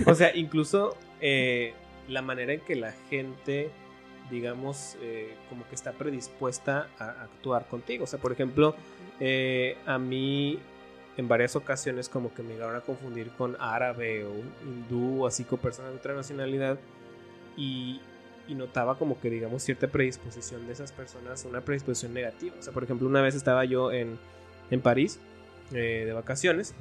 o 0.06 0.14
sea, 0.14 0.34
incluso 0.34 0.96
eh, 1.20 1.74
la 2.08 2.22
manera 2.22 2.54
en 2.54 2.60
que 2.60 2.76
la 2.76 2.92
gente, 3.10 3.70
digamos, 4.30 4.96
eh, 5.00 5.34
como 5.48 5.66
que 5.68 5.74
está 5.74 5.92
predispuesta 5.92 6.88
a 6.98 7.22
actuar 7.22 7.66
contigo. 7.66 8.04
O 8.04 8.06
sea, 8.06 8.18
por 8.18 8.32
ejemplo, 8.32 8.74
eh, 9.20 9.76
a 9.86 9.98
mí 9.98 10.58
en 11.16 11.28
varias 11.28 11.56
ocasiones 11.56 12.08
como 12.08 12.34
que 12.34 12.42
me 12.42 12.54
llegaron 12.54 12.76
a 12.76 12.80
confundir 12.80 13.30
con 13.30 13.56
árabe 13.58 14.24
o 14.24 14.34
hindú 14.64 15.24
o 15.24 15.26
así 15.26 15.44
con 15.44 15.58
personas 15.58 15.92
de 15.92 15.98
otra 15.98 16.14
nacionalidad. 16.14 16.78
Y, 17.56 18.00
y 18.48 18.54
notaba 18.54 18.98
como 18.98 19.20
que 19.20 19.30
digamos 19.30 19.62
cierta 19.62 19.88
predisposición 19.88 20.66
de 20.66 20.72
esas 20.72 20.92
personas, 20.92 21.44
una 21.44 21.62
predisposición 21.62 22.14
negativa. 22.14 22.56
O 22.58 22.62
sea, 22.62 22.72
por 22.72 22.84
ejemplo, 22.84 23.08
una 23.08 23.22
vez 23.22 23.34
estaba 23.34 23.64
yo 23.64 23.92
en, 23.92 24.18
en 24.70 24.80
París 24.80 25.18
eh, 25.72 26.04
de 26.06 26.12
vacaciones 26.12 26.74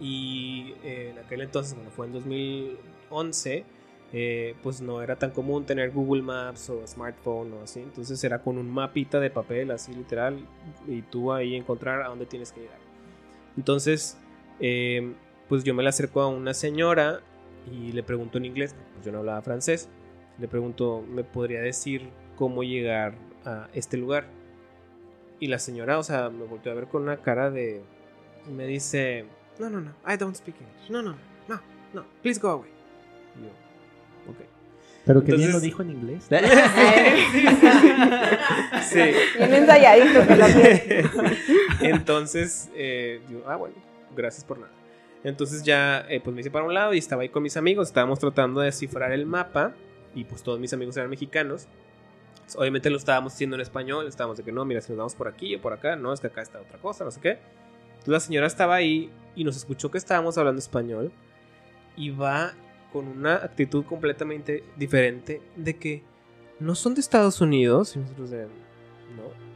y 0.00 0.74
eh, 0.84 1.10
en 1.12 1.18
aquel 1.18 1.40
entonces, 1.40 1.74
bueno, 1.74 1.90
fue 1.90 2.06
en 2.06 2.12
2011, 2.12 3.64
eh, 4.12 4.54
pues 4.62 4.80
no 4.80 5.02
era 5.02 5.16
tan 5.16 5.30
común 5.30 5.64
tener 5.66 5.90
Google 5.90 6.22
Maps 6.22 6.70
o 6.70 6.86
smartphone 6.86 7.52
o 7.52 7.62
así, 7.62 7.80
entonces 7.80 8.22
era 8.24 8.40
con 8.42 8.58
un 8.58 8.70
mapita 8.70 9.20
de 9.20 9.30
papel, 9.30 9.70
así 9.70 9.92
literal, 9.92 10.38
y 10.86 11.02
tú 11.02 11.32
ahí 11.32 11.54
encontrar 11.54 12.02
a 12.02 12.08
dónde 12.08 12.26
tienes 12.26 12.52
que 12.52 12.60
llegar. 12.60 12.78
Entonces, 13.56 14.16
pues 15.48 15.64
yo 15.64 15.74
me 15.74 15.82
la 15.82 15.90
acerco 15.90 16.20
a 16.20 16.28
una 16.28 16.54
señora 16.54 17.20
y 17.70 17.92
le 17.92 18.02
pregunto 18.02 18.38
en 18.38 18.46
inglés, 18.46 18.74
pues 18.94 19.04
yo 19.04 19.12
no 19.12 19.18
hablaba 19.18 19.42
francés, 19.42 19.88
le 20.38 20.48
pregunto, 20.48 21.04
¿me 21.06 21.24
podría 21.24 21.60
decir 21.60 22.08
cómo 22.36 22.62
llegar 22.62 23.14
a 23.44 23.68
este 23.74 23.96
lugar? 23.96 24.26
Y 25.40 25.48
la 25.48 25.58
señora, 25.58 25.98
o 25.98 26.02
sea, 26.02 26.30
me 26.30 26.44
volteó 26.44 26.72
a 26.72 26.74
ver 26.74 26.86
con 26.86 27.02
una 27.02 27.18
cara 27.18 27.50
de... 27.50 27.82
Y 28.48 28.50
me 28.50 28.66
dice, 28.66 29.26
no, 29.58 29.68
no, 29.68 29.80
no, 29.80 29.92
I 30.06 30.16
don't 30.16 30.34
speak 30.34 30.56
English. 30.60 30.90
No, 30.90 31.02
no, 31.02 31.14
no, 31.46 31.60
no, 31.92 32.04
please 32.22 32.40
go 32.40 32.48
away. 32.48 32.70
Y 33.36 33.44
yo, 33.44 33.50
ok. 34.28 34.36
Pero 35.04 35.20
que 35.24 35.32
bien 35.32 35.48
Entonces- 35.48 35.54
lo 35.54 35.60
dijo 35.60 35.82
en 35.82 35.90
inglés. 35.90 36.28
Sí. 38.88 39.00
Bien 39.36 39.54
ensayadito 39.54 40.26
que 40.26 40.36
lo 40.36 40.46
tiene. 40.46 41.04
Entonces, 41.82 42.70
eh, 42.74 43.20
yo, 43.30 43.42
ah, 43.46 43.56
bueno, 43.56 43.74
gracias 44.16 44.44
por 44.44 44.58
nada. 44.58 44.72
Entonces 45.24 45.62
ya, 45.62 46.04
eh, 46.08 46.20
pues 46.22 46.34
me 46.34 46.40
hice 46.40 46.50
para 46.50 46.64
un 46.64 46.74
lado 46.74 46.94
y 46.94 46.98
estaba 46.98 47.22
ahí 47.22 47.28
con 47.28 47.42
mis 47.42 47.56
amigos, 47.56 47.88
estábamos 47.88 48.18
tratando 48.18 48.60
de 48.60 48.66
descifrar 48.66 49.12
el 49.12 49.26
mapa 49.26 49.72
y 50.14 50.24
pues 50.24 50.42
todos 50.42 50.58
mis 50.60 50.72
amigos 50.72 50.96
eran 50.96 51.10
mexicanos. 51.10 51.66
Obviamente 52.56 52.88
lo 52.88 52.96
estábamos 52.96 53.34
haciendo 53.34 53.56
en 53.56 53.62
español, 53.62 54.06
estábamos 54.06 54.38
de 54.38 54.44
que 54.44 54.52
no, 54.52 54.64
mira, 54.64 54.80
si 54.80 54.92
nos 54.92 54.98
vamos 54.98 55.14
por 55.14 55.28
aquí 55.28 55.54
o 55.56 55.60
por 55.60 55.72
acá, 55.72 55.96
no, 55.96 56.12
es 56.12 56.20
que 56.20 56.28
acá 56.28 56.40
está 56.40 56.60
otra 56.60 56.78
cosa, 56.78 57.04
no 57.04 57.10
sé 57.10 57.20
qué. 57.20 57.30
Entonces 57.90 58.08
la 58.08 58.20
señora 58.20 58.46
estaba 58.46 58.76
ahí 58.76 59.10
y 59.36 59.44
nos 59.44 59.56
escuchó 59.56 59.90
que 59.90 59.98
estábamos 59.98 60.38
hablando 60.38 60.60
español 60.60 61.12
y 61.96 62.10
va 62.10 62.52
con 62.92 63.06
una 63.06 63.34
actitud 63.36 63.84
completamente 63.84 64.64
diferente 64.76 65.40
de 65.56 65.76
que 65.76 66.02
no 66.60 66.74
son 66.74 66.94
de 66.94 67.00
Estados 67.00 67.40
Unidos 67.40 67.94
y 67.96 68.00
nosotros 68.00 68.30
de, 68.30 68.44
no, 69.16 69.48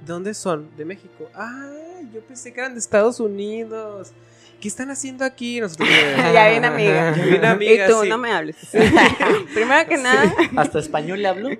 ¿De 0.00 0.12
dónde 0.12 0.34
son? 0.34 0.68
De 0.76 0.84
México. 0.84 1.28
Ah, 1.34 1.70
yo 2.12 2.20
pensé 2.22 2.52
que 2.52 2.60
eran 2.60 2.72
de 2.74 2.78
Estados 2.80 3.20
Unidos. 3.20 4.12
¿Qué 4.60 4.68
están 4.68 4.90
haciendo 4.90 5.24
aquí? 5.24 5.60
Nosotros 5.60 5.88
de- 5.88 6.16
Ya 6.32 6.48
bien 6.50 6.64
amiga. 6.64 7.16
Ya 7.16 7.24
bien 7.24 7.44
amiga, 7.44 7.86
y 7.86 7.90
tú 7.90 8.02
sí. 8.02 8.08
no 8.08 8.18
me 8.18 8.32
hables. 8.32 8.56
Primero 9.54 9.88
que 9.88 9.96
nada, 9.98 10.32
Hasta 10.56 10.78
español 10.80 11.22
le 11.22 11.28
hablo. 11.28 11.48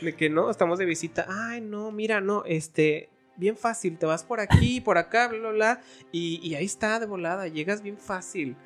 De 0.00 0.14
que 0.16 0.30
no, 0.30 0.50
estamos 0.50 0.78
de 0.78 0.84
visita. 0.84 1.26
Ay, 1.28 1.60
no, 1.60 1.90
mira, 1.90 2.20
no, 2.20 2.44
este, 2.44 3.08
bien 3.36 3.56
fácil. 3.56 3.98
Te 3.98 4.06
vas 4.06 4.22
por 4.22 4.40
aquí, 4.40 4.80
por 4.80 4.98
acá, 4.98 5.28
bla, 5.28 5.38
bla, 5.38 5.50
bla. 5.50 5.80
Y, 6.12 6.40
y 6.42 6.54
ahí 6.54 6.64
está, 6.66 7.00
de 7.00 7.06
volada. 7.06 7.48
Llegas 7.48 7.82
bien 7.82 7.98
fácil. 7.98 8.56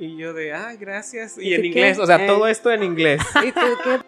Y 0.00 0.16
yo 0.16 0.32
de, 0.32 0.54
ay, 0.54 0.78
gracias. 0.78 1.36
Y 1.36 1.50
¿Y 1.50 1.54
en 1.54 1.64
inglés, 1.66 1.96
qué? 1.98 2.02
o 2.02 2.06
sea, 2.06 2.24
Eh. 2.24 2.26
todo 2.26 2.46
esto 2.46 2.72
en 2.72 2.82
inglés. 2.82 3.20
¿y 3.46 3.52
tú 3.52 3.60
qué 3.84 4.00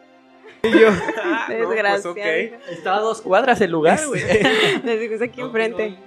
Y 0.69 0.79
yo, 0.79 0.89
ah, 0.89 1.49
no, 1.61 1.69
pues. 2.15 2.53
Estaba 2.71 2.97
a 2.97 3.01
dos 3.01 3.21
cuadras 3.21 3.61
el 3.61 3.73
lugar, 3.73 4.01
güey. 4.07 4.23
Les 4.85 5.01
digo, 5.01 5.15
es 5.17 5.23
aquí 5.23 5.41
enfrente. 5.43 5.99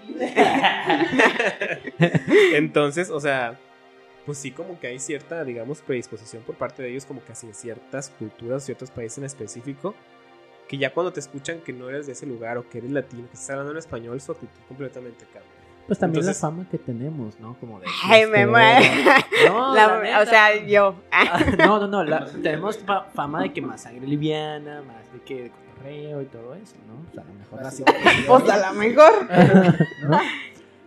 Entonces, 2.54 3.10
o 3.12 3.20
sea, 3.20 3.60
pues 4.26 4.38
sí 4.40 4.52
como 4.52 4.80
que 4.80 4.88
hay 4.88 5.00
cierta, 5.00 5.44
digamos, 5.44 5.82
predisposición 5.82 6.42
por 6.44 6.56
parte 6.56 6.82
de 6.82 6.90
ellos 6.90 7.06
como 7.06 7.24
que 7.24 7.34
hacia 7.34 7.54
ciertas 7.54 8.10
culturas, 8.10 8.64
ciertos 8.66 8.90
países 8.90 9.20
en 9.20 9.26
específico, 9.26 9.94
que 10.68 10.78
ya 10.78 10.92
cuando 10.94 11.14
te 11.14 11.20
escuchan 11.20 11.60
que 11.60 11.74
no 11.74 11.90
eres 11.90 12.08
de 12.08 12.14
ese 12.14 12.26
lugar 12.26 12.58
o 12.58 12.68
que 12.68 12.80
eres 12.80 12.90
latino, 12.92 13.28
que 13.28 13.34
estás 13.34 13.52
hablando 13.52 13.74
en 13.74 13.78
español, 13.78 14.20
su 14.20 14.32
actitud 14.32 14.62
completamente 14.68 15.26
cambia. 15.26 15.55
Pues 15.88 16.00
también 16.00 16.22
Entonces- 16.22 16.42
la 16.42 16.50
fama 16.50 16.66
que 16.70 16.78
tenemos, 16.80 17.40
¿no? 17.40 17.56
Como 17.60 17.80
de. 17.80 17.86
Ay, 18.06 18.26
me 18.26 18.48
muero. 18.48 18.86
No, 19.50 19.76
La- 19.76 19.88
la 19.88 20.00
neta. 20.02 20.22
o 20.22 20.26
sea, 20.26 20.66
yo. 20.66 20.96
No, 21.60 21.80
no, 21.80 21.88
no. 21.88 22.04
la- 22.04 22.26
tenemos 22.26 22.80
fa- 22.80 23.06
fama 23.14 23.42
de 23.44 23.54
que 23.54 23.62
más 23.62 23.82
sangre 23.84 24.08
liviana, 24.08 24.82
más 24.82 25.12
de 25.14 25.20
que 25.22 25.44
de 25.44 25.50
cotorreo 25.52 26.22
y 26.22 26.26
todo 26.26 26.56
eso, 26.56 26.76
¿no? 26.88 26.96
O 27.10 27.14
sea, 27.14 27.24
a 27.24 27.26
lo 27.28 27.34
mejor 27.34 27.64
así. 27.64 27.84
Pues 28.28 28.50
a 28.50 28.72
lo 28.72 28.80
mejor. 28.80 29.28
¿no? 30.10 30.20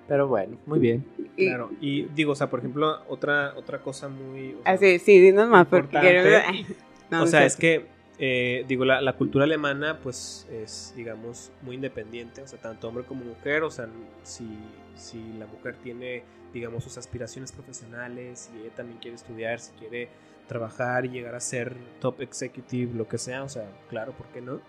Pero 0.09 0.27
bueno, 0.27 0.57
muy 0.67 0.79
bien. 0.81 1.05
Y- 1.37 1.47
Claro, 1.47 1.71
y 1.81 2.03
digo, 2.15 2.33
o 2.33 2.35
sea, 2.35 2.49
por 2.51 2.59
ejemplo, 2.59 2.99
otra, 3.09 3.53
otra 3.57 3.79
cosa 3.79 4.09
muy... 4.09 4.55
o 4.59 4.63
sea, 4.65 4.73
Así, 4.73 4.99
sí, 4.99 5.21
dinos 5.21 5.49
más, 5.49 5.67
porque 5.69 5.97
Importante. 5.97 6.43
quiero. 6.51 6.75
No, 7.11 7.19
o 7.19 7.21
no 7.21 7.27
sea, 7.29 7.41
sé. 7.41 7.47
es 7.47 7.57
que, 7.57 7.87
eh, 8.19 8.65
digo, 8.67 8.85
la, 8.85 9.13
cultura 9.13 9.45
alemana, 9.45 10.01
pues, 10.01 10.49
es, 10.51 10.93
digamos, 10.97 11.53
muy 11.63 11.77
independiente, 11.77 12.43
o 12.43 12.47
sea, 12.49 12.61
tanto 12.61 12.89
hombre 12.89 13.05
como 13.05 13.25
mujer, 13.25 13.63
o 13.63 13.71
sea, 13.71 13.89
si, 14.25 14.59
si 14.97 15.23
la 15.39 15.47
mujer 15.47 15.77
tiene, 15.77 16.25
digamos, 16.53 16.83
sus 16.83 16.99
aspiraciones 16.99 17.53
profesionales 17.53 18.51
y 18.55 18.63
ella 18.63 18.75
también 18.75 18.99
quiere 18.99 19.15
estudiar, 19.15 19.61
si 19.61 19.73
quiere 19.73 20.09
trabajar 20.49 21.05
y 21.07 21.11
llegar 21.11 21.35
a 21.37 21.41
ser 21.41 21.77
top 22.01 22.21
executive, 22.21 22.93
lo 22.95 23.07
que 23.07 23.19
sea, 23.19 23.45
o 23.45 23.49
sea, 23.49 23.71
claro, 23.89 24.13
¿por 24.13 24.27
qué 24.29 24.41
no? 24.41 24.61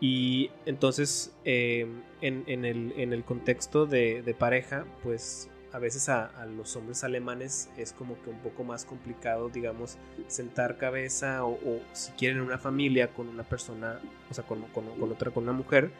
Y 0.00 0.50
entonces, 0.66 1.34
eh, 1.44 1.86
en, 2.20 2.44
en 2.48 2.64
el, 2.64 2.92
en 2.96 3.12
el 3.12 3.24
contexto 3.24 3.86
de 3.86 4.36
pareja, 4.38 4.84
pues 5.02 5.50
a 5.72 5.78
veces 5.78 6.08
a, 6.08 6.46
los 6.46 6.74
hombres 6.76 7.04
alemanes 7.04 7.68
es 7.76 7.92
como 7.92 8.20
que 8.22 8.30
un 8.30 8.38
poco 8.38 8.64
más 8.64 8.84
complicado, 8.84 9.48
digamos, 9.48 9.98
sentar 10.28 10.78
cabeza 10.78 11.44
o, 11.44 11.52
o 11.52 11.80
si 11.92 12.12
quieren 12.12 12.40
una 12.40 12.58
familia 12.58 13.12
con 13.12 13.28
una 13.28 13.42
persona, 13.42 14.00
o 14.30 14.34
sea, 14.34 14.44
con, 14.44 14.62
con- 14.68 14.88
con 14.98 15.12
otra, 15.12 15.30
con 15.30 15.42
una 15.44 15.52
mujer, 15.52 15.90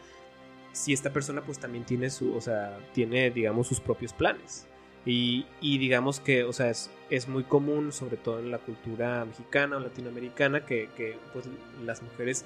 si 0.73 0.93
esta 0.93 1.13
persona 1.13 1.43
pues 1.43 1.59
también 1.59 1.85
tiene 1.85 2.11
su, 2.11 2.35
o 2.35 2.41
sea, 2.41 2.79
tiene, 2.95 3.31
digamos, 3.31 3.67
sus 3.67 3.81
propios 3.81 4.13
planes. 4.13 4.67
Y, 5.05 5.47
y 5.61 5.79
digamos 5.79 6.19
que, 6.19 6.43
o 6.43 6.53
sea, 6.53 6.69
es, 6.69 6.91
es 7.11 7.29
muy 7.29 7.45
común, 7.45 7.93
sobre 7.93 8.17
todo 8.17 8.41
en 8.41 8.51
la 8.51 8.59
cultura 8.59 9.25
mexicana 9.25 9.77
o 9.77 9.81
latinoamericana, 9.81 10.67
que, 10.67 10.89
que, 10.97 11.17
pues 11.33 11.45
las 11.85 12.03
mujeres 12.03 12.45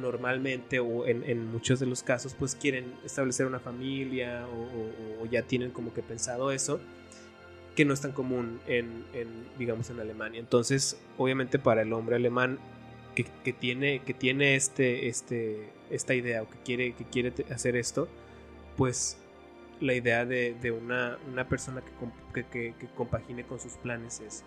normalmente 0.00 0.80
o 0.80 1.06
en, 1.06 1.46
muchos 1.50 1.78
de 1.80 1.86
los 1.86 2.02
casos 2.02 2.34
pues 2.38 2.54
quieren 2.54 2.92
establecer 3.04 3.46
una 3.46 3.60
familia 3.60 4.46
o, 4.48 5.20
o- 5.20 5.22
o 5.22 5.26
ya 5.26 5.42
tienen 5.42 5.70
como 5.70 5.92
que 5.94 6.02
pensado 6.02 6.50
eso 6.52 6.80
que 7.76 7.84
no 7.84 7.94
es 7.94 8.00
tan 8.02 8.12
común 8.12 8.60
en, 8.66 9.04
digamos 9.58 9.88
en 9.90 9.98
Alemania. 10.00 10.40
Entonces 10.40 11.00
obviamente 11.16 11.58
para 11.58 11.82
el 11.82 11.92
hombre 11.92 12.16
alemán 12.16 12.58
que, 13.14 13.24
tiene 13.52 14.00
que 14.00 14.14
tiene 14.14 14.54
este 14.56 15.08
este 15.08 15.70
esta 15.90 16.14
idea 16.14 16.42
o 16.42 16.48
que 16.50 16.58
quiere 16.64 16.92
que 16.94 17.04
quiere 17.04 17.32
hacer 17.50 17.76
esto 17.76 18.08
pues 18.76 19.18
la 19.80 19.94
idea 19.94 20.24
de, 20.24 20.54
una, 20.70 21.18
una 21.30 21.48
persona 21.48 21.82
que- 22.32 22.42
que 22.78 22.86
compagine 22.96 23.44
con 23.44 23.58
sus 23.58 23.72
planes 23.74 24.20
es, 24.20 24.44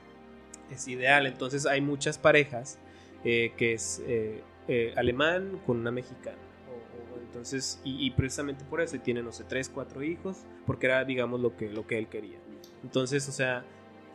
es 0.72 0.88
ideal. 0.88 1.26
Entonces 1.28 1.66
hay 1.66 1.82
muchas 1.82 2.18
parejas 2.18 2.78
eh, 3.26 3.52
que 3.58 3.74
es 3.74 4.02
eh, 4.08 4.42
eh, 4.68 4.94
alemán 4.96 5.60
con 5.66 5.78
una 5.80 5.92
mexicana. 5.92 6.38
O- 6.70 7.16
o 7.16 7.20
entonces, 7.22 7.80
y, 7.84 8.06
y 8.06 8.12
precisamente 8.12 8.64
por 8.66 8.82
eso, 8.82 8.96
y 8.96 9.00
tiene, 9.00 9.22
no 9.24 9.32
sé, 9.32 9.44
tres, 9.44 9.70
cuatro 9.70 10.02
hijos, 10.04 10.38
porque 10.66 10.88
era, 10.88 11.04
digamos, 11.06 11.40
lo 11.42 11.56
que, 11.56 11.70
lo 11.70 11.86
que 11.88 11.98
él 11.98 12.08
quería. 12.08 12.38
Entonces, 12.84 13.28
o 13.30 13.32
sea, 13.32 13.64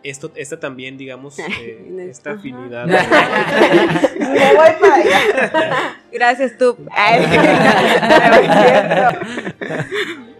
esto, 0.02 0.32
esta 0.34 0.58
también, 0.58 0.96
digamos, 0.96 1.38
eh, 1.60 2.06
esta 2.08 2.32
afinidad. 2.32 2.86
Me 4.18 4.54
voy 4.54 4.70
para 4.80 4.94
allá. 4.94 6.00
Gracias, 6.12 6.56
tú. 6.58 6.76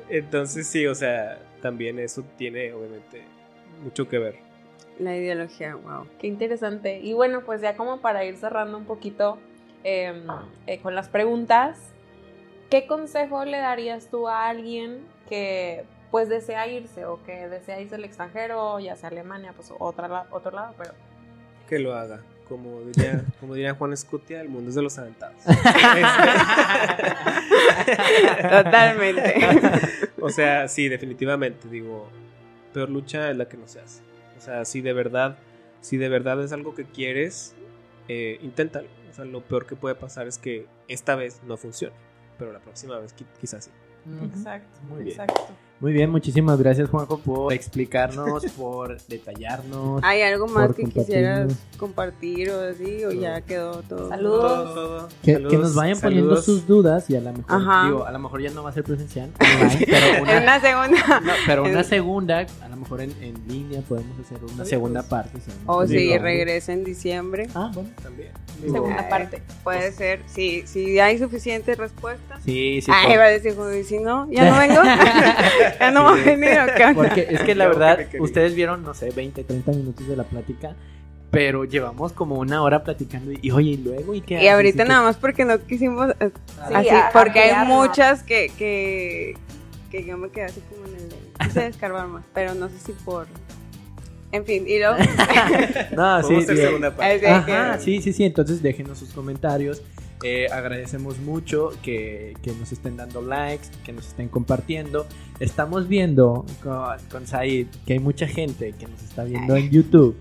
Entonces, 0.09 0.66
sí, 0.66 0.87
o 0.87 0.94
sea, 0.94 1.38
también 1.62 1.99
eso 1.99 2.25
tiene, 2.37 2.73
obviamente, 2.73 3.23
mucho 3.83 4.09
que 4.09 4.18
ver. 4.18 4.37
La 4.99 5.16
ideología, 5.16 5.77
wow. 5.77 6.07
Qué 6.18 6.27
interesante. 6.27 6.99
Y 7.01 7.12
bueno, 7.12 7.42
pues 7.46 7.61
ya 7.62 7.77
como 7.77 8.01
para 8.01 8.25
ir 8.25 8.37
cerrando 8.37 8.77
un 8.77 8.85
poquito 8.85 9.38
eh, 9.85 10.23
eh, 10.66 10.79
con 10.81 10.95
las 10.95 11.09
preguntas, 11.09 11.79
¿qué 12.71 12.87
consejo 12.87 13.45
le 13.45 13.59
darías 13.59 14.09
tú 14.11 14.29
a 14.29 14.49
alguien 14.49 15.07
que 15.29 15.85
pues 16.11 16.29
desea 16.29 16.66
irse 16.66 17.05
o 17.05 17.23
que 17.23 17.49
desea 17.49 17.81
irse 17.81 17.95
al 17.95 18.05
extranjero, 18.05 18.81
ya 18.81 18.97
sea 18.97 19.11
Alemania, 19.11 19.53
pues 19.55 19.73
otra, 19.79 20.27
otro 20.31 20.51
lado, 20.51 20.75
pero 20.77 20.93
Que 21.69 21.79
lo 21.79 21.95
haga. 21.95 22.21
Como 22.49 22.81
diría, 22.81 23.23
como 23.38 23.55
diría 23.55 23.75
Juan 23.75 23.93
Escutia, 23.93 24.40
el 24.40 24.49
mundo 24.49 24.71
es 24.71 24.75
de 24.75 24.83
los 24.83 24.99
aventados. 24.99 25.40
Totalmente. 28.43 29.37
o 30.21 30.31
sea, 30.31 30.66
sí, 30.66 30.88
definitivamente, 30.88 31.69
digo, 31.69 32.09
peor 32.75 32.90
lucha 32.90 33.31
es 33.31 33.37
la 33.37 33.49
que 33.49 33.57
no 33.57 33.69
se 33.69 33.79
hace. 33.81 34.03
O 34.37 34.41
sea, 34.41 34.64
si 34.64 34.81
de 34.81 34.93
verdad, 34.93 35.39
si 35.81 35.97
de 35.97 36.09
verdad 36.09 36.43
es 36.43 36.51
algo 36.53 36.74
que 36.74 36.87
quieres, 36.87 37.55
eh, 38.09 38.41
inténtalo. 38.43 38.89
O 39.11 39.14
sea, 39.14 39.24
lo 39.24 39.42
peor 39.42 39.66
que 39.66 39.76
puede 39.76 39.94
pasar 39.94 40.26
es 40.26 40.38
que 40.38 40.66
esta 40.88 41.16
vez 41.16 41.42
no 41.44 41.56
funcione, 41.56 41.94
pero 42.38 42.52
la 42.52 42.61
próxima 42.61 42.98
vez 42.98 43.14
qui- 43.16 43.26
quizás 43.40 43.64
sí. 43.64 43.70
exacto, 44.24 44.80
Muy 44.88 45.04
bien. 45.04 45.08
exacto. 45.20 45.48
Muy 45.81 45.93
bien, 45.93 46.11
muchísimas 46.11 46.59
gracias 46.59 46.91
Juanjo 46.91 47.18
por 47.20 47.55
explicarnos, 47.55 48.45
por 48.59 49.01
detallarnos. 49.07 50.03
¿Hay 50.05 50.20
algo 50.20 50.47
más 50.47 50.74
que 50.74 50.85
quisieras 50.85 51.55
compartir 51.78 52.51
o 52.51 52.61
así? 52.61 53.03
¿O 53.07 53.12
ya 53.12 53.41
quedó 53.41 53.81
todo? 53.89 54.11
Saludos. 54.11 54.43
Todo, 54.43 54.74
todo. 54.74 55.09
Que, 55.22 55.33
Saludos, 55.33 55.51
que 55.53 55.59
nos 55.59 55.74
vayan 55.74 55.99
poniendo 56.01 56.37
sus 56.43 56.66
dudas 56.66 57.09
y 57.09 57.16
a 57.16 57.20
lo 57.22 57.33
mejor, 57.33 57.45
Ajá. 57.62 57.85
digo, 57.87 58.05
a 58.05 58.12
lo 58.12 58.18
mejor 58.18 58.43
ya 58.43 58.51
no 58.51 58.62
va 58.62 58.68
a 58.68 58.72
ser 58.74 58.85
presencial, 58.85 59.31
online, 59.41 59.87
pero 59.87 60.31
En 60.37 60.43
una, 60.43 60.61
segunda. 60.61 61.20
no, 61.20 61.33
pero 61.47 61.62
una 61.64 61.83
segunda, 61.85 62.47
a 62.62 62.68
lo 62.68 62.76
mejor 62.76 63.01
en, 63.01 63.12
en 63.22 63.35
línea 63.49 63.81
podemos 63.81 64.18
hacer 64.20 64.39
una 64.55 64.66
segunda 64.66 65.03
parte. 65.03 65.41
si 65.41 65.51
O 65.64 65.81
nos 65.81 65.89
si 65.91 65.97
digo. 65.97 66.18
regresa 66.22 66.74
en 66.74 66.85
diciembre. 66.85 67.49
Ah, 67.55 67.70
bueno. 67.72 67.89
También. 68.03 68.28
Segunda 68.61 68.97
Ay, 69.05 69.07
parte. 69.09 69.43
Puede 69.64 69.91
ser. 69.93 70.20
Si, 70.26 70.66
si 70.66 70.99
hay 71.01 71.16
suficientes 71.18 71.78
respuestas. 71.78 72.43
Sí, 72.45 72.83
sí. 72.83 72.91
Ay, 72.95 73.07
por- 73.12 73.18
va 73.20 73.24
a 73.24 73.28
decir, 73.31 73.57
"Joder, 73.57 73.81
y 73.81 73.85
si 73.85 73.99
no, 73.99 74.31
ya 74.31 74.51
no 74.51 74.59
vengo. 74.59 74.83
Ya 75.79 75.91
no 75.91 76.05
va 76.05 76.12
a 76.12 76.16
venir 76.16 76.51
acá. 76.59 76.93
Porque 76.95 77.27
es 77.31 77.41
que 77.43 77.55
la 77.55 77.68
verdad, 77.68 77.99
¿qué 77.99 78.07
quería? 78.07 78.23
ustedes 78.23 78.55
vieron, 78.55 78.83
no 78.83 78.95
sé, 78.95 79.11
20, 79.11 79.45
30 79.45 79.71
minutos 79.73 80.07
de 80.09 80.16
la 80.16 80.25
plática, 80.25 80.75
pero 81.31 81.64
llevamos 81.64 82.12
como 82.12 82.37
una 82.39 82.62
hora 82.62 82.83
platicando 82.83 83.31
y, 83.33 83.39
y, 83.43 83.51
oye, 83.53 83.71
¿y 83.71 83.77
luego? 83.77 84.14
¿Y 84.14 84.21
qué 84.21 84.35
Y 84.35 84.37
haces? 84.39 84.53
ahorita 84.53 84.83
¿Y 84.83 84.87
qué- 84.87 84.89
nada 84.89 85.03
más 85.03 85.16
porque 85.16 85.45
no 85.45 85.59
quisimos 85.64 86.11
eh, 86.21 86.31
Sí, 86.68 86.75
así, 86.75 86.89
a- 86.89 87.11
porque 87.12 87.39
hay 87.41 87.51
ampliarlo. 87.51 87.75
muchas 87.87 88.23
que, 88.25 88.51
que, 88.59 89.37
que 89.91 90.05
yo 90.05 90.16
me 90.18 90.31
quedé 90.31 90.47
así 90.47 90.61
como 90.71 90.87
en 90.87 90.95
el 90.97 91.09
quise 91.47 91.61
descargar 91.62 92.07
más, 92.09 92.25
pero 92.35 92.55
no 92.55 92.68
sé 92.68 92.79
si 92.79 92.93
por 92.93 93.27
en 94.33 94.45
fin, 94.45 94.64
y 94.66 94.78
luego 94.78 94.97
No, 95.97 96.22
sí, 96.22 96.35
bien. 96.35 96.47
segunda 96.47 96.95
parte. 96.95 97.26
Ajá, 97.28 97.78
sí, 97.78 98.01
sí, 98.01 98.12
sí. 98.12 98.24
Entonces 98.24 98.62
déjenos 98.62 98.99
sus 98.99 99.11
comentarios. 99.11 99.83
Eh, 100.22 100.47
agradecemos 100.53 101.18
mucho 101.18 101.70
que, 101.83 102.35
que 102.43 102.53
nos 102.53 102.72
estén 102.72 102.97
dando 102.97 103.22
likes, 103.22 103.68
que 103.85 103.93
nos 103.93 104.09
estén 104.09 104.28
compartiendo. 104.28 105.07
Estamos 105.41 105.89
viendo 105.89 106.45
con, 106.62 106.99
con 107.11 107.26
Said 107.26 107.68
que 107.87 107.95
hay 107.95 107.99
mucha 107.99 108.26
gente 108.26 108.74
que 108.78 108.87
nos 108.87 109.03
está 109.03 109.24
viendo 109.24 109.57
en 109.57 109.70
YouTube 109.70 110.14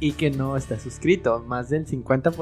y 0.00 0.12
que 0.12 0.30
no 0.30 0.56
está 0.56 0.80
suscrito. 0.80 1.44
Más 1.46 1.68
del 1.68 1.86
50% 1.86 2.32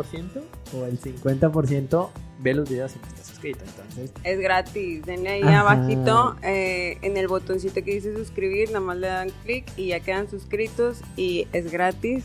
o 0.74 0.84
el 0.84 1.01
50% 1.01 2.09
ve 2.39 2.55
los 2.55 2.68
videos 2.68 2.95
y 2.97 2.99
no 2.99 3.07
está 3.09 3.24
suscrito. 3.24 3.61
Entonces, 3.64 4.12
es 4.24 4.39
gratis, 4.41 5.05
denle 5.05 5.30
ahí 5.30 5.43
Ajá. 5.43 5.61
abajito 5.61 6.36
eh, 6.43 6.99
en 7.03 7.16
el 7.16 7.28
botoncito 7.28 7.74
que 7.74 7.95
dice 7.95 8.14
suscribir, 8.14 8.68
nada 8.68 8.80
más 8.80 8.97
le 8.97 9.09
dan 9.09 9.30
clic 9.45 9.64
y 9.76 9.89
ya 9.89 10.01
quedan 10.01 10.28
suscritos 10.30 11.01
y 11.16 11.47
es 11.53 11.70
gratis 11.70 12.24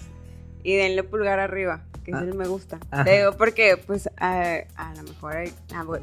y 0.63 0.75
denle 0.75 1.03
pulgar 1.03 1.39
arriba. 1.39 1.81
Que 2.03 2.11
es 2.11 2.17
Ah. 2.17 2.21
el 2.21 2.33
me 2.33 2.45
gusta. 2.47 2.79
Ajá. 2.91 3.05
Te 3.05 3.17
digo 3.19 3.31
porque, 3.37 3.77
pues, 3.77 4.09
a, 4.17 4.55
a 4.75 4.93
lo 4.95 5.03
mejor 5.03 5.37
hay- 5.37 5.53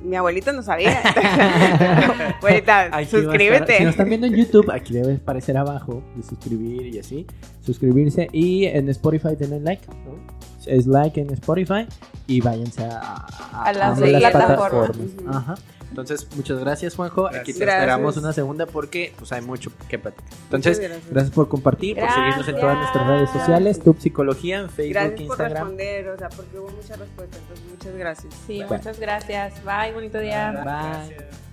mi 0.02 0.16
abuelito 0.16 0.50
no 0.54 0.62
sabía. 0.62 0.98
Abuelita, 2.38 2.84
aquí 2.84 3.04
estar- 3.04 3.06
suscríbete. 3.22 3.76
si 3.78 3.84
nos 3.84 3.90
están 3.92 4.08
viendo 4.08 4.26
en 4.26 4.34
YouTube, 4.34 4.70
aquí 4.70 4.94
debe 4.94 5.14
aparecer 5.16 5.56
abajo 5.58 6.02
de 6.16 6.22
suscribir 6.22 6.94
y 6.94 6.98
así. 6.98 7.26
Suscribirse. 7.60 8.28
Y 8.32 8.64
en 8.64 8.88
Spotify 8.88 9.36
denle 9.38 9.60
like. 9.60 9.86
¿no? 9.88 10.18
Es 10.66 10.86
like 10.86 11.20
en 11.20 11.30
Spotify. 11.34 11.86
Y 12.26 12.40
váyanse 12.40 12.82
a, 12.84 13.26
A 13.64 13.72
las 13.72 13.98
plataformas. 13.98 14.96
Ajá. 15.28 15.54
Entonces, 15.90 16.26
muchas 16.36 16.58
gracias, 16.60 16.94
Juanjo. 16.94 17.26
Aquí 17.26 17.52
te 17.52 17.58
Gracias. 17.58 17.68
esperamos 17.82 18.16
una 18.16 18.32
segunda 18.32 18.64
porque 18.66 19.12
pues, 19.18 19.32
hay 19.32 19.42
mucho 19.42 19.70
que 19.88 19.98
platicar. 19.98 20.24
Entonces, 20.44 20.76
Muchas 20.78 20.90
gracias. 20.90 21.12
gracias 21.12 21.34
por 21.34 21.48
compartir, 21.48 21.98
por 21.98 22.08
seguirnos 22.10 22.48
en 22.48 22.60
todas 22.60 22.76
nuestras 22.78 23.06
redes 23.06 23.20
Gracias. 23.22 23.42
sociales, 23.44 23.80
Tub 23.80 24.00
Psicología, 24.00 24.58
en 24.60 24.70
Facebook, 24.70 24.92
Gracias 24.94 25.12
por 25.14 25.20
Instagram. 25.22 25.52
responder, 25.68 26.08
o 26.08 26.18
sea, 26.18 26.28
porque 26.28 26.58
hubo 26.58 26.68
mucha 26.70 26.96
respuesta, 26.96 27.36
entonces 27.38 27.66
muchas 27.70 27.94
gracias. 27.96 28.34
Sí, 28.46 28.56
Bueno. 28.58 28.76
muchas 28.76 29.00
gracias. 29.00 29.54
Bye, 29.64 29.92
bonito 29.92 30.18
día. 30.20 30.52
Bye. 30.52 30.62
Gracias. 30.62 31.49